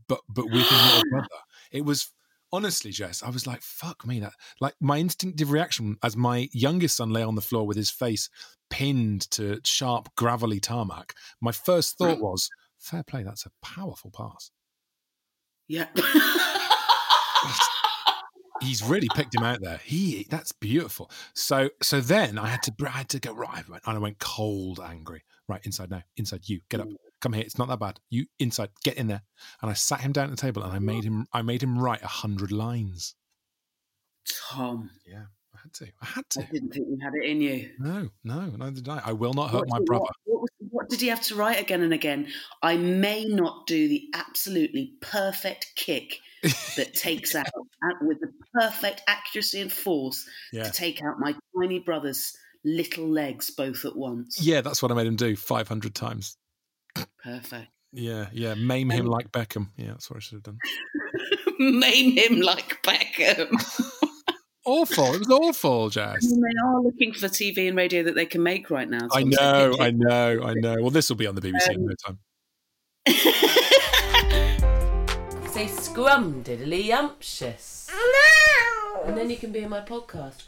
but 0.08 0.22
but 0.30 0.46
with 0.46 0.68
his 0.68 0.86
little 0.86 1.04
brother. 1.12 1.28
It 1.72 1.86
was 1.86 2.12
honestly, 2.52 2.92
Jess, 2.92 3.24
I 3.24 3.30
was 3.30 3.48
like, 3.48 3.62
fuck 3.62 4.06
me. 4.06 4.20
That 4.20 4.34
like 4.60 4.76
my 4.80 4.98
instinctive 4.98 5.52
reaction 5.52 5.98
as 6.04 6.16
my 6.16 6.50
youngest 6.52 6.98
son 6.98 7.12
lay 7.12 7.24
on 7.24 7.36
the 7.36 7.42
floor 7.42 7.66
with 7.66 7.78
his 7.78 7.90
face 7.90 8.30
pinned 8.70 9.30
to 9.32 9.60
sharp, 9.64 10.10
gravelly 10.16 10.60
tarmac. 10.60 11.14
My 11.42 11.52
first 11.52 11.96
hmm. 11.98 12.06
thought 12.06 12.20
was, 12.20 12.50
fair 12.80 13.04
play, 13.04 13.24
that's 13.24 13.46
a 13.46 13.52
powerful 13.62 14.12
pass. 14.12 14.52
yeah. 15.68 15.88
He's 18.62 18.82
really 18.82 19.08
picked 19.14 19.36
him 19.36 19.44
out 19.44 19.62
there. 19.62 19.80
He 19.84 20.26
that's 20.32 20.52
beautiful. 20.52 21.12
So 21.36 21.70
so 21.84 22.02
then 22.02 22.40
I 22.40 22.48
had 22.48 22.64
to 22.64 22.74
I 22.86 22.90
had 22.90 23.10
to 23.10 23.20
go 23.20 23.34
right. 23.34 23.64
I 23.68 23.72
went, 23.72 23.84
and 23.86 23.96
I 23.96 24.00
went 24.00 24.18
cold 24.18 24.80
angry. 24.80 25.24
Right 25.48 25.62
inside 25.64 25.92
now, 25.92 26.02
inside 26.18 26.50
you. 26.50 26.60
Get 26.70 26.82
up, 26.82 26.88
hmm. 26.88 26.96
Come 27.22 27.34
here. 27.34 27.44
It's 27.44 27.58
not 27.58 27.68
that 27.70 27.80
bad. 27.80 28.00
You 28.10 28.26
inside, 28.40 28.70
get 28.84 28.96
in 28.98 29.08
there. 29.08 29.22
And 29.62 29.70
I 29.72 29.74
sat 29.74 30.02
him 30.02 30.12
down 30.12 30.26
at 30.26 30.32
the 30.32 30.38
table 30.42 30.64
and 30.64 30.72
I 30.74 30.80
made 30.80 31.04
him 31.04 31.28
I 31.34 31.42
made 31.42 31.62
him 31.64 31.78
write 31.80 32.02
a 32.04 32.08
hundred 32.08 32.52
lines. 32.52 33.16
Tom. 34.50 34.90
Yeah, 35.06 35.26
I 35.56 35.58
had 35.64 35.74
to. 35.74 35.86
I 36.02 36.06
had 36.06 36.30
to. 36.32 36.42
I 36.42 36.50
didn't 36.52 36.74
think 36.74 36.88
you 36.90 36.98
had 37.02 37.14
it 37.16 37.30
in 37.30 37.42
you. 37.42 37.70
No, 37.80 38.10
no, 38.24 38.42
neither 38.58 38.72
did 38.82 38.90
I. 38.90 39.02
I 39.06 39.14
will 39.14 39.34
not 39.34 39.52
hurt 39.52 39.62
What 39.62 39.70
my 39.70 39.78
did- 39.80 39.86
brother. 39.86 40.06
What, 40.26 40.42
what, 40.42 40.50
what 40.70 40.90
did 40.90 41.02
he 41.02 41.08
have 41.08 41.22
to 41.24 41.36
write 41.36 41.60
again 41.60 41.82
and 41.82 41.94
again? 41.94 42.28
I 42.62 42.78
may 42.78 43.26
not 43.26 43.68
do 43.68 43.88
the 43.88 44.04
absolutely 44.14 44.94
perfect 45.02 45.72
kick 45.76 46.20
that 46.76 46.94
takes 46.96 47.36
out, 47.36 47.48
out 47.48 47.96
with 48.02 48.20
the 48.20 48.32
perfect 48.54 49.02
accuracy 49.08 49.62
and 49.62 49.72
force 49.72 50.26
Yeah. 50.52 50.64
to 50.64 50.72
take 50.72 51.02
out 51.04 51.20
my 51.20 51.34
tiny 51.60 51.80
brother's 51.80 52.36
little 52.66 53.08
legs 53.08 53.50
both 53.50 53.86
at 53.86 53.96
once. 53.96 54.40
Yeah, 54.42 54.62
that's 54.62 54.82
what 54.82 54.92
I 54.92 54.96
made 54.96 55.08
him 55.08 55.16
do 55.16 55.36
500 55.36 55.96
times. 55.96 56.38
Perfect. 57.24 57.68
Yeah, 57.94 58.28
yeah. 58.34 58.54
Maim 58.56 58.90
him 58.90 59.06
Um, 59.06 59.12
like 59.12 59.32
Beckham. 59.32 59.70
Yeah, 59.78 59.92
that's 59.92 60.10
what 60.10 60.18
I 60.18 60.20
should 60.20 60.36
have 60.36 60.44
done. 60.44 60.60
Maim 61.60 62.12
him 62.18 62.42
like 62.42 62.82
Beckham. 62.84 63.50
Awful. 64.66 65.14
It 65.16 65.20
was 65.20 65.30
awful, 65.30 65.90
Jess. 65.90 66.18
I 66.26 66.28
mean, 66.28 66.42
they 66.42 66.60
are 66.62 66.82
looking 66.82 67.14
for 67.14 67.30
TV 67.30 67.70
and 67.70 67.78
radio 67.78 68.04
that 68.04 68.16
they 68.16 68.26
can 68.26 68.44
make 68.44 68.70
right 68.70 68.90
now. 68.90 69.08
I 69.14 69.24
know, 69.24 69.78
I 69.80 69.92
know, 69.92 70.42
I 70.44 70.56
know. 70.56 70.76
Well, 70.82 70.90
this 70.90 71.08
will 71.08 71.16
be 71.16 71.26
on 71.26 71.36
the 71.36 71.42
BBC 71.42 71.70
in 71.70 71.76
Um, 71.78 71.86
no 71.86 71.96
time. 72.06 72.20
Say 75.54 75.68
scrum 75.68 76.44
diddly 76.44 76.92
umptious. 76.92 77.90
And 79.06 79.18
then 79.18 79.30
you 79.30 79.38
can 79.38 79.54
be 79.54 79.60
in 79.60 79.70
my 79.70 79.80
podcast. 79.80 80.48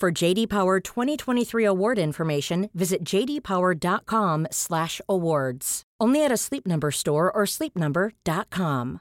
For 0.00 0.10
JD 0.12 0.48
Power 0.50 0.80
2023 0.80 1.64
award 1.64 1.98
information, 1.98 2.68
visit 2.74 3.04
jdpower.com/awards. 3.04 5.82
Only 6.00 6.24
at 6.24 6.32
a 6.32 6.36
Sleep 6.36 6.66
Number 6.66 6.90
store 6.90 7.32
or 7.32 7.44
sleepnumber.com. 7.44 9.00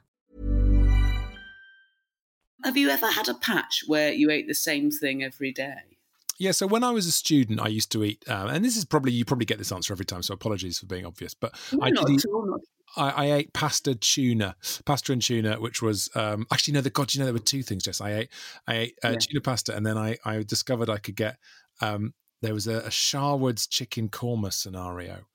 Have 2.63 2.77
you 2.77 2.89
ever 2.89 3.07
had 3.07 3.27
a 3.27 3.33
patch 3.33 3.83
where 3.87 4.13
you 4.13 4.31
ate 4.31 4.47
the 4.47 4.53
same 4.53 4.91
thing 4.91 5.23
every 5.23 5.51
day? 5.51 5.97
Yeah, 6.39 6.51
so 6.51 6.65
when 6.65 6.83
I 6.83 6.91
was 6.91 7.05
a 7.05 7.11
student, 7.11 7.59
I 7.59 7.67
used 7.67 7.91
to 7.91 8.03
eat, 8.03 8.23
um, 8.29 8.47
and 8.47 8.63
this 8.63 8.77
is 8.77 8.85
probably 8.85 9.11
you 9.11 9.25
probably 9.25 9.45
get 9.45 9.57
this 9.57 9.71
answer 9.71 9.93
every 9.93 10.05
time, 10.05 10.23
so 10.23 10.33
apologies 10.33 10.79
for 10.79 10.85
being 10.85 11.05
obvious. 11.05 11.33
But 11.33 11.53
No, 11.73 11.85
I 11.85 11.89
not 11.89 12.07
did 12.07 12.13
eat, 12.13 12.25
at 12.25 12.31
all. 12.31 12.59
I, 12.95 13.09
I 13.09 13.31
ate 13.31 13.53
pasta 13.53 13.95
tuna, 13.95 14.55
pasta 14.85 15.11
and 15.11 15.21
tuna, 15.21 15.59
which 15.59 15.81
was 15.81 16.09
um, 16.15 16.45
actually 16.51 16.75
no. 16.75 16.81
The 16.81 16.89
God, 16.89 17.13
you 17.13 17.19
know 17.19 17.25
there 17.25 17.33
were 17.33 17.39
two 17.39 17.63
things. 17.63 17.83
Jess, 17.83 18.01
I 18.01 18.13
ate 18.13 18.29
I 18.67 18.75
ate 18.75 18.99
uh, 19.03 19.11
Yeah. 19.11 19.17
tuna 19.19 19.41
pasta, 19.41 19.75
and 19.75 19.85
then 19.85 19.97
I 19.97 20.17
I 20.25 20.43
discovered 20.43 20.89
I 20.89 20.97
could 20.97 21.15
get 21.15 21.37
um, 21.81 22.13
there 22.41 22.53
was 22.53 22.67
a, 22.67 22.79
a 22.79 22.89
Sharwood's 22.89 23.67
chicken 23.67 24.09
korma 24.09 24.51
scenario. 24.53 25.27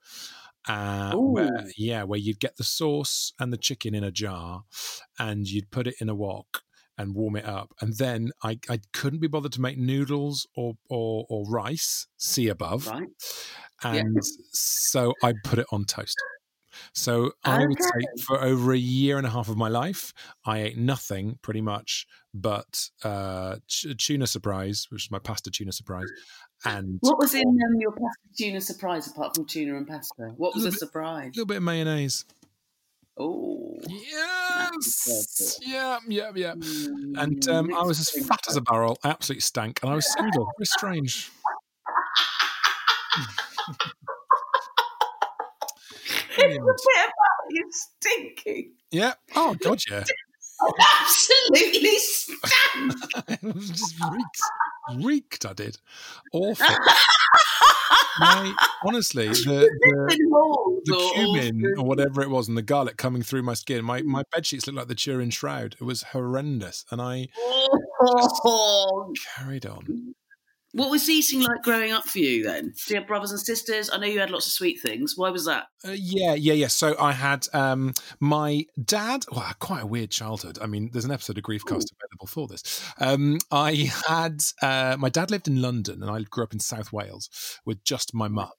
Uh, 0.68 1.16
where, 1.16 1.64
yeah, 1.78 2.02
where 2.02 2.18
you'd 2.18 2.40
get 2.40 2.56
the 2.56 2.64
sauce 2.64 3.32
and 3.40 3.52
the 3.52 3.56
chicken 3.56 3.94
in 3.94 4.04
a 4.04 4.10
jar, 4.10 4.64
and 5.18 5.48
you'd 5.48 5.70
put 5.70 5.86
it 5.86 5.94
in 6.00 6.10
a 6.10 6.14
wok 6.14 6.62
and 6.98 7.14
warm 7.14 7.36
it 7.36 7.46
up, 7.46 7.72
and 7.80 7.96
then 7.96 8.32
I, 8.42 8.58
I 8.68 8.80
couldn't 8.92 9.20
be 9.20 9.28
bothered 9.28 9.52
to 9.52 9.60
make 9.60 9.78
noodles 9.78 10.46
or 10.54 10.74
or, 10.90 11.24
or 11.30 11.48
rice, 11.48 12.06
see 12.18 12.48
above, 12.48 12.86
right. 12.86 13.08
and 13.82 14.18
so 14.52 15.14
I 15.22 15.32
put 15.44 15.58
it 15.58 15.66
on 15.72 15.84
toast. 15.84 16.16
So 16.92 17.32
I 17.44 17.64
would 17.66 17.82
say 17.82 18.22
for 18.26 18.40
over 18.42 18.72
a 18.72 18.78
year 18.78 19.18
and 19.18 19.26
a 19.26 19.30
half 19.30 19.48
of 19.48 19.56
my 19.56 19.68
life, 19.68 20.12
I 20.44 20.58
ate 20.58 20.76
nothing 20.76 21.38
pretty 21.42 21.60
much 21.60 22.06
but 22.34 22.88
uh, 23.04 23.56
tuna 23.98 24.26
surprise, 24.26 24.86
which 24.90 25.04
is 25.06 25.10
my 25.10 25.18
pasta 25.18 25.50
tuna 25.50 25.72
surprise, 25.72 26.06
and 26.64 26.98
What 27.00 27.18
was 27.18 27.34
in 27.34 27.42
um, 27.48 27.80
your 27.80 27.92
pasta 27.92 28.28
tuna 28.36 28.60
surprise 28.60 29.06
apart 29.06 29.34
from 29.34 29.46
tuna 29.46 29.76
and 29.76 29.86
pasta? 29.86 30.32
What 30.36 30.54
was 30.54 30.64
a 30.64 30.70
bit- 30.70 30.78
surprise? 30.78 31.26
a 31.26 31.36
little 31.38 31.46
bit 31.46 31.56
of 31.58 31.62
mayonnaise. 31.62 32.24
Oh, 33.18 33.74
Yes, 33.88 35.58
yeah, 35.60 35.98
yeah, 36.06 36.30
yeah. 36.34 36.54
Mm, 36.54 37.20
And 37.20 37.48
um, 37.48 37.74
I 37.74 37.82
was 37.82 37.98
as 38.00 38.10
fat 38.26 38.40
as 38.48 38.56
a 38.56 38.60
barrel, 38.60 38.98
absolutely 39.04 39.40
stank, 39.40 39.80
and 39.82 39.90
I 39.90 39.94
was 39.94 40.12
single. 40.12 40.46
Very 40.58 40.66
strange. 40.66 41.30
Brilliant. 46.38 46.80
you 47.50 47.70
stinking. 47.70 48.72
Yeah. 48.90 49.14
Oh 49.36 49.54
God, 49.60 49.80
yeah. 49.90 50.04
Absolutely 51.00 51.96
stank. 51.98 52.94
it 53.28 53.54
was 53.54 53.68
just 53.70 53.94
reeked. 54.10 55.04
Reeked. 55.04 55.46
I 55.46 55.52
did. 55.52 55.78
Awful. 56.32 56.66
My, 58.20 58.52
honestly, 58.84 59.28
the, 59.28 59.70
the, 59.80 60.80
the 60.84 60.94
or- 60.96 61.12
cumin 61.14 61.62
or 61.78 61.84
whatever 61.84 62.20
it 62.20 62.30
was 62.30 62.48
and 62.48 62.56
the 62.56 62.62
garlic 62.62 62.96
coming 62.96 63.22
through 63.22 63.42
my 63.44 63.54
skin, 63.54 63.84
my, 63.84 64.02
my 64.02 64.24
bed 64.32 64.44
sheets 64.44 64.66
looked 64.66 64.76
like 64.76 64.88
the 64.88 64.96
Turin 64.96 65.30
shroud. 65.30 65.76
It 65.80 65.84
was 65.84 66.02
horrendous. 66.02 66.84
And 66.90 67.00
I 67.00 67.28
Oh. 68.00 69.14
carried 69.36 69.66
on. 69.66 70.14
What 70.72 70.90
was 70.90 71.08
eating 71.08 71.40
like 71.40 71.62
growing 71.62 71.92
up 71.92 72.04
for 72.04 72.18
you 72.18 72.44
then? 72.44 72.74
Do 72.86 72.94
you 72.94 73.00
have 73.00 73.08
brothers 73.08 73.30
and 73.30 73.40
sisters? 73.40 73.88
I 73.90 73.98
know 73.98 74.06
you 74.06 74.20
had 74.20 74.30
lots 74.30 74.46
of 74.46 74.52
sweet 74.52 74.80
things. 74.80 75.14
Why 75.16 75.30
was 75.30 75.46
that? 75.46 75.66
Uh, 75.86 75.92
yeah, 75.92 76.34
yeah, 76.34 76.52
yeah. 76.52 76.66
So 76.66 76.94
I 77.00 77.12
had 77.12 77.46
um, 77.54 77.94
my 78.20 78.66
dad. 78.82 79.24
Well, 79.32 79.50
quite 79.60 79.84
a 79.84 79.86
weird 79.86 80.10
childhood. 80.10 80.58
I 80.60 80.66
mean, 80.66 80.90
there's 80.92 81.06
an 81.06 81.10
episode 81.10 81.38
of 81.38 81.44
Griefcast 81.44 81.86
available 81.92 82.26
for 82.26 82.46
this. 82.48 82.84
Um, 82.98 83.38
I 83.50 83.90
had 84.06 84.42
uh, 84.60 84.96
my 84.98 85.08
dad 85.08 85.30
lived 85.30 85.48
in 85.48 85.62
London, 85.62 86.02
and 86.02 86.10
I 86.10 86.20
grew 86.22 86.44
up 86.44 86.52
in 86.52 86.60
South 86.60 86.92
Wales 86.92 87.30
with 87.64 87.82
just 87.82 88.14
my 88.14 88.28
mum. 88.28 88.50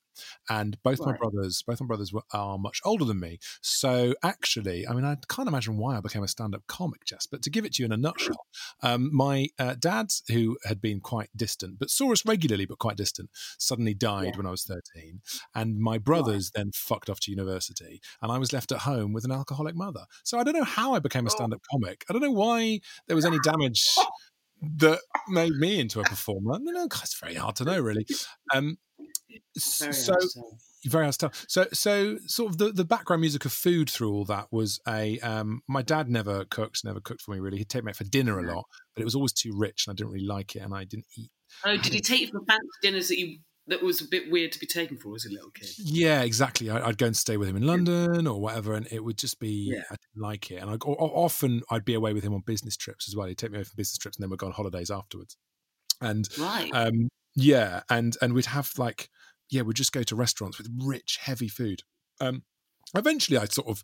And 0.49 0.77
both 0.83 0.99
my 0.99 1.13
brothers, 1.13 1.63
both 1.65 1.81
my 1.81 1.87
brothers 1.87 2.13
were, 2.13 2.23
are 2.33 2.57
much 2.57 2.81
older 2.85 3.05
than 3.05 3.19
me. 3.19 3.39
So 3.61 4.13
actually, 4.23 4.87
I 4.87 4.93
mean, 4.93 5.05
I 5.05 5.17
can't 5.29 5.47
imagine 5.47 5.77
why 5.77 5.97
I 5.97 6.01
became 6.01 6.23
a 6.23 6.27
stand-up 6.27 6.63
comic, 6.67 7.05
Jess. 7.05 7.27
But 7.27 7.41
to 7.43 7.49
give 7.49 7.65
it 7.65 7.73
to 7.73 7.83
you 7.83 7.85
in 7.85 7.91
a 7.91 7.97
nutshell, 7.97 8.45
um, 8.81 9.09
my 9.13 9.47
uh, 9.57 9.75
dad, 9.79 10.07
who 10.29 10.57
had 10.65 10.81
been 10.81 10.99
quite 10.99 11.29
distant, 11.35 11.79
but 11.79 11.89
saw 11.89 12.11
us 12.11 12.25
regularly, 12.25 12.65
but 12.65 12.79
quite 12.79 12.97
distant, 12.97 13.29
suddenly 13.57 13.93
died 13.93 14.35
when 14.37 14.45
I 14.45 14.51
was 14.51 14.63
13. 14.63 15.21
And 15.55 15.79
my 15.79 15.97
brothers 15.97 16.51
then 16.53 16.71
fucked 16.73 17.09
off 17.09 17.19
to 17.21 17.31
university, 17.31 18.01
and 18.21 18.31
I 18.31 18.37
was 18.37 18.53
left 18.53 18.71
at 18.71 18.79
home 18.79 19.13
with 19.13 19.25
an 19.25 19.31
alcoholic 19.31 19.75
mother. 19.75 20.05
So 20.23 20.39
I 20.39 20.43
don't 20.43 20.55
know 20.55 20.63
how 20.63 20.93
I 20.93 20.99
became 20.99 21.27
a 21.27 21.29
stand 21.29 21.53
up 21.53 21.61
comic. 21.71 22.05
I 22.09 22.13
don't 22.13 22.21
know 22.21 22.31
why 22.31 22.79
there 23.07 23.15
was 23.15 23.25
any 23.25 23.39
damage 23.43 23.85
that 24.77 24.99
made 25.27 25.53
me 25.53 25.79
into 25.79 25.99
a 25.99 26.03
performer. 26.03 26.57
No, 26.59 26.71
no, 26.71 26.83
it's 26.85 27.19
very 27.19 27.35
hard 27.35 27.55
to 27.57 27.65
know, 27.65 27.79
really. 27.79 28.05
Um, 28.53 28.77
Very 29.79 29.93
so, 29.93 30.11
hard 30.13 30.21
to 30.21 30.29
tell. 30.33 30.57
very 30.85 31.05
hard 31.05 31.13
to 31.13 31.19
tell. 31.19 31.31
So, 31.47 31.67
so 31.73 32.17
sort 32.25 32.51
of 32.51 32.57
the, 32.57 32.71
the 32.71 32.85
background 32.85 33.21
music 33.21 33.45
of 33.45 33.51
food 33.53 33.89
through 33.89 34.11
all 34.13 34.25
that 34.25 34.47
was 34.51 34.79
a. 34.87 35.19
Um, 35.19 35.61
my 35.67 35.81
dad 35.81 36.09
never 36.09 36.45
cooked, 36.45 36.83
never 36.83 36.99
cooked 36.99 37.21
for 37.21 37.31
me 37.31 37.39
really. 37.39 37.57
He'd 37.57 37.69
take 37.69 37.83
me 37.83 37.89
out 37.89 37.95
for 37.95 38.03
dinner 38.05 38.39
a 38.39 38.43
lot, 38.53 38.65
but 38.95 39.01
it 39.01 39.05
was 39.05 39.15
always 39.15 39.33
too 39.33 39.51
rich, 39.55 39.85
and 39.87 39.93
I 39.93 39.95
didn't 39.95 40.11
really 40.13 40.25
like 40.25 40.55
it, 40.55 40.59
and 40.63 40.73
I 40.73 40.83
didn't 40.85 41.05
eat. 41.17 41.29
Oh, 41.65 41.75
did 41.77 41.93
he 41.93 42.01
take 42.01 42.21
you 42.21 42.27
for 42.27 42.39
fancy 42.47 42.67
dinners 42.81 43.07
that 43.09 43.17
you 43.19 43.39
that 43.67 43.83
was 43.83 44.01
a 44.01 44.07
bit 44.07 44.31
weird 44.31 44.51
to 44.51 44.59
be 44.59 44.65
taken 44.65 44.97
for 44.97 45.15
as 45.15 45.25
a 45.25 45.29
little 45.31 45.51
kid? 45.51 45.67
Yeah, 45.77 46.21
exactly. 46.23 46.69
I, 46.71 46.87
I'd 46.87 46.97
go 46.97 47.05
and 47.07 47.15
stay 47.17 47.37
with 47.37 47.47
him 47.49 47.55
in 47.55 47.67
London 47.67 48.25
or 48.25 48.39
whatever, 48.41 48.73
and 48.73 48.87
it 48.91 49.03
would 49.03 49.17
just 49.17 49.39
be 49.39 49.71
Yeah. 49.73 49.83
I 49.91 49.95
didn't 49.95 50.21
like 50.23 50.49
it. 50.49 50.55
And 50.61 50.71
I, 50.71 50.73
o- 50.73 50.95
o- 50.99 51.23
often 51.23 51.61
I'd 51.69 51.85
be 51.85 51.93
away 51.93 52.13
with 52.13 52.23
him 52.23 52.33
on 52.33 52.41
business 52.45 52.75
trips 52.75 53.07
as 53.07 53.15
well. 53.15 53.27
He'd 53.27 53.37
take 53.37 53.51
me 53.51 53.57
away 53.57 53.63
for 53.65 53.75
business 53.75 53.97
trips, 53.97 54.17
and 54.17 54.23
then 54.23 54.29
we'd 54.31 54.39
go 54.39 54.47
on 54.47 54.53
holidays 54.53 54.89
afterwards. 54.89 55.37
And 56.01 56.27
Right. 56.39 56.71
um, 56.73 57.09
yeah, 57.35 57.81
and 57.89 58.17
and 58.21 58.33
we'd 58.33 58.45
have 58.47 58.71
like 58.77 59.09
yeah, 59.49 59.61
we'd 59.63 59.75
just 59.75 59.91
go 59.93 60.03
to 60.03 60.15
restaurants 60.15 60.57
with 60.57 60.69
rich, 60.83 61.17
heavy 61.21 61.47
food. 61.47 61.81
Um, 62.21 62.43
eventually, 62.95 63.37
I 63.37 63.45
sort 63.45 63.67
of 63.67 63.83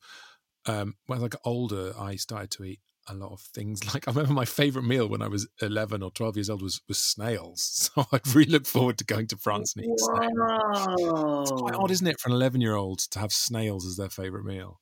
um, 0.65 0.95
when 1.07 1.23
I 1.23 1.27
got 1.27 1.41
older, 1.45 1.93
I 1.99 2.15
started 2.15 2.51
to 2.51 2.63
eat 2.63 2.79
a 3.07 3.13
lot 3.13 3.31
of 3.31 3.41
things. 3.41 3.81
Like 3.93 4.07
I 4.07 4.11
remember 4.11 4.33
my 4.33 4.45
favorite 4.45 4.83
meal 4.83 5.07
when 5.07 5.21
I 5.21 5.27
was 5.27 5.47
eleven 5.61 6.01
or 6.03 6.11
twelve 6.11 6.35
years 6.37 6.49
old 6.49 6.61
was 6.61 6.81
was 6.87 6.97
snails. 6.99 7.89
So 7.95 8.05
I'd 8.11 8.27
really 8.35 8.51
look 8.51 8.65
forward 8.65 8.97
to 8.99 9.05
going 9.05 9.27
to 9.27 9.37
France 9.37 9.75
and 9.75 9.85
eating 9.85 9.95
snails. 9.97 11.41
It's 11.51 11.51
quite 11.61 11.75
odd, 11.75 11.91
isn't 11.91 12.07
it, 12.07 12.19
for 12.19 12.29
an 12.29 12.35
eleven 12.35 12.61
year 12.61 12.75
old 12.75 12.99
to 13.11 13.19
have 13.19 13.31
snails 13.31 13.85
as 13.85 13.95
their 13.97 14.09
favorite 14.09 14.45
meal? 14.45 14.79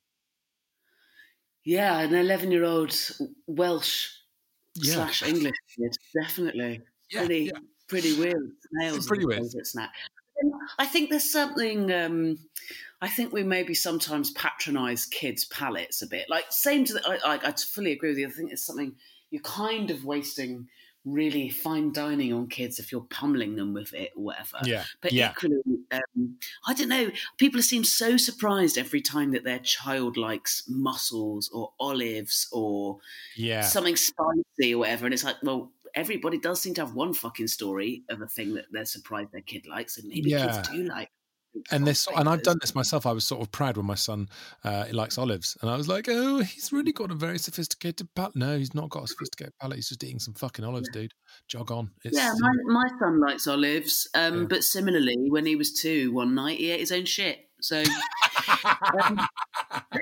Yeah, 1.66 2.00
an 2.02 2.14
eleven-year-old 2.14 2.94
Welsh 3.48 4.10
Yeah. 4.76 4.96
slash 4.96 5.24
English 5.24 5.56
kid, 5.78 5.96
definitely. 6.22 6.82
Yeah, 7.10 7.20
pretty, 7.22 7.46
yeah. 7.46 7.60
pretty 7.88 8.20
weird. 8.20 8.52
Snails, 8.72 9.08
Pretty 9.08 9.26
weird. 9.26 9.46
snack. 9.66 9.92
I 10.80 10.86
think 10.86 11.10
there's 11.10 11.32
something. 11.32 11.92
Um, 11.92 12.40
I 13.02 13.08
think 13.10 13.34
we 13.34 13.44
maybe 13.44 13.74
sometimes 13.74 14.32
patronise 14.32 15.06
kids' 15.06 15.46
palates 15.46 16.02
a 16.02 16.08
bit. 16.08 16.30
Like 16.30 16.46
same 16.50 16.86
to 16.86 16.94
the. 16.94 17.08
I, 17.08 17.36
I, 17.36 17.40
I 17.50 17.52
fully 17.52 17.92
agree 17.92 18.10
with 18.10 18.18
you. 18.18 18.28
I 18.28 18.32
think 18.32 18.52
it's 18.52 18.66
something 18.66 18.96
you're 19.30 19.42
kind 19.42 19.92
of 19.92 20.06
wasting 20.06 20.68
really 21.06 21.50
fine 21.50 21.92
dining 21.92 22.32
on 22.32 22.48
kids 22.48 22.80
if 22.80 22.92
you're 22.92 23.02
pummeling 23.10 23.56
them 23.56 23.74
with 23.74 23.94
it 23.94 24.12
or 24.16 24.24
whatever. 24.24 24.60
Yeah, 24.64 24.86
But 25.02 25.12
yeah. 25.12 25.32
equally, 25.32 25.58
um, 25.92 26.38
I 26.66 26.74
don't 26.74 26.88
know. 26.88 27.12
People 27.38 27.62
seem 27.62 27.84
so 27.84 28.16
surprised 28.16 28.78
every 28.78 29.02
time 29.02 29.32
that 29.32 29.44
their 29.44 29.60
child 29.60 30.16
likes 30.16 30.64
mussels 30.70 31.50
or 31.54 31.74
olives 31.80 32.48
or 32.54 33.00
Yeah. 33.36 33.62
something 33.62 33.98
spicy 33.98 34.74
or 34.74 34.78
whatever. 34.80 35.06
And 35.06 35.14
it's 35.14 35.26
like, 35.26 35.36
well, 35.44 35.72
everybody 35.96 36.38
does 36.40 36.62
seem 36.62 36.74
to 36.76 36.82
have 36.82 36.94
one 36.96 37.14
fucking 37.14 37.48
story 37.48 38.04
of 38.10 38.22
a 38.22 38.28
thing 38.28 38.54
that 38.56 38.66
they're 38.72 38.86
surprised 38.86 39.32
their 39.32 39.42
kid 39.42 39.66
likes, 39.68 39.98
and 39.98 40.08
maybe 40.08 40.30
Yeah. 40.32 40.46
kids 40.62 40.70
do 40.70 40.84
like. 40.84 41.10
and 41.70 41.86
this 41.86 42.08
and 42.08 42.28
I've 42.28 42.42
done 42.42 42.58
this 42.62 42.74
myself. 42.74 43.06
I 43.06 43.12
was 43.12 43.26
sort 43.26 43.42
of 43.44 43.52
proud 43.52 43.78
when 43.78 43.86
my 43.86 43.94
son 43.94 44.28
uh, 44.64 44.86
he 44.86 44.92
likes 44.94 45.20
olives, 45.20 45.56
and 45.62 45.70
I 45.70 45.78
was 45.78 45.88
like, 45.88 46.08
"Oh, 46.10 46.40
he's 46.40 46.74
really 46.74 46.92
got 46.92 47.12
a 47.12 47.14
very 47.14 47.38
sophisticated 47.38 48.10
palate." 48.16 48.36
No, 48.36 48.58
he's 48.58 48.74
not 48.74 48.90
got 48.90 49.04
a 49.04 49.08
sophisticated 49.08 49.54
palate. 49.62 49.76
He's 49.76 49.90
just 49.90 50.04
eating 50.04 50.18
some 50.18 50.34
fucking 50.34 50.66
olives, 50.66 50.90
dude. 50.92 51.14
Jog 51.48 51.72
on. 51.72 51.92
It's, 52.04 52.18
Yeah, 52.18 52.34
my, 52.40 52.50
my 52.66 52.88
son 52.98 53.20
likes 53.20 53.46
olives, 53.46 54.08
um, 54.16 54.48
but 54.48 54.64
similarly, 54.64 55.16
when 55.30 55.46
he 55.46 55.56
was 55.56 55.72
two, 55.74 56.12
one 56.12 56.34
night 56.34 56.58
he 56.58 56.72
ate 56.72 56.80
his 56.80 56.92
own 56.92 57.06
shit. 57.06 57.38
So 57.62 57.84
um, 59.04 59.20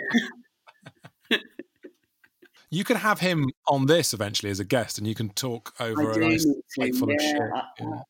you 2.72 2.84
can 2.84 2.98
have 2.98 3.20
him 3.20 3.50
on 3.68 3.86
this 3.86 4.14
eventually 4.14 4.50
as 4.50 4.60
a 4.60 4.66
guest, 4.66 4.98
and 4.98 5.06
you 5.06 5.14
can 5.14 5.30
talk 5.30 5.74
over 5.80 6.12
I 6.12 6.16
a 6.16 6.20
nice 6.20 6.48
plate 6.74 6.96
full 6.96 7.12
of 7.12 7.18
yeah, 7.20 7.32
shit. 7.32 7.42
I- 7.54 7.64
Yeah. 7.80 8.02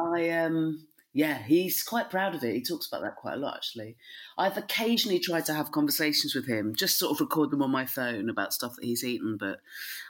I 0.00 0.30
um 0.44 0.86
yeah, 1.14 1.38
he's 1.42 1.82
quite 1.82 2.10
proud 2.10 2.36
of 2.36 2.44
it. 2.44 2.54
He 2.54 2.62
talks 2.62 2.86
about 2.86 3.02
that 3.02 3.16
quite 3.16 3.34
a 3.34 3.38
lot 3.38 3.56
actually. 3.56 3.96
I've 4.36 4.56
occasionally 4.56 5.18
tried 5.18 5.46
to 5.46 5.54
have 5.54 5.72
conversations 5.72 6.34
with 6.34 6.46
him, 6.46 6.74
just 6.76 6.98
sort 6.98 7.12
of 7.12 7.20
record 7.20 7.50
them 7.50 7.62
on 7.62 7.70
my 7.72 7.86
phone 7.86 8.28
about 8.28 8.52
stuff 8.52 8.74
that 8.76 8.84
he's 8.84 9.02
eaten, 9.02 9.36
but 9.40 9.58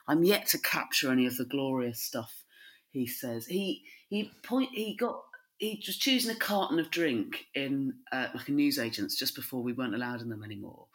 I'm 0.07 0.24
yet 0.24 0.47
to 0.49 0.59
capture 0.59 1.11
any 1.11 1.26
of 1.26 1.37
the 1.37 1.47
glorious 1.47 2.03
stuff 2.03 2.45
he 2.91 3.07
says. 3.07 3.47
He 3.47 3.85
he 4.09 4.31
point 4.43 4.70
he 4.72 4.97
got 4.97 5.22
he 5.59 5.83
was 5.87 5.97
choosing 5.97 6.31
a 6.35 6.39
carton 6.39 6.79
of 6.79 6.91
drink 6.91 7.47
in 7.55 7.95
uh, 8.12 8.29
like 8.35 8.49
a 8.49 8.53
newsagent's 8.53 9.18
just 9.18 9.35
before 9.35 9.62
we 9.62 9.72
weren't 9.72 9.95
allowed 9.95 10.20
in 10.20 10.29
them 10.29 10.45
anymore. 10.45 10.87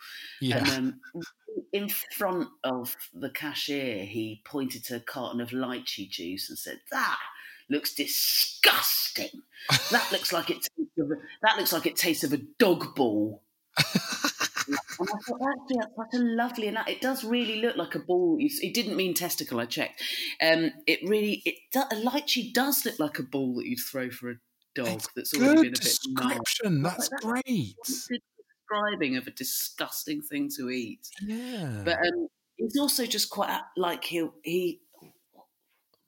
Yeah. 0.41 0.59
And 0.59 0.69
um, 0.69 0.99
in 1.71 1.89
front 1.89 2.49
of 2.63 2.95
the 3.13 3.29
cashier, 3.29 4.05
he 4.05 4.41
pointed 4.45 4.83
to 4.85 4.97
a 4.97 4.99
carton 4.99 5.41
of 5.41 5.49
lychee 5.49 6.09
juice 6.09 6.49
and 6.49 6.57
said, 6.57 6.81
"That 6.91 7.19
looks 7.69 7.93
disgusting. 7.93 9.43
That 9.91 10.11
looks 10.11 10.31
like 10.31 10.49
it. 10.49 10.67
Tastes 10.77 10.97
of 10.99 11.11
a, 11.11 11.15
that 11.41 11.57
looks 11.57 11.73
like 11.73 11.85
it 11.85 11.95
tastes 11.95 12.23
of 12.23 12.33
a 12.33 12.41
dog 12.59 12.95
ball." 12.95 13.43
and 13.77 15.09
I 15.09 15.17
thought 15.17 15.41
actually 15.41 15.77
that's 15.79 15.95
such 15.95 16.19
a 16.19 16.23
lovely 16.23 16.67
and 16.67 16.77
it 16.87 17.01
does 17.01 17.23
really 17.23 17.59
look 17.59 17.75
like 17.75 17.95
a 17.95 17.99
ball. 17.99 18.37
It 18.39 18.73
didn't 18.73 18.95
mean 18.95 19.13
testicle. 19.13 19.59
I 19.59 19.65
checked. 19.65 20.01
Um, 20.41 20.71
it 20.87 20.99
really 21.07 21.41
it 21.45 21.55
a 21.75 21.95
lychee 21.95 22.53
does 22.53 22.85
look 22.85 22.99
like 22.99 23.19
a 23.19 23.23
ball 23.23 23.55
that 23.55 23.65
you'd 23.65 23.79
throw 23.79 24.09
for 24.09 24.31
a 24.31 24.35
dog 24.75 25.01
that's 25.15 25.33
already 25.33 25.53
been 25.53 25.59
a 25.59 25.71
bit 25.71 25.75
description. 25.75 26.83
That's 26.83 27.09
Like, 27.11 27.43
great. 27.43 27.75
Describing 28.73 29.17
of 29.17 29.27
a 29.27 29.31
disgusting 29.31 30.21
thing 30.21 30.49
to 30.57 30.69
eat. 30.69 31.07
Yeah. 31.21 31.81
But 31.83 31.97
um, 31.97 32.27
he's 32.55 32.77
also 32.77 33.05
just 33.05 33.29
quite 33.29 33.59
like 33.77 34.03
he 34.05 34.27
he. 34.43 34.81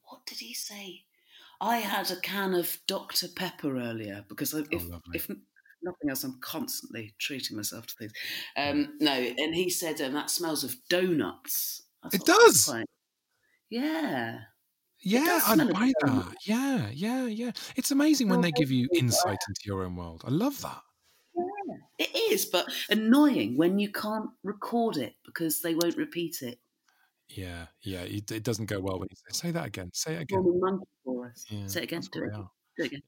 What 0.09 0.25
did 0.25 0.39
he 0.39 0.53
say? 0.53 1.03
I 1.61 1.77
had 1.77 2.11
a 2.11 2.19
can 2.19 2.53
of 2.53 2.77
Dr 2.87 3.27
Pepper 3.35 3.77
earlier 3.77 4.25
because 4.27 4.53
I, 4.53 4.59
if 4.71 4.83
if 5.13 5.29
nothing 5.29 6.09
else, 6.09 6.23
I'm 6.23 6.39
constantly 6.41 7.15
treating 7.19 7.55
myself 7.55 7.87
to 7.87 7.95
things. 7.95 8.11
Um, 8.57 8.97
no, 8.99 9.13
and 9.13 9.55
he 9.55 9.69
said 9.69 10.01
um, 10.01 10.13
that 10.13 10.29
smells 10.29 10.63
of 10.63 10.75
donuts. 10.89 11.83
It 12.13 12.25
does. 12.25 12.65
quite-" 12.65 12.85
Yeah. 13.69 14.39
Yeah, 15.01 15.39
I 15.45 15.55
buy 15.55 15.91
that. 16.01 16.35
Yeah, 16.45 16.89
yeah, 16.91 17.25
yeah. 17.25 17.51
It's 17.75 17.91
amazing 17.91 18.27
when 18.27 18.41
they 18.41 18.51
give 18.51 18.71
you 18.71 18.87
insight 18.95 19.37
into 19.47 19.61
your 19.65 19.83
own 19.83 19.95
world. 19.95 20.23
I 20.25 20.31
love 20.31 20.61
that. 20.61 20.81
It 21.97 22.09
is, 22.31 22.45
but 22.45 22.65
annoying 22.89 23.57
when 23.57 23.79
you 23.79 23.91
can't 23.91 24.29
record 24.43 24.97
it 24.97 25.15
because 25.25 25.61
they 25.61 25.75
won't 25.75 25.97
repeat 25.97 26.41
it. 26.41 26.59
Yeah, 27.29 27.65
yeah. 27.81 28.01
It, 28.01 28.31
it 28.31 28.43
doesn't 28.43 28.67
go 28.67 28.79
well 28.79 28.99
when 28.99 29.07
you 29.09 29.15
say, 29.15 29.47
say 29.47 29.51
that 29.51 29.65
again. 29.65 29.89
Say 29.93 30.13
it 30.15 30.21
again. 30.21 30.43
Monkey 30.59 30.85
for 31.03 31.27
us. 31.27 31.45
Yeah, 31.49 31.67
Say 31.67 31.79
it 31.81 31.83
again. 31.85 32.01
Do 32.11 32.23
it 32.23 32.27
again. 32.27 32.47
Do 32.77 32.83
it 32.83 32.87
again. 32.87 33.01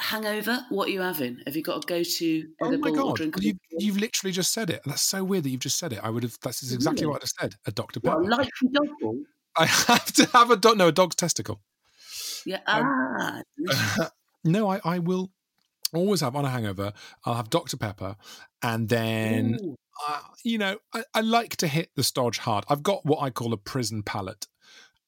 Hangover. 0.00 0.64
What 0.70 0.88
are 0.88 0.90
you 0.90 1.00
having? 1.00 1.38
Have 1.46 1.54
you 1.54 1.62
got 1.62 1.84
a 1.84 1.86
go-to 1.86 2.48
Oh 2.60 2.76
my 2.78 2.90
god! 2.90 3.16
drink? 3.16 3.36
You, 3.40 3.54
you've 3.78 3.98
literally 3.98 4.32
just 4.32 4.52
said 4.52 4.70
it. 4.70 4.80
That's 4.84 5.02
so 5.02 5.22
weird 5.22 5.44
that 5.44 5.50
you've 5.50 5.60
just 5.60 5.78
said 5.78 5.92
it. 5.92 6.00
I 6.02 6.10
would 6.10 6.22
have. 6.24 6.36
That's 6.42 6.62
exactly 6.72 7.02
Really? 7.04 7.10
what 7.12 7.16
I'd 7.22 7.22
have 7.22 7.50
said. 7.52 7.54
A 7.66 7.70
Dr 7.72 8.00
Pepper. 8.00 8.20
a 8.22 8.24
lychee 8.26 8.72
dog 8.72 8.88
ball? 9.00 9.18
I 9.56 9.66
have 9.66 10.06
to 10.14 10.24
have 10.32 10.50
a 10.50 10.56
dog. 10.56 10.78
No, 10.78 10.88
a 10.88 10.92
dog's 10.92 11.14
testicle. 11.14 11.60
Yeah. 12.46 12.60
Um, 12.66 13.42
Ah. 13.70 14.08
no, 14.44 14.68
I, 14.70 14.80
I 14.84 14.98
will 14.98 15.30
always 15.98 16.20
have 16.20 16.36
on 16.36 16.44
a 16.44 16.50
hangover. 16.50 16.92
I'll 17.24 17.34
have 17.34 17.50
Dr 17.50 17.76
Pepper, 17.76 18.16
and 18.62 18.88
then 18.88 19.58
uh, 20.08 20.20
you 20.44 20.58
know 20.58 20.78
I, 20.92 21.04
I 21.14 21.20
like 21.20 21.56
to 21.56 21.68
hit 21.68 21.90
the 21.96 22.02
stodge 22.02 22.38
hard. 22.38 22.64
I've 22.68 22.82
got 22.82 23.04
what 23.04 23.22
I 23.22 23.30
call 23.30 23.52
a 23.52 23.58
prison 23.58 24.02
palate, 24.02 24.46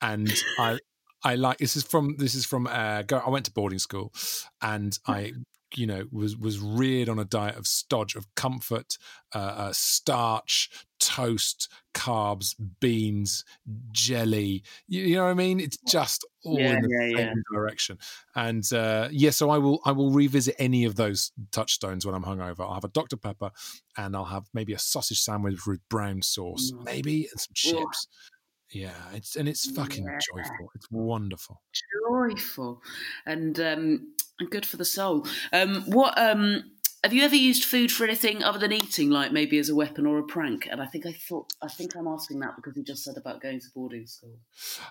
and 0.01 0.33
I 0.59 0.79
I 1.23 1.37
like 1.37 1.59
this 1.59 1.77
is 1.77 1.83
from 1.83 2.17
this 2.19 2.35
is 2.35 2.45
from 2.45 2.67
uh, 2.67 3.03
go, 3.03 3.19
I 3.19 3.31
went 3.31 3.47
to 3.47 3.53
boarding 3.53 3.79
school, 3.79 4.13
and 4.61 4.99
I 5.07 5.33
you 5.77 5.87
know 5.87 6.05
was 6.13 6.37
was 6.37 6.59
reared 6.59 7.09
on 7.09 7.19
a 7.19 7.25
diet 7.25 7.57
of 7.57 7.67
stodge 7.67 8.15
of 8.15 8.27
comfort, 8.35 8.97
uh, 9.35 9.39
uh, 9.39 9.73
starch, 9.73 10.71
toast, 11.01 11.69
carbs, 11.95 12.55
beans, 12.81 13.45
jelly. 13.93 14.63
You, 14.87 15.03
you 15.03 15.17
know 15.17 15.25
what 15.25 15.31
I 15.31 15.35
mean? 15.35 15.61
It's 15.61 15.77
just 15.89 16.25
all 16.45 16.59
Yeah, 16.59 16.73
in 16.77 16.83
the 16.83 16.89
yeah, 16.89 17.17
same 17.17 17.29
yeah. 17.29 17.33
direction. 17.53 17.99
And 18.35 18.71
uh, 18.73 19.09
yeah, 19.11 19.31
so 19.31 19.51
I 19.51 19.59
will 19.59 19.81
I 19.85 19.93
will 19.93 20.11
revisit 20.11 20.55
any 20.59 20.85
of 20.85 20.97
those 20.97 21.33
touchstones 21.53 22.05
when 22.07 22.15
I'm 22.15 22.25
hungover. 22.25 22.61
I'll 22.61 22.75
have 22.75 22.85
a 22.85 22.89
Dr 22.89 23.17
Pepper, 23.17 23.51
and 23.97 24.17
I'll 24.17 24.25
have 24.25 24.45
maybe 24.55 24.73
a 24.73 24.79
sausage 24.79 25.21
sandwich 25.21 25.67
with 25.67 25.81
brown 25.89 26.23
sauce, 26.23 26.73
Mm. 26.73 26.85
maybe, 26.85 27.29
and 27.31 27.41
some 27.41 27.53
chips. 27.55 28.07
Yeah, 28.75 28.97
it's 29.13 29.37
and 29.37 29.49
it's 29.49 29.71
fucking 29.71 30.05
Yeah. 30.05 30.19
joyful. 30.33 30.71
It's 30.75 30.91
wonderful. 30.91 31.63
Joyful, 32.09 32.83
and 33.25 33.59
um, 33.61 34.15
and 34.41 34.51
good 34.51 34.67
for 34.67 34.77
the 34.77 34.85
soul. 34.85 35.27
Um, 35.53 35.83
what 35.83 36.19
um, 36.19 36.73
have 37.05 37.13
you 37.13 37.23
ever 37.23 37.37
used 37.37 37.65
food 37.65 37.93
for 37.93 38.05
anything 38.05 38.43
other 38.43 38.59
than 38.59 38.73
eating, 38.73 39.11
like 39.11 39.31
maybe 39.31 39.59
as 39.59 39.69
a 39.69 39.75
weapon 39.77 40.07
or 40.07 40.19
a 40.19 40.25
prank? 40.25 40.67
And 40.69 40.83
I 40.83 40.87
think 40.87 41.07
I 41.07 41.13
thought 41.13 41.53
I 41.63 41.69
think 41.69 41.95
I'm 41.95 42.09
asking 42.09 42.41
that 42.41 42.57
because 42.57 42.77
you 42.77 42.83
just 42.83 43.05
said 43.05 43.17
about 43.17 43.41
going 43.41 43.61
to 43.61 43.67
boarding 43.75 44.07
school. 44.09 44.39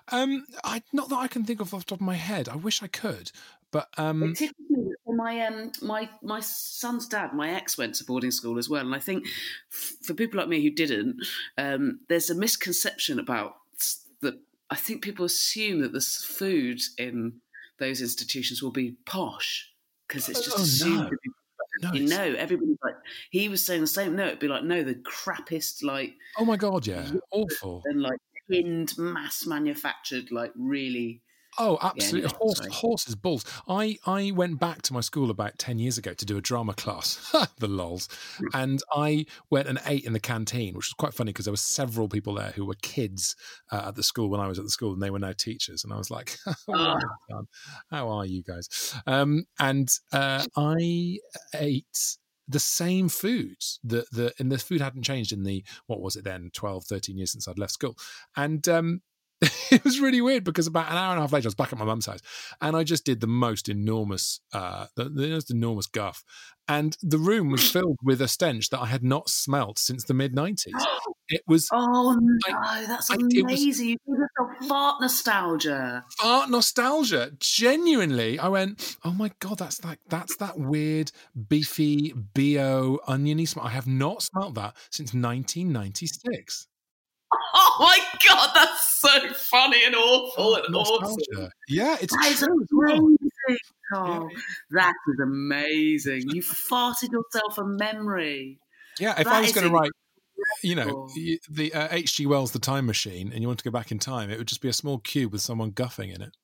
Um, 0.08 0.46
I 0.64 0.82
not 0.94 1.10
that 1.10 1.18
I 1.18 1.28
can 1.28 1.44
think 1.44 1.60
of 1.60 1.74
off 1.74 1.80
the 1.80 1.90
top 1.90 2.00
of 2.00 2.06
my 2.06 2.14
head. 2.14 2.48
I 2.48 2.56
wish 2.56 2.82
I 2.82 2.86
could, 2.86 3.32
but 3.70 3.88
um, 3.98 4.22
It 4.22 4.36
tickles 4.38 4.70
me 4.70 4.84
that 5.06 5.14
my 5.14 5.40
um 5.46 5.72
my 5.82 6.08
my 6.22 6.40
son's 6.40 7.06
dad, 7.06 7.34
my 7.34 7.50
ex, 7.50 7.76
went 7.76 7.96
to 7.96 8.04
boarding 8.04 8.30
school 8.30 8.56
as 8.58 8.70
well, 8.70 8.86
and 8.86 8.94
I 8.94 8.98
think 9.00 9.26
f- 9.70 9.96
for 10.02 10.14
people 10.14 10.40
like 10.40 10.48
me 10.48 10.62
who 10.62 10.70
didn't, 10.70 11.16
um, 11.58 12.00
there's 12.08 12.30
a 12.30 12.34
misconception 12.34 13.18
about 13.18 13.56
that. 14.24 14.34
I 14.70 14.76
think 14.76 15.02
people 15.02 15.24
assume 15.24 15.80
that 15.82 15.92
the 15.92 16.00
food 16.00 16.80
in 16.98 17.40
those 17.78 18.00
institutions 18.00 18.62
will 18.62 18.72
be 18.72 18.96
posh 19.06 19.70
because 20.08 20.28
it's 20.28 20.44
just 20.44 20.58
Oh, 20.58 20.62
assumed 20.62 20.96
no. 21.04 21.10
to 21.10 21.16
be. 21.22 21.30
You 21.98 22.06
know, 22.08 22.34
everybody's 22.38 22.78
like, 22.84 22.94
he 23.30 23.48
was 23.48 23.64
saying 23.64 23.80
the 23.80 23.86
same. 23.88 24.14
No, 24.16 24.26
it'd 24.26 24.38
be 24.38 24.46
like, 24.48 24.62
no, 24.64 24.82
the 24.84 24.94
crappiest, 24.94 25.82
like, 25.82 26.14
Oh 26.38 26.44
my 26.44 26.56
god, 26.56 26.86
yeah, 26.86 27.10
awful. 27.32 27.82
and 27.86 28.00
like 28.00 28.18
pinned, 28.50 28.96
mass 28.96 29.44
manufactured, 29.46 30.30
like 30.30 30.52
really. 30.56 31.20
Oh, 31.58 31.78
absolutely. 31.82 32.24
anyway, 32.24 32.38
Horse, 32.38 32.66
horses, 32.72 33.14
balls. 33.14 33.44
I, 33.68 33.98
I 34.06 34.32
went 34.32 34.58
back 34.58 34.82
to 34.82 34.92
my 34.92 35.00
school 35.00 35.30
about 35.30 35.58
10 35.58 35.78
years 35.78 35.98
ago 35.98 36.12
to 36.14 36.24
do 36.24 36.36
a 36.36 36.40
drama 36.40 36.74
class, 36.74 37.34
the 37.58 37.68
lols. 37.68 38.08
And 38.52 38.82
I 38.92 39.26
went 39.50 39.68
and 39.68 39.78
ate 39.86 40.04
in 40.04 40.12
the 40.12 40.20
canteen, 40.20 40.74
which 40.74 40.86
was 40.86 40.94
quite 40.94 41.14
funny 41.14 41.30
because 41.32 41.44
there 41.44 41.52
were 41.52 41.56
several 41.56 42.08
people 42.08 42.34
there 42.34 42.52
who 42.52 42.64
were 42.64 42.74
kids 42.82 43.36
uh, 43.70 43.84
at 43.88 43.94
the 43.94 44.02
school 44.02 44.28
when 44.30 44.40
I 44.40 44.48
was 44.48 44.58
at 44.58 44.64
the 44.64 44.70
school 44.70 44.92
and 44.92 45.02
they 45.02 45.10
were 45.10 45.18
now 45.18 45.32
teachers. 45.32 45.84
And 45.84 45.92
I 45.92 45.96
was 45.96 46.10
like, 46.10 46.36
done. 46.68 47.46
how 47.90 48.08
are 48.08 48.26
you 48.26 48.42
guys? 48.42 48.94
Um, 49.06 49.44
and 49.58 49.88
uh, 50.12 50.44
I 50.56 51.18
ate 51.54 52.16
the 52.48 52.60
same 52.60 53.08
food 53.08 53.56
that 53.82 54.10
the 54.10 54.32
and 54.38 54.52
the 54.52 54.58
food 54.58 54.80
hadn't 54.80 55.02
changed 55.02 55.32
in 55.32 55.44
the 55.44 55.64
what 55.86 56.00
was 56.00 56.14
it 56.14 56.24
then 56.24 56.50
12 56.52 56.84
13 56.84 57.16
years 57.16 57.32
since 57.32 57.48
i'd 57.48 57.58
left 57.58 57.72
school 57.72 57.96
and 58.36 58.68
um 58.68 59.00
it 59.70 59.84
was 59.84 60.00
really 60.00 60.20
weird 60.20 60.44
because 60.44 60.66
about 60.66 60.90
an 60.90 60.96
hour 60.96 61.10
and 61.10 61.18
a 61.18 61.22
half 61.22 61.32
later, 61.32 61.46
I 61.46 61.48
was 61.48 61.54
back 61.54 61.72
at 61.72 61.78
my 61.78 61.84
mum's 61.84 62.06
house, 62.06 62.20
and 62.60 62.76
I 62.76 62.84
just 62.84 63.04
did 63.04 63.20
the 63.20 63.26
most 63.26 63.68
enormous, 63.68 64.40
uh, 64.52 64.86
the, 64.96 65.04
the 65.04 65.28
most 65.28 65.50
enormous 65.50 65.86
guff, 65.86 66.24
and 66.68 66.96
the 67.02 67.18
room 67.18 67.50
was 67.50 67.70
filled 67.76 67.98
with 68.02 68.20
a 68.20 68.28
stench 68.28 68.70
that 68.70 68.80
I 68.80 68.86
had 68.86 69.02
not 69.04 69.28
smelt 69.28 69.78
since 69.78 70.04
the 70.04 70.14
mid 70.14 70.34
nineties. 70.34 70.74
It 71.28 71.42
was 71.46 71.68
Oh 71.72 72.16
no, 72.20 72.38
I- 72.58 72.84
that's 72.86 73.10
I- 73.10 73.16
was- 73.16 73.34
amazing! 73.42 73.88
You 73.90 73.98
yourself 74.08 74.68
fart 74.68 75.00
nostalgia. 75.00 76.04
art 76.22 76.50
nostalgia. 76.50 77.32
Genuinely, 77.40 78.38
I 78.38 78.48
went, 78.48 78.96
"Oh 79.04 79.12
my 79.12 79.30
god, 79.40 79.58
that's 79.58 79.82
like 79.84 79.98
that's 80.08 80.36
that 80.36 80.58
weird 80.58 81.12
beefy 81.48 82.12
bo 82.34 83.00
oniony 83.06 83.46
smell. 83.46 83.66
I 83.66 83.70
have 83.70 83.86
not 83.86 84.22
smelt 84.22 84.54
that 84.54 84.74
since 84.90 85.12
1996." 85.14 86.68
Oh 87.56 87.76
my 87.80 87.98
god, 88.28 88.50
that's 88.54 89.00
so 89.00 89.32
funny 89.34 89.84
and 89.84 89.94
awful 89.94 90.56
and 90.56 90.74
awesome. 90.74 91.50
Yeah, 91.68 91.96
it's 92.00 92.14
That 92.14 92.36
true 92.36 92.66
amazing. 92.82 93.18
Oh, 93.92 94.28
that 94.70 94.94
is 95.08 95.20
amazing. 95.22 96.22
You 96.30 96.42
farted 96.42 97.12
yourself 97.12 97.58
a 97.58 97.64
memory. 97.64 98.58
Yeah, 98.98 99.14
if 99.18 99.24
That 99.24 99.34
I 99.34 99.40
was 99.40 99.52
going 99.52 99.68
to 99.68 99.72
write, 99.72 99.90
you 100.62 100.74
know, 100.74 101.08
the 101.50 101.74
uh, 101.74 101.88
H.G. 101.90 102.26
Wells' 102.26 102.52
The 102.52 102.58
Time 102.58 102.86
Machine, 102.86 103.32
and 103.32 103.40
you 103.42 103.46
want 103.46 103.58
to 103.58 103.64
go 103.64 103.70
back 103.70 103.90
in 103.90 103.98
time, 103.98 104.30
it 104.30 104.38
would 104.38 104.48
just 104.48 104.60
be 104.60 104.68
a 104.68 104.72
small 104.72 104.98
cube 104.98 105.32
with 105.32 105.40
someone 105.40 105.70
guffing 105.70 106.10
in 106.10 106.22
it. 106.22 106.36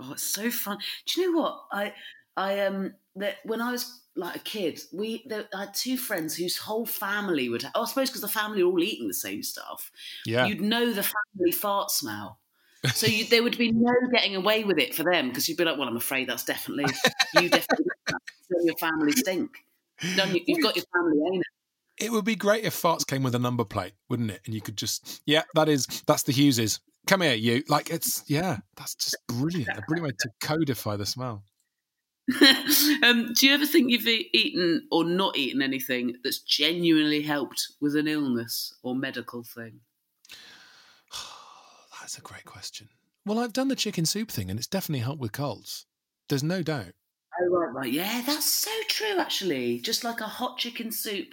Oh, 0.00 0.12
it's 0.12 0.22
so 0.22 0.50
fun. 0.50 0.78
Do 1.06 1.20
you 1.20 1.32
know 1.32 1.40
what 1.40 1.60
I 1.72 1.92
I 2.36 2.60
um 2.60 2.94
that 3.16 3.36
when 3.44 3.60
I 3.60 3.70
was 3.70 4.02
like 4.20 4.36
a 4.36 4.40
kid, 4.40 4.80
we 4.92 5.24
there, 5.26 5.46
I 5.54 5.60
had 5.60 5.74
two 5.74 5.96
friends 5.96 6.36
whose 6.36 6.56
whole 6.56 6.86
family 6.86 7.48
would. 7.48 7.64
Oh, 7.74 7.82
I 7.82 7.86
suppose 7.86 8.10
because 8.10 8.20
the 8.20 8.28
family 8.28 8.62
are 8.62 8.66
all 8.66 8.82
eating 8.82 9.08
the 9.08 9.14
same 9.14 9.42
stuff. 9.42 9.90
Yeah. 10.24 10.46
you'd 10.46 10.60
know 10.60 10.92
the 10.92 11.02
family 11.02 11.52
fart 11.52 11.90
smell. 11.90 12.38
So 12.94 13.06
you, 13.06 13.26
there 13.26 13.42
would 13.42 13.58
be 13.58 13.72
no 13.72 13.92
getting 14.10 14.36
away 14.36 14.64
with 14.64 14.78
it 14.78 14.94
for 14.94 15.02
them 15.02 15.28
because 15.28 15.46
you'd 15.46 15.58
be 15.58 15.64
like, 15.66 15.76
"Well, 15.76 15.86
I'm 15.86 15.98
afraid 15.98 16.30
that's 16.30 16.46
definitely 16.46 16.86
you. 17.34 17.50
Definitely 17.50 17.84
your 18.62 18.76
family 18.76 19.12
stink. 19.12 19.50
You've, 20.00 20.16
done, 20.16 20.34
you've 20.46 20.62
got 20.62 20.76
your 20.76 20.84
family 20.94 21.18
ain't 21.32 21.42
it? 21.42 22.04
It 22.06 22.12
would 22.12 22.24
be 22.24 22.36
great 22.36 22.64
if 22.64 22.74
farts 22.74 23.06
came 23.06 23.22
with 23.22 23.34
a 23.34 23.38
number 23.38 23.64
plate, 23.64 23.92
wouldn't 24.08 24.30
it? 24.30 24.40
And 24.46 24.54
you 24.54 24.62
could 24.62 24.76
just, 24.76 25.20
yeah, 25.26 25.42
that 25.54 25.68
is, 25.68 25.86
that's 26.06 26.22
the 26.22 26.32
Hugheses. 26.32 26.80
Come 27.06 27.20
here, 27.20 27.34
you. 27.34 27.62
Like, 27.68 27.90
it's, 27.90 28.24
yeah, 28.26 28.58
that's 28.76 28.94
just 28.94 29.16
brilliant. 29.28 29.68
A 29.76 29.82
brilliant 29.86 30.06
way 30.06 30.16
to 30.18 30.30
codify 30.40 30.96
the 30.96 31.04
smell. 31.04 31.44
um, 33.02 33.32
do 33.34 33.46
you 33.46 33.54
ever 33.54 33.66
think 33.66 33.90
you've 33.90 34.06
eaten 34.06 34.86
or 34.92 35.04
not 35.04 35.36
eaten 35.36 35.62
anything 35.62 36.14
that's 36.22 36.38
genuinely 36.38 37.22
helped 37.22 37.72
with 37.80 37.96
an 37.96 38.06
illness 38.06 38.72
or 38.82 38.94
medical 38.94 39.42
thing? 39.42 39.80
That's 42.00 42.18
a 42.18 42.20
great 42.22 42.44
question. 42.44 42.88
Well, 43.26 43.38
I've 43.38 43.52
done 43.52 43.68
the 43.68 43.76
chicken 43.76 44.06
soup 44.06 44.30
thing, 44.30 44.48
and 44.50 44.58
it's 44.58 44.68
definitely 44.68 45.04
helped 45.04 45.20
with 45.20 45.32
colds. 45.32 45.86
There's 46.28 46.42
no 46.42 46.62
doubt. 46.62 46.92
Oh, 47.40 47.46
right, 47.48 47.72
right. 47.74 47.92
Yeah, 47.92 48.22
that's 48.24 48.50
so 48.50 48.70
true, 48.88 49.18
actually. 49.18 49.80
Just 49.80 50.04
like 50.04 50.20
a 50.20 50.24
hot 50.24 50.58
chicken 50.58 50.90
soup. 50.92 51.28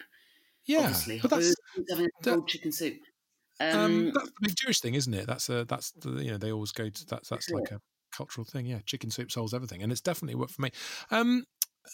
Yeah, 0.66 0.80
Obviously. 0.80 1.20
but 1.22 1.32
that's 1.32 1.56
having 1.90 2.06
a 2.06 2.24
that- 2.24 2.48
chicken 2.48 2.72
soup. 2.72 2.98
Um, 3.60 3.80
um, 3.80 4.12
that's 4.14 4.28
the 4.28 4.34
big 4.42 4.56
Jewish 4.56 4.82
thing, 4.82 4.94
isn't 4.94 5.14
it? 5.14 5.26
That's 5.26 5.50
a 5.50 5.66
that's 5.66 5.90
the 5.92 6.24
you 6.24 6.30
know 6.30 6.38
they 6.38 6.52
always 6.52 6.72
go 6.72 6.90
to 6.90 7.06
that's 7.08 7.30
that's 7.30 7.48
That's 7.48 7.52
like 7.52 7.72
a 7.72 7.82
cultural 8.18 8.46
thing. 8.46 8.66
Yeah, 8.66 8.80
chicken 8.86 9.12
soup 9.12 9.32
solves 9.32 9.54
everything, 9.54 9.84
and 9.84 9.92
it's 9.92 10.02
definitely 10.02 10.36
worked 10.36 10.54
for 10.54 10.64
me. 10.64 10.72
Um, 11.12 11.46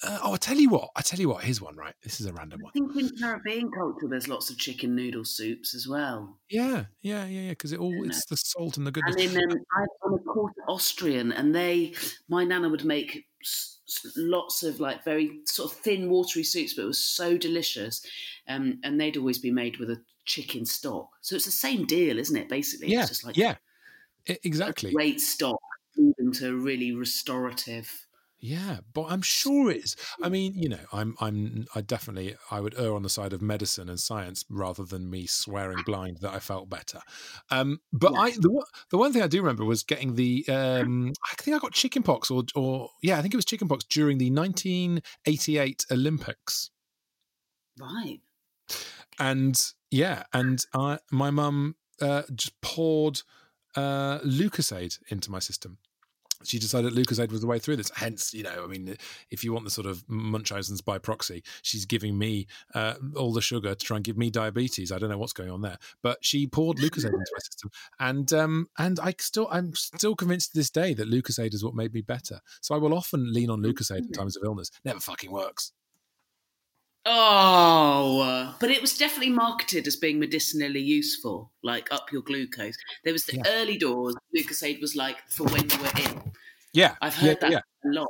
uh, 0.01 0.19
oh, 0.24 0.34
I 0.34 0.38
tell 0.38 0.57
you 0.57 0.69
what, 0.69 0.89
I 0.95 1.01
tell 1.01 1.19
you 1.19 1.30
what. 1.30 1.43
Here's 1.43 1.61
one. 1.61 1.76
Right, 1.76 1.93
this 2.01 2.19
is 2.19 2.26
a 2.26 2.34
random 2.34 2.61
one. 2.61 2.71
I 2.71 2.74
think 2.74 2.95
in 2.95 3.17
Caribbean 3.19 3.71
culture, 3.71 4.07
there's 4.09 4.28
lots 4.28 4.49
of 4.49 4.57
chicken 4.57 4.95
noodle 4.95 5.26
soups 5.26 5.76
as 5.76 5.88
well. 5.88 6.39
Yeah, 6.49 6.86
yeah, 7.01 7.26
yeah, 7.26 7.41
yeah. 7.41 7.49
Because 7.49 7.74
it 7.74 7.80
all 7.80 7.93
it's 8.05 8.26
the 8.26 8.38
salt 8.38 8.78
and 8.78 8.88
the 8.88 8.91
goodness. 8.91 9.15
And 9.15 9.38
in 9.38 9.51
um, 9.51 9.57
I'm 10.05 10.13
a 10.13 10.19
quarter 10.19 10.61
Austrian, 10.67 11.32
and 11.32 11.53
they, 11.53 11.93
my 12.28 12.43
nana 12.43 12.69
would 12.69 12.86
make 12.86 13.26
lots 14.15 14.63
of 14.63 14.80
like 14.80 15.03
very 15.03 15.41
sort 15.45 15.71
of 15.71 15.78
thin, 15.80 16.09
watery 16.09 16.43
soups, 16.43 16.74
but 16.74 16.84
it 16.84 16.88
was 16.88 17.03
so 17.03 17.38
delicious. 17.38 18.05
Um, 18.47 18.80
and 18.84 18.99
they'd 18.99 19.17
always 19.17 19.39
be 19.39 19.51
made 19.51 19.78
with 19.78 19.89
a 19.89 20.01
chicken 20.26 20.65
stock, 20.65 21.09
so 21.21 21.36
it's 21.36 21.45
the 21.45 21.51
same 21.51 21.86
deal, 21.86 22.17
isn't 22.17 22.36
it? 22.36 22.49
Basically, 22.49 22.89
yeah, 22.89 23.01
it's 23.01 23.09
just 23.09 23.26
like 23.26 23.38
yeah, 23.38 23.55
exactly. 24.26 24.91
great 24.91 25.21
stock, 25.21 25.61
moving 25.97 26.31
to 26.33 26.57
really 26.57 26.93
restorative. 26.93 28.07
Yeah, 28.39 28.79
but 28.93 29.05
I'm 29.05 29.21
sure 29.21 29.71
it 29.71 29.77
is. 29.85 29.95
I 30.21 30.27
mean, 30.27 30.53
you 30.57 30.67
know, 30.67 30.85
I'm, 30.91 31.15
I'm, 31.21 31.65
I 31.75 31.79
definitely, 31.81 32.35
I 32.51 32.59
would 32.59 32.77
err 32.77 32.93
on 32.93 33.01
the 33.01 33.09
side 33.09 33.31
of 33.31 33.41
medicine 33.41 33.87
and 33.87 33.97
science 33.97 34.43
rather 34.49 34.83
than 34.83 35.09
me 35.09 35.27
swearing 35.27 35.81
blind 35.85 36.17
that 36.17 36.33
I 36.33 36.39
felt 36.39 36.69
better. 36.69 36.99
Um, 37.51 37.79
but 37.93 38.11
I, 38.17 38.31
the 38.31 38.51
one, 38.51 38.65
the 38.89 38.97
one 38.97 39.13
thing 39.13 39.21
I 39.21 39.27
do 39.27 39.39
remember 39.39 39.63
was 39.63 39.83
getting 39.83 40.15
the, 40.15 40.43
um, 40.49 41.13
I 41.31 41.41
think 41.41 41.55
I 41.55 41.59
got 41.59 41.71
chickenpox 41.71 42.29
or, 42.29 42.43
or 42.53 42.89
yeah, 43.01 43.17
I 43.17 43.21
think 43.21 43.33
it 43.33 43.37
was 43.37 43.45
chickenpox 43.45 43.85
during 43.85 44.17
the 44.17 44.29
1988 44.29 45.85
Olympics, 45.89 46.69
Right. 47.79 48.19
and 49.19 49.57
yeah, 49.89 50.23
and 50.33 50.59
I, 50.73 50.99
my 51.11 51.31
mum 51.31 51.75
uh, 52.01 52.23
just 52.35 52.59
poured 52.59 53.21
uh, 53.76 54.19
Lucozade 54.19 54.99
into 55.09 55.32
my 55.32 55.39
system 55.39 55.78
she 56.43 56.59
decided 56.59 56.93
Lucozade 56.93 57.32
was 57.32 57.41
the 57.41 57.47
way 57.47 57.59
through 57.59 57.78
this. 57.78 57.91
Hence, 57.95 58.34
you 58.34 58.43
know, 58.43 58.63
I 58.63 58.67
mean, 58.67 58.95
if 59.30 59.43
you 59.43 59.53
want 59.53 59.65
the 59.65 59.71
sort 59.71 59.88
of 59.88 60.03
Munchausen's 60.07 60.82
by 60.82 60.97
proxy, 60.97 61.43
she's 61.61 61.86
giving 61.86 62.17
me 62.17 62.47
uh, 62.74 62.95
all 63.15 63.34
the 63.34 63.41
sugar 63.41 63.76
to 63.76 63.86
try 63.86 63.97
and 63.97 64.03
give 64.03 64.17
me 64.17 64.30
diabetes. 64.30 64.91
I 64.91 64.99
don't 64.99 65.09
know 65.09 65.17
what's 65.17 65.34
going 65.34 65.49
on 65.49 65.61
there, 65.61 65.78
but 66.01 66.24
she 66.24 66.47
poured 66.47 66.78
Lucozade 66.78 67.05
into 67.05 67.17
my 67.17 67.39
system, 67.43 67.71
and 67.99 68.34
um, 68.34 68.67
and 68.78 68.99
I 68.99 69.13
still, 69.19 69.47
I'm 69.51 69.74
still 69.76 70.15
convinced 70.15 70.51
to 70.51 70.59
this 70.59 70.69
day 70.69 70.93
that 70.93 71.09
Lucozade 71.09 71.53
is 71.53 71.63
what 71.63 71.76
made 71.76 71.93
me 71.93 72.01
better. 72.01 72.39
So 72.61 72.76
I 72.76 72.78
will 72.78 72.93
often 72.93 73.34
lean 73.34 73.49
on 73.49 73.61
Lucozade 73.61 73.99
in 73.99 74.11
times 74.11 74.36
of 74.36 74.43
illness. 74.43 74.71
Never 74.84 74.99
fucking 74.99 75.32
works. 75.32 75.71
Oh, 77.06 78.56
but 78.60 78.70
it 78.72 78.82
was 78.82 78.97
definitely 78.97 79.32
marketed 79.34 79.88
as 79.88 79.95
being 79.95 80.20
medicinally 80.20 80.80
useful, 80.82 81.51
like 81.64 81.91
up 81.91 82.12
your 82.12 82.22
glucose. 82.22 82.76
There 83.04 83.14
was 83.14 83.26
the 83.26 83.38
Yeah. 83.38 83.43
early 83.47 83.78
doors. 83.78 84.16
Lucozade 84.36 84.80
was 84.82 84.95
like 84.95 85.18
for 85.30 85.43
when 85.45 85.70
you 85.70 85.78
were 85.80 85.91
ill. 85.99 86.34
Yeah, 86.74 86.95
I've 87.01 87.16
yeah, 87.18 87.22
heard 87.22 87.41
that 87.41 87.51
yeah, 87.51 87.60
a 87.86 87.89
lot. 87.89 88.08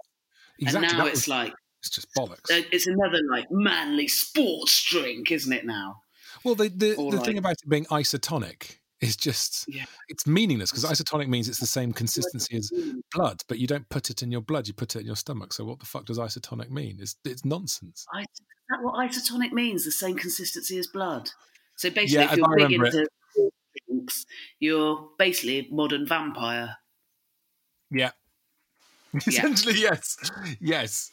exactly. 0.59 0.87
And 0.89 0.97
now 0.97 1.05
it's 1.05 1.27
like 1.27 1.53
it's 1.79 1.89
just 1.89 2.07
bollocks. 2.17 2.51
uh, 2.51 2.63
it's 2.71 2.87
another 2.87 3.19
like 3.31 3.47
manly 3.51 4.07
sports 4.07 4.83
drink, 4.89 5.31
isn't 5.31 5.51
it? 5.51 5.65
Now. 5.65 6.01
Well, 6.43 6.55
the 6.55 6.69
the, 6.69 6.95
Or 6.95 7.11
the 7.11 7.17
like- 7.17 7.25
thing 7.25 7.37
about 7.37 7.53
it 7.53 7.67
being 7.69 7.85
isotonic 7.85 8.77
is 9.01 9.15
just 9.17 9.65
Yeah. 9.67 9.85
it's 10.07 10.25
meaningless 10.25 10.71
because 10.71 10.85
isotonic 10.85 11.27
means 11.27 11.49
it's 11.49 11.59
the 11.59 11.65
same 11.65 11.91
consistency 11.93 12.55
as 12.55 12.71
blood, 13.13 13.41
but 13.49 13.59
you 13.59 13.67
don't 13.67 13.89
put 13.89 14.09
it 14.09 14.21
in 14.23 14.31
your 14.31 14.41
blood; 14.41 14.67
you 14.67 14.73
put 14.73 14.95
it 14.95 14.99
in 14.99 15.05
your 15.05 15.15
stomach. 15.17 15.51
So 15.51 15.65
what 15.65 15.79
the 15.79 15.85
fuck 15.85 16.05
does 16.05 16.17
isotonic 16.19 16.69
mean? 16.69 16.99
It's 17.01 17.15
it's 17.25 17.43
nonsense. 17.43 18.05
I, 18.13 18.25
that 18.69 18.81
what 18.81 18.95
isotonic 18.95 19.51
means? 19.51 19.85
The 19.85 19.91
same 19.91 20.15
consistency 20.15 20.77
as 20.77 20.87
blood. 20.87 21.29
So 21.75 21.89
basically, 21.89 22.25
Yeah, 22.25 22.31
if 22.31 22.37
you're 22.37 22.55
big 22.55 22.71
into 22.71 23.07
drinks, 23.87 24.25
you're 24.59 25.09
basically 25.17 25.59
a 25.59 25.67
modern 25.71 26.07
vampire. 26.07 26.77
Yeah. 27.95 28.09
Essentially, 29.13 29.75
yes, 29.79 30.17
yes. 30.59 31.11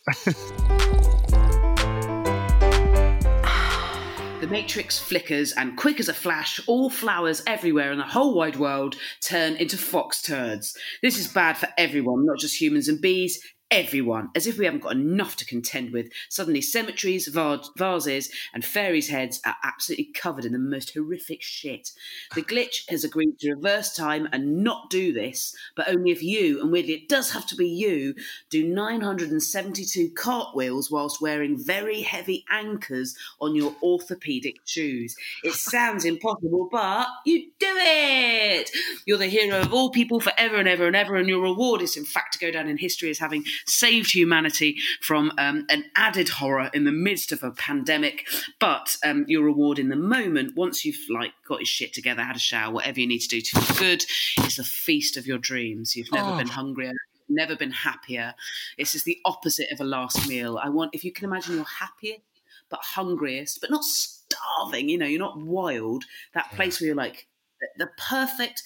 The 4.40 4.46
matrix 4.46 4.98
flickers, 4.98 5.52
and 5.52 5.76
quick 5.76 6.00
as 6.00 6.08
a 6.08 6.14
flash, 6.14 6.58
all 6.66 6.88
flowers 6.88 7.42
everywhere 7.46 7.92
in 7.92 7.98
the 7.98 8.06
whole 8.06 8.34
wide 8.34 8.56
world 8.56 8.96
turn 9.22 9.56
into 9.56 9.76
fox 9.76 10.22
turds. 10.22 10.74
This 11.02 11.18
is 11.18 11.28
bad 11.28 11.58
for 11.58 11.68
everyone, 11.76 12.24
not 12.24 12.38
just 12.38 12.58
humans 12.58 12.88
and 12.88 12.98
bees. 12.98 13.38
Everyone, 13.70 14.30
as 14.34 14.46
if 14.46 14.58
we 14.58 14.64
haven't 14.64 14.82
got 14.82 14.92
enough 14.92 15.36
to 15.36 15.44
contend 15.44 15.92
with. 15.92 16.10
Suddenly, 16.28 16.60
cemeteries, 16.60 17.28
va- 17.28 17.62
vases, 17.76 18.30
and 18.52 18.64
fairies' 18.64 19.08
heads 19.08 19.40
are 19.46 19.56
absolutely 19.62 20.06
covered 20.06 20.44
in 20.44 20.52
the 20.52 20.58
most 20.58 20.92
horrific 20.94 21.42
shit. 21.42 21.92
The 22.34 22.42
glitch 22.42 22.88
has 22.88 23.04
agreed 23.04 23.38
to 23.40 23.54
reverse 23.54 23.94
time 23.94 24.28
and 24.32 24.64
not 24.64 24.90
do 24.90 25.12
this, 25.12 25.54
but 25.76 25.88
only 25.88 26.10
if 26.10 26.22
you, 26.22 26.60
and 26.60 26.72
weirdly, 26.72 26.94
it 26.94 27.08
does 27.08 27.32
have 27.32 27.46
to 27.46 27.56
be 27.56 27.68
you, 27.68 28.14
do 28.50 28.66
972 28.66 30.10
cartwheels 30.10 30.90
whilst 30.90 31.22
wearing 31.22 31.56
very 31.56 32.02
heavy 32.02 32.44
anchors 32.50 33.16
on 33.40 33.54
your 33.54 33.74
orthopedic 33.82 34.56
shoes. 34.64 35.16
It 35.44 35.52
sounds 35.70 36.04
impossible, 36.04 36.68
but 36.70 37.06
you 37.24 37.50
do 37.58 37.74
it! 37.78 38.70
You're 39.06 39.18
the 39.18 39.26
hero 39.26 39.60
of 39.60 39.72
all 39.72 39.90
people 39.90 40.20
forever 40.20 40.56
and 40.56 40.68
ever 40.68 40.86
and 40.86 40.96
ever, 40.96 41.16
and 41.16 41.28
your 41.28 41.42
reward 41.42 41.82
is, 41.82 41.96
in 41.96 42.04
fact, 42.04 42.32
to 42.32 42.38
go 42.38 42.50
down 42.50 42.68
in 42.68 42.76
history 42.76 43.10
as 43.10 43.18
having 43.18 43.44
saved 43.66 44.12
humanity 44.14 44.76
from 45.00 45.32
um, 45.38 45.66
an 45.68 45.84
added 45.96 46.28
horror 46.28 46.70
in 46.74 46.84
the 46.84 46.92
midst 46.92 47.32
of 47.32 47.42
a 47.42 47.50
pandemic. 47.50 48.26
But 48.58 48.96
um, 49.04 49.24
your 49.28 49.44
reward 49.44 49.78
in 49.78 49.88
the 49.88 49.96
moment, 49.96 50.56
once 50.56 50.84
you've 50.84 50.98
like 51.08 51.32
got 51.46 51.60
your 51.60 51.66
shit 51.66 51.92
together, 51.92 52.22
had 52.22 52.36
a 52.36 52.40
shower, 52.40 52.72
whatever 52.72 53.00
you 53.00 53.06
need 53.06 53.20
to 53.20 53.28
do 53.28 53.40
to 53.40 53.60
feel 53.60 53.76
good, 53.78 54.04
is 54.44 54.56
the 54.56 54.64
feast 54.64 55.16
of 55.16 55.26
your 55.26 55.38
dreams. 55.38 55.96
You've 55.96 56.12
never 56.12 56.30
Oh. 56.30 56.38
been 56.38 56.48
hungrier. 56.48 56.92
Never 57.28 57.54
been 57.54 57.70
happier. 57.70 58.34
It's 58.76 58.92
just 58.92 59.04
the 59.04 59.18
opposite 59.24 59.70
of 59.72 59.80
a 59.80 59.84
last 59.84 60.28
meal. 60.28 60.58
I 60.62 60.68
want, 60.68 60.94
if 60.94 61.04
you 61.04 61.12
can 61.12 61.26
imagine, 61.26 61.54
you're 61.54 61.64
happiest 61.64 62.22
but 62.68 62.80
hungriest, 62.82 63.60
but 63.60 63.70
not 63.70 63.82
starving. 63.84 64.88
You 64.88 64.98
know, 64.98 65.06
you're 65.06 65.18
not 65.18 65.38
wild. 65.38 66.04
That 66.34 66.50
place 66.52 66.80
where 66.80 66.86
you're 66.86 66.94
like 66.96 67.26
the- 67.60 67.84
the 67.84 67.90
perfect 67.98 68.62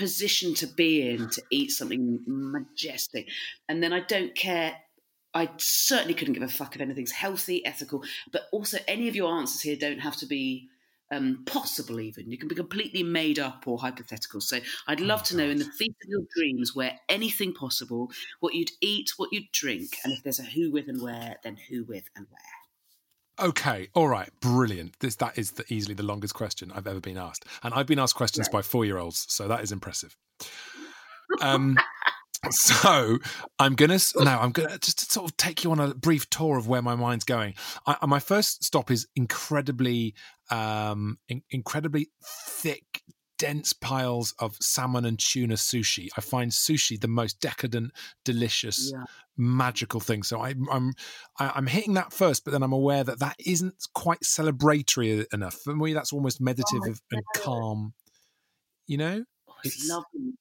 position 0.00 0.54
to 0.54 0.66
be 0.66 1.08
in 1.08 1.28
to 1.28 1.42
eat 1.50 1.70
something 1.70 2.20
majestic. 2.26 3.28
And 3.68 3.82
then 3.82 3.92
I 3.92 4.00
don't 4.00 4.34
care. 4.34 4.74
I 5.34 5.50
certainly 5.58 6.14
couldn't 6.14 6.34
give 6.34 6.42
a 6.42 6.48
fuck 6.48 6.74
if 6.74 6.80
anything's 6.80 7.12
healthy, 7.12 7.64
ethical, 7.64 8.02
but 8.32 8.44
also 8.50 8.78
any 8.88 9.06
of 9.08 9.14
your 9.14 9.30
answers 9.32 9.60
here 9.60 9.76
don't 9.76 10.00
have 10.00 10.16
to 10.16 10.26
be 10.26 10.70
um, 11.12 11.42
possible, 11.44 12.00
even. 12.00 12.30
You 12.30 12.38
can 12.38 12.48
be 12.48 12.54
completely 12.54 13.02
made 13.02 13.38
up 13.38 13.64
or 13.66 13.78
hypothetical. 13.78 14.40
So 14.40 14.58
I'd 14.88 15.00
love 15.00 15.22
to 15.24 15.36
know 15.36 15.48
in 15.48 15.58
the 15.58 15.64
feast 15.64 15.96
of 16.02 16.08
your 16.08 16.22
dreams 16.34 16.74
where 16.74 16.98
anything 17.08 17.52
possible, 17.52 18.10
what 18.40 18.54
you'd 18.54 18.72
eat, 18.80 19.12
what 19.18 19.32
you'd 19.32 19.52
drink, 19.52 19.98
and 20.02 20.12
if 20.12 20.22
there's 20.22 20.40
a 20.40 20.44
who 20.44 20.70
with 20.70 20.88
and 20.88 21.02
where, 21.02 21.36
then 21.44 21.58
who 21.68 21.84
with 21.84 22.08
and 22.16 22.26
where. 22.30 22.59
Okay, 23.40 23.88
all 23.94 24.08
right, 24.08 24.28
brilliant. 24.40 24.98
This 25.00 25.16
that 25.16 25.38
is 25.38 25.52
the, 25.52 25.64
easily 25.72 25.94
the 25.94 26.02
longest 26.02 26.34
question 26.34 26.70
I've 26.74 26.86
ever 26.86 27.00
been 27.00 27.16
asked, 27.16 27.46
and 27.62 27.72
I've 27.72 27.86
been 27.86 27.98
asked 27.98 28.14
questions 28.14 28.48
by 28.48 28.62
four-year-olds, 28.62 29.26
so 29.28 29.48
that 29.48 29.62
is 29.62 29.72
impressive. 29.72 30.14
Um, 31.40 31.78
so 32.50 33.18
I'm 33.58 33.74
gonna 33.74 33.98
now 34.16 34.40
I'm 34.40 34.52
gonna 34.52 34.78
just 34.78 34.98
to 35.00 35.04
sort 35.06 35.30
of 35.30 35.36
take 35.36 35.64
you 35.64 35.70
on 35.72 35.80
a 35.80 35.94
brief 35.94 36.28
tour 36.28 36.58
of 36.58 36.68
where 36.68 36.82
my 36.82 36.94
mind's 36.94 37.24
going. 37.24 37.54
I, 37.86 38.04
my 38.06 38.20
first 38.20 38.62
stop 38.62 38.90
is 38.90 39.06
incredibly, 39.16 40.14
um, 40.50 41.18
in- 41.28 41.42
incredibly 41.50 42.08
thick. 42.22 43.02
Dense 43.40 43.72
piles 43.72 44.34
of 44.38 44.54
salmon 44.60 45.06
and 45.06 45.18
tuna 45.18 45.54
sushi. 45.54 46.08
I 46.18 46.20
find 46.20 46.50
sushi 46.50 47.00
the 47.00 47.08
most 47.08 47.40
decadent, 47.40 47.92
delicious, 48.22 48.92
Yeah. 48.92 49.04
magical 49.38 49.98
thing. 49.98 50.22
So 50.22 50.40
I, 50.42 50.54
I'm 50.70 50.92
I'm 51.38 51.66
hitting 51.66 51.94
that 51.94 52.12
first, 52.12 52.44
but 52.44 52.50
then 52.50 52.62
I'm 52.62 52.74
aware 52.74 53.02
that 53.02 53.20
that 53.20 53.36
isn't 53.44 53.74
quite 53.94 54.20
celebratory 54.20 55.24
enough 55.32 55.54
for 55.54 55.74
me. 55.74 55.94
That's 55.94 56.12
almost 56.12 56.38
oh, 56.42 56.44
meditative 56.44 57.00
and 57.10 57.22
calm. 57.34 57.94
You 58.86 58.98
know, 58.98 59.24
Oh, 59.48 59.54
it's, 59.64 59.88
lovely. 59.88 60.34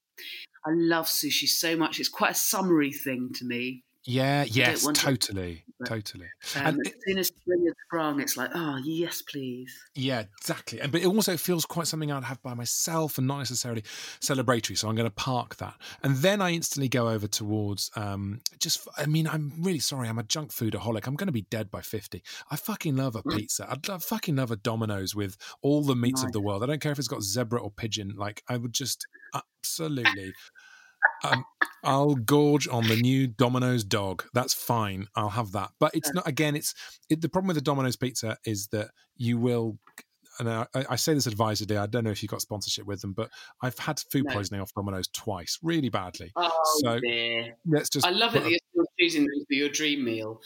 I 0.66 0.72
love 0.72 1.06
sushi 1.08 1.48
so 1.48 1.78
much. 1.78 2.02
It's 2.02 2.10
quite 2.10 2.32
a 2.32 2.36
summery 2.36 2.92
thing 2.92 3.32
to 3.36 3.46
me. 3.46 3.86
Yeah, 4.06 4.44
yes, 4.50 4.84
want 4.84 4.96
to- 4.98 5.06
totally, 5.06 5.66
totally, 5.86 6.28
Um, 6.56 6.66
and 6.66 6.88
as 6.88 6.94
soon 7.06 7.18
as 7.18 7.28
has 7.30 7.74
sprung, 7.86 8.20
it's 8.22 8.38
like, 8.38 8.50
oh, 8.54 8.78
yes, 8.84 9.22
please. 9.22 9.74
yeah, 9.96 10.24
exactly. 10.40 10.80
And 10.80 10.92
but 10.92 11.02
it 11.02 11.08
also 11.08 11.38
feels 11.38 11.66
quite 11.66 11.88
something 11.88 12.12
I'd 12.12 12.24
have 12.24 12.42
by 12.42 12.54
myself 12.54 13.18
and 13.18 13.28
not 13.28 13.40
necessarily 13.40 13.84
celebratory. 14.22 14.78
So 14.78 14.88
I'm 14.90 14.96
going 14.96 15.08
to 15.10 15.14
park 15.14 15.58
that, 15.58 15.76
and 16.04 16.18
then 16.18 16.42
I 16.42 16.52
instantly 16.52 16.90
go 16.90 17.10
over 17.10 17.28
towards 17.28 17.92
um 17.96 18.42
just. 18.60 18.88
I 18.98 19.06
mean, 19.06 19.28
I'm 19.28 19.54
really 19.60 19.80
sorry. 19.80 20.08
I'm 20.08 20.20
a 20.20 20.24
junk 20.24 20.52
foodaholic. 20.52 21.06
I'm 21.08 21.16
going 21.16 21.28
to 21.28 21.34
be 21.34 21.44
dead 21.50 21.70
by 21.70 21.82
fifty. 21.82 22.24
I 22.50 22.56
fucking 22.56 22.96
love 22.96 23.16
a 23.16 23.24
pizza. 23.24 23.70
I'd 23.70 23.88
love, 23.88 24.04
fucking 24.04 24.36
love 24.38 24.52
a 24.52 24.56
Domino's 24.56 25.14
with 25.16 25.38
all 25.62 25.84
the 25.84 25.96
meats 25.96 26.24
of 26.24 26.32
the 26.32 26.42
world. 26.42 26.64
I 26.64 26.66
don't 26.68 26.82
care 26.82 26.92
if 26.92 27.00
it's 27.00 27.08
got 27.08 27.22
zebra 27.24 27.62
or 27.62 27.72
pigeon. 27.72 28.14
Like 28.18 28.44
I 28.48 28.58
would 28.58 28.74
just 28.74 29.06
absolutely. 29.34 30.34
Um, 31.24 31.46
I'll 31.84 32.16
gorge 32.16 32.68
on 32.68 32.88
the 32.88 32.96
new 32.96 33.28
Domino's 33.28 33.84
dog. 33.84 34.24
That's 34.34 34.54
fine. 34.54 35.08
I'll 35.16 35.30
have 35.30 35.52
that. 35.54 35.72
But 35.80 35.96
it's 35.96 36.14
not. 36.14 36.28
Again, 36.28 36.56
it's 36.56 36.74
it, 37.10 37.22
the 37.22 37.30
problem 37.30 37.48
with 37.48 37.56
the 37.58 37.62
Domino's 37.62 37.96
pizza 37.96 38.38
is 38.46 38.68
that 38.68 38.90
you 39.16 39.38
will. 39.38 39.78
And 40.40 40.50
I, 40.50 40.68
I 40.74 40.96
say 40.96 41.14
this 41.14 41.28
advisedly. 41.28 41.76
I 41.76 41.86
don't 41.86 42.06
know 42.06 42.12
if 42.12 42.24
you 42.24 42.30
got 42.30 42.40
sponsorship 42.42 42.86
with 42.86 43.02
them, 43.02 43.12
but 43.12 43.30
I've 43.62 43.78
had 43.78 44.00
food 44.10 44.24
No. 44.26 44.36
poisoning 44.36 44.62
off 44.62 44.72
Domino's 44.74 45.10
twice, 45.10 45.60
really 45.62 45.90
badly. 45.90 46.32
Oh, 46.38 46.50
so 46.82 46.98
dear. 47.02 47.58
let's 47.66 47.90
just. 47.90 48.06
I 48.06 48.12
love 48.12 48.36
it 48.36 48.40
a- 48.40 48.44
that 48.44 48.50
you're 48.52 48.60
still 48.72 48.86
choosing 48.98 49.24
those 49.24 49.46
for 49.50 49.54
your 49.56 49.68
dream 49.68 50.06
meal. 50.06 50.40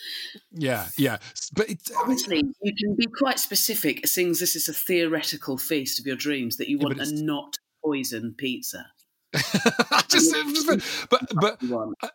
yeah, 0.52 0.88
yeah. 0.98 1.18
But 1.56 1.70
it's 1.70 1.92
Honestly, 1.96 2.42
you 2.64 2.74
can 2.76 2.96
be 2.96 3.06
quite 3.06 3.40
specific, 3.40 4.08
seeing 4.08 4.32
as 4.32 4.40
this 4.40 4.56
is 4.56 4.68
a 4.68 4.74
theoretical 4.74 5.60
feast 5.60 6.00
of 6.00 6.08
your 6.08 6.16
dreams, 6.16 6.58
that 6.58 6.70
you 6.70 6.80
want 6.80 6.98
but 6.98 7.08
a 7.08 7.12
not 7.24 7.58
poison 7.86 8.34
pizza. 8.36 8.88
just, 10.08 10.34
just- 10.34 11.10
but 11.10 11.22
but 11.42 11.58
uh, 12.04 12.08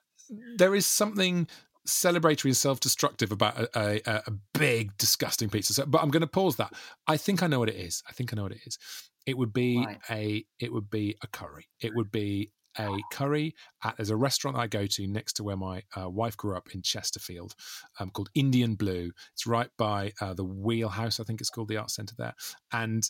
there 0.57 0.75
is 0.75 0.87
something 0.87 1.47
celebratory 1.87 2.47
and 2.47 2.57
self-destructive 2.57 3.33
about 3.33 3.59
a, 3.59 3.69
a, 4.07 4.23
a- 4.27 4.33
big 4.59 4.97
disgusting 4.99 5.49
pizza 5.49 5.73
so, 5.73 5.87
but 5.87 6.03
i'm 6.03 6.11
going 6.11 6.21
to 6.21 6.27
pause 6.27 6.57
that. 6.57 6.73
I 7.07 7.16
think 7.16 7.43
i 7.43 7.47
know 7.47 7.59
what 7.61 7.69
it 7.71 7.77
is. 7.77 8.03
I 8.09 8.12
think 8.12 8.33
i 8.33 8.37
know 8.37 8.43
what 8.43 8.53
it 8.53 8.61
is. 8.66 8.79
It 9.27 9.37
would 9.39 9.53
be 9.53 9.79
Right. 9.85 9.99
a 10.11 10.45
it 10.59 10.73
would 10.73 10.91
be 10.91 11.16
a 11.23 11.27
curry. 11.29 11.66
It 11.81 11.93
would 11.95 12.11
be 12.11 12.53
a 12.79 12.91
curry 13.12 13.55
at 13.83 13.97
there's 13.97 14.11
a 14.11 14.16
restaurant 14.16 14.57
i 14.57 14.66
go 14.69 14.87
to 14.87 15.07
next 15.09 15.33
to 15.33 15.43
where 15.43 15.57
my 15.57 15.83
uh, 15.99 16.09
wife 16.09 16.37
grew 16.37 16.57
up 16.57 16.69
in 16.75 16.81
chesterfield 16.83 17.55
um, 17.99 18.11
called 18.11 18.29
indian 18.35 18.75
blue. 18.75 19.11
It's 19.33 19.47
right 19.47 19.71
by 19.79 20.12
uh, 20.21 20.35
the 20.35 20.45
wheelhouse 20.45 21.19
i 21.19 21.25
think 21.25 21.41
it's 21.41 21.51
called 21.51 21.69
the 21.69 21.79
art 21.79 21.91
centre 21.91 22.14
there. 22.19 22.35
And 22.73 23.03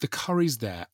the 0.00 0.08
curries 0.08 0.58
there 0.58 0.86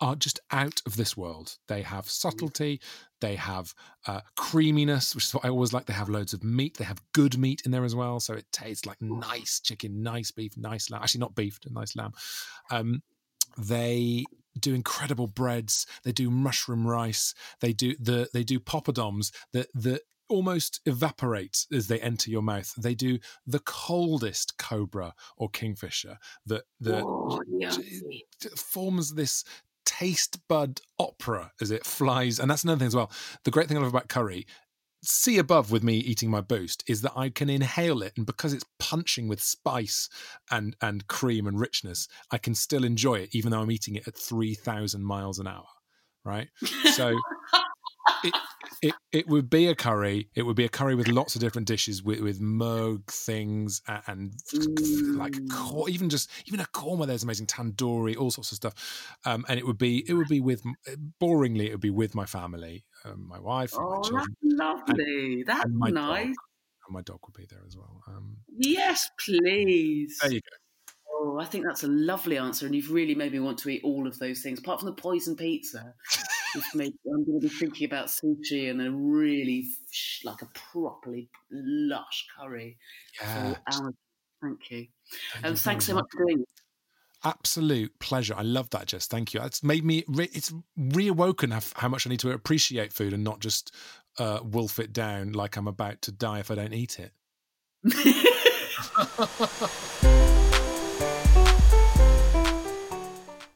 are 0.00 0.16
just 0.16 0.40
out 0.50 0.80
of 0.86 0.96
this 0.96 1.16
world. 1.16 1.56
They 1.68 1.82
have 1.82 2.08
subtlety, 2.08 2.80
they 3.20 3.36
have 3.36 3.74
uh, 4.06 4.20
creaminess, 4.36 5.14
which 5.14 5.26
is 5.26 5.34
what 5.34 5.44
I 5.44 5.48
always 5.48 5.72
like. 5.72 5.86
They 5.86 5.92
have 5.92 6.08
loads 6.08 6.32
of 6.32 6.42
meat. 6.42 6.76
They 6.78 6.84
have 6.84 7.02
good 7.12 7.38
meat 7.38 7.62
in 7.64 7.70
there 7.70 7.84
as 7.84 7.94
well, 7.94 8.20
so 8.20 8.34
it 8.34 8.46
tastes 8.52 8.86
like 8.86 9.00
nice 9.00 9.60
chicken, 9.60 10.02
nice 10.02 10.30
beef, 10.30 10.56
nice 10.56 10.90
lamb. 10.90 11.02
Actually, 11.02 11.20
not 11.20 11.34
beef, 11.34 11.58
nice 11.70 11.94
lamb. 11.96 12.12
Um, 12.70 13.02
they 13.58 14.24
do 14.58 14.74
incredible 14.74 15.26
breads. 15.26 15.86
They 16.04 16.12
do 16.12 16.30
mushroom 16.30 16.86
rice. 16.86 17.34
They 17.60 17.72
do 17.72 17.94
the 17.98 18.28
they 18.32 18.44
do 18.44 18.58
poppadoms 18.58 19.32
that 19.52 19.68
that 19.74 20.02
almost 20.28 20.80
evaporate 20.86 21.66
as 21.72 21.88
they 21.88 22.00
enter 22.00 22.30
your 22.30 22.42
mouth. 22.42 22.72
They 22.78 22.94
do 22.94 23.18
the 23.46 23.58
coldest 23.60 24.56
cobra 24.58 25.12
or 25.36 25.50
kingfisher 25.50 26.18
that 26.46 26.62
that 26.80 27.02
Oh, 27.04 27.40
it 28.44 28.58
forms 28.58 29.14
this 29.14 29.44
taste 30.00 30.38
bud 30.48 30.80
opera 30.98 31.52
as 31.60 31.70
it 31.70 31.84
flies. 31.84 32.38
And 32.38 32.50
that's 32.50 32.64
another 32.64 32.78
thing 32.78 32.86
as 32.86 32.96
well. 32.96 33.10
The 33.44 33.50
great 33.50 33.68
thing 33.68 33.76
I 33.76 33.80
love 33.80 33.90
about 33.90 34.08
curry, 34.08 34.46
see 35.02 35.38
above 35.38 35.70
with 35.70 35.82
me 35.82 35.96
eating 35.96 36.30
my 36.30 36.40
boost, 36.40 36.82
is 36.86 37.02
that 37.02 37.12
I 37.14 37.28
can 37.28 37.50
inhale 37.50 38.02
it. 38.02 38.14
And 38.16 38.24
because 38.24 38.54
it's 38.54 38.64
punching 38.78 39.28
with 39.28 39.42
spice 39.42 40.08
and, 40.50 40.74
and 40.80 41.06
cream 41.06 41.46
and 41.46 41.60
richness, 41.60 42.08
I 42.30 42.38
can 42.38 42.54
still 42.54 42.84
enjoy 42.84 43.16
it, 43.16 43.34
even 43.34 43.50
though 43.50 43.60
I'm 43.60 43.70
eating 43.70 43.96
it 43.96 44.08
at 44.08 44.16
3,000 44.16 45.04
miles 45.04 45.38
an 45.38 45.46
hour. 45.46 45.66
Right. 46.24 46.48
So. 46.94 47.16
It, 48.24 48.34
it 48.82 48.94
it 49.12 49.26
would 49.28 49.50
be 49.50 49.66
a 49.66 49.74
curry. 49.74 50.28
It 50.34 50.42
would 50.42 50.56
be 50.56 50.64
a 50.64 50.68
curry 50.68 50.94
with 50.94 51.08
lots 51.08 51.34
of 51.34 51.40
different 51.40 51.68
dishes 51.68 52.02
with 52.02 52.20
with 52.20 52.40
moog 52.40 53.06
things 53.06 53.82
a- 53.88 54.02
and 54.06 54.32
like 55.16 55.36
even 55.88 56.08
just 56.08 56.30
even 56.46 56.60
a 56.60 56.64
korma. 56.64 57.06
There's 57.06 57.22
amazing 57.22 57.46
tandoori, 57.46 58.16
all 58.16 58.30
sorts 58.30 58.52
of 58.52 58.56
stuff. 58.56 59.16
Um, 59.26 59.44
and 59.48 59.58
it 59.58 59.66
would 59.66 59.78
be 59.78 60.04
it 60.08 60.14
would 60.14 60.28
be 60.28 60.40
with 60.40 60.62
boringly 61.20 61.66
it 61.66 61.72
would 61.72 61.80
be 61.80 61.90
with 61.90 62.14
my 62.14 62.26
family, 62.26 62.84
um, 63.04 63.26
my 63.28 63.38
wife, 63.40 63.72
and 63.72 63.88
my 63.88 63.96
Oh, 63.96 64.02
children, 64.02 64.36
that's 64.42 64.88
lovely. 64.88 65.42
That's 65.46 65.64
and 65.64 65.78
nice. 65.78 65.92
dog. 65.94 66.34
And 66.86 66.94
my 66.94 67.02
dog 67.02 67.18
would 67.26 67.34
be 67.36 67.46
there 67.50 67.62
as 67.66 67.76
well. 67.76 68.02
Um, 68.08 68.38
Yes, 68.56 69.10
please. 69.24 70.18
there 70.22 70.32
you 70.32 70.40
go. 70.40 70.56
Oh, 71.12 71.38
I 71.38 71.44
think 71.44 71.66
that's 71.66 71.82
a 71.84 71.88
lovely 71.88 72.38
answer, 72.38 72.64
and 72.64 72.74
you've 72.74 72.90
really 72.90 73.14
made 73.14 73.32
me 73.32 73.40
want 73.40 73.58
to 73.58 73.68
eat 73.68 73.82
all 73.84 74.06
of 74.06 74.18
those 74.18 74.40
things. 74.40 74.58
Apart 74.58 74.80
from 74.80 74.86
the 74.86 74.94
poison 74.94 75.36
pizza, 75.36 75.94
made, 76.74 76.92
I'm 77.06 77.24
going 77.24 77.40
to 77.40 77.48
be 77.48 77.54
thinking 77.54 77.86
about 77.86 78.06
sushi 78.06 78.70
and 78.70 78.80
a 78.82 78.90
really 78.90 79.66
like 80.24 80.42
a 80.42 80.48
properly 80.72 81.30
lush 81.50 82.26
curry 82.38 82.78
Yeah. 83.20 83.54
hours. 83.72 83.94
Thank 84.42 84.70
you, 84.70 84.86
Thank 85.32 85.44
and 85.44 85.50
you 85.52 85.56
thanks 85.56 85.84
so 85.84 85.94
much 85.94 86.06
for 86.10 86.24
doing 86.24 86.40
it. 86.40 86.48
absolute 87.24 87.98
pleasure. 87.98 88.34
I 88.34 88.40
love 88.42 88.70
that, 88.70 88.86
Jess. 88.86 89.06
Thank 89.06 89.34
you. 89.34 89.42
It's 89.42 89.62
made 89.62 89.84
me. 89.84 90.04
Re- 90.08 90.30
it's 90.32 90.52
reawoken 90.78 91.52
how, 91.52 91.60
how 91.76 91.88
much 91.88 92.06
I 92.06 92.10
need 92.10 92.20
to 92.20 92.30
appreciate 92.30 92.94
food 92.94 93.12
and 93.12 93.22
not 93.22 93.40
just 93.40 93.74
uh, 94.18 94.40
wolf 94.42 94.78
it 94.78 94.94
down 94.94 95.32
like 95.32 95.56
I'm 95.56 95.68
about 95.68 96.00
to 96.02 96.12
die 96.12 96.38
if 96.40 96.50
I 96.50 96.54
don't 96.54 96.72
eat 96.72 96.98
it. 96.98 97.12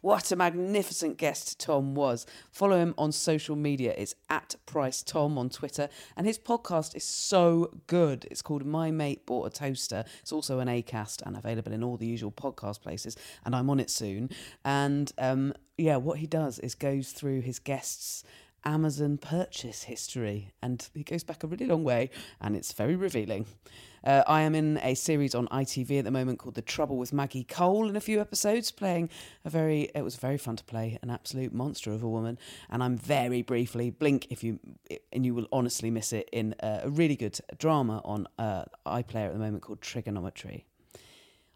What 0.05 0.31
a 0.31 0.37
magnificent 0.37 1.17
guest 1.17 1.59
Tom 1.59 1.95
was. 1.95 2.27
Follow 2.53 2.77
him 2.77 2.95
on 2.99 3.11
social 3.11 3.57
media. 3.57 3.95
It's 3.97 4.15
at 4.29 4.55
Price 4.67 5.03
Tom 5.03 5.39
on 5.39 5.49
Twitter. 5.49 5.89
And 6.15 6.27
his 6.27 6.39
podcast 6.39 6.95
is 6.95 7.05
so 7.05 7.71
good. 7.87 8.27
It's 8.31 8.43
called 8.43 8.67
My 8.67 8.91
Mate 8.91 9.25
Bought 9.25 9.47
a 9.47 9.51
Toaster. 9.51 10.05
It's 10.21 10.31
also 10.31 10.59
an 10.59 10.69
ACAST 10.69 11.23
and 11.25 11.39
available 11.39 11.73
in 11.73 11.83
all 11.83 11.97
the 11.97 12.05
usual 12.05 12.31
podcast 12.31 12.83
places. 12.83 13.17
And 13.47 13.57
I'm 13.57 13.71
on 13.71 13.81
it 13.81 13.89
soon. 13.89 14.29
And 14.63 15.11
um, 15.17 15.55
yeah, 15.79 15.97
what 15.97 16.19
he 16.19 16.27
does 16.27 16.59
is 16.59 16.75
goes 16.75 17.13
through 17.13 17.41
his 17.41 17.59
guests' 17.59 18.25
Amazon 18.63 19.17
purchase 19.17 19.85
history. 19.85 20.53
And 20.61 20.87
he 20.93 21.03
goes 21.03 21.25
back 21.25 21.43
a 21.45 21.47
really 21.47 21.65
long 21.65 21.83
way 21.83 22.11
and 22.43 22.55
it's 22.55 22.73
very 22.73 22.95
revealing. 22.95 23.47
Uh, 24.05 24.23
I 24.27 24.43
am 24.43 24.55
in 24.55 24.79
a 24.83 24.95
series 24.95 25.35
on 25.35 25.49
ITV 25.49 25.99
at 25.99 26.05
the 26.05 26.11
moment 26.11 26.39
called 26.39 26.57
The 26.57 26.63
Trouble 26.63 26.99
with 26.99 27.13
Maggie 27.13 27.45
Cole 27.45 27.89
in 27.89 27.97
a 27.97 28.01
few 28.01 28.21
episodes, 28.21 28.71
playing 28.71 29.09
a 29.45 29.51
very, 29.51 29.91
it 29.95 30.03
was 30.03 30.17
very 30.17 30.37
fun 30.37 30.57
to 30.57 30.65
play 30.65 30.99
an 31.03 31.09
absolute 31.09 31.55
monster 31.55 31.91
of 31.91 32.03
a 32.03 32.09
woman. 32.09 32.39
And 32.69 32.83
I'm 32.83 32.99
very 32.99 33.41
briefly, 33.41 33.91
blink 33.91 34.27
if 34.29 34.45
you, 34.45 34.61
and 35.11 35.25
you 35.25 35.35
will 35.35 35.49
honestly 35.51 35.91
miss 35.91 36.13
it, 36.13 36.29
in 36.33 36.55
a 36.61 36.89
really 36.89 37.17
good 37.17 37.39
drama 37.57 38.03
on 38.05 38.27
uh, 38.39 38.65
iPlayer 38.87 39.29
at 39.29 39.33
the 39.33 39.39
moment 39.39 39.63
called 39.63 39.81
Trigonometry. 39.81 40.67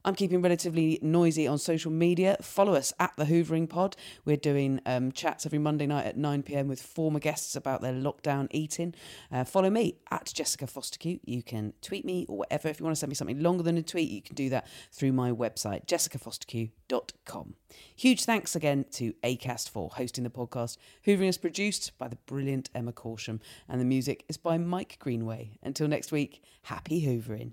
I'm 0.04 0.14
keeping 0.14 0.42
relatively 0.42 0.98
noisy 1.02 1.46
on 1.46 1.58
social 1.58 1.90
media. 1.90 2.36
Follow 2.40 2.74
us 2.74 2.92
at 2.98 3.12
the 3.16 3.24
Hoovering 3.24 3.68
Pod. 3.68 3.96
We're 4.24 4.36
doing 4.36 4.80
um, 4.86 5.12
chats 5.12 5.46
every 5.46 5.58
Monday 5.58 5.86
night 5.86 6.06
at 6.06 6.16
9 6.16 6.42
pm 6.42 6.68
with 6.68 6.82
former 6.82 7.18
guests 7.18 7.54
about 7.56 7.82
their 7.82 7.92
lockdown 7.92 8.48
eating. 8.50 8.94
Uh, 9.30 9.44
follow 9.44 9.70
me 9.70 9.96
at 10.10 10.32
Jessica 10.34 10.66
Foster 10.66 10.88
Fostekew. 10.98 11.20
You 11.24 11.42
can 11.42 11.72
tweet 11.82 12.04
me 12.04 12.26
or 12.28 12.38
whatever. 12.38 12.68
If 12.68 12.80
you 12.80 12.84
want 12.84 12.96
to 12.96 13.00
send 13.00 13.10
me 13.10 13.14
something 13.14 13.40
longer 13.40 13.62
than 13.62 13.76
a 13.76 13.82
tweet, 13.82 14.10
you 14.10 14.22
can 14.22 14.34
do 14.34 14.48
that 14.50 14.66
through 14.92 15.12
my 15.12 15.30
website, 15.30 15.86
jessicafostekew.com. 15.86 17.54
Huge 17.96 18.24
thanks 18.24 18.56
again 18.56 18.84
to 18.92 19.12
ACAST 19.24 19.68
for 19.68 19.90
hosting 19.90 20.24
the 20.24 20.30
podcast. 20.30 20.76
Hoovering 21.06 21.28
is 21.28 21.38
produced 21.38 21.92
by 21.98 22.08
the 22.08 22.16
brilliant 22.26 22.70
Emma 22.74 22.92
Corsham, 22.92 23.40
and 23.68 23.80
the 23.80 23.84
music 23.84 24.24
is 24.28 24.36
by 24.36 24.58
Mike 24.58 24.98
Greenway. 24.98 25.58
Until 25.62 25.88
next 25.88 26.12
week, 26.12 26.42
happy 26.62 27.02
Hoovering. 27.06 27.52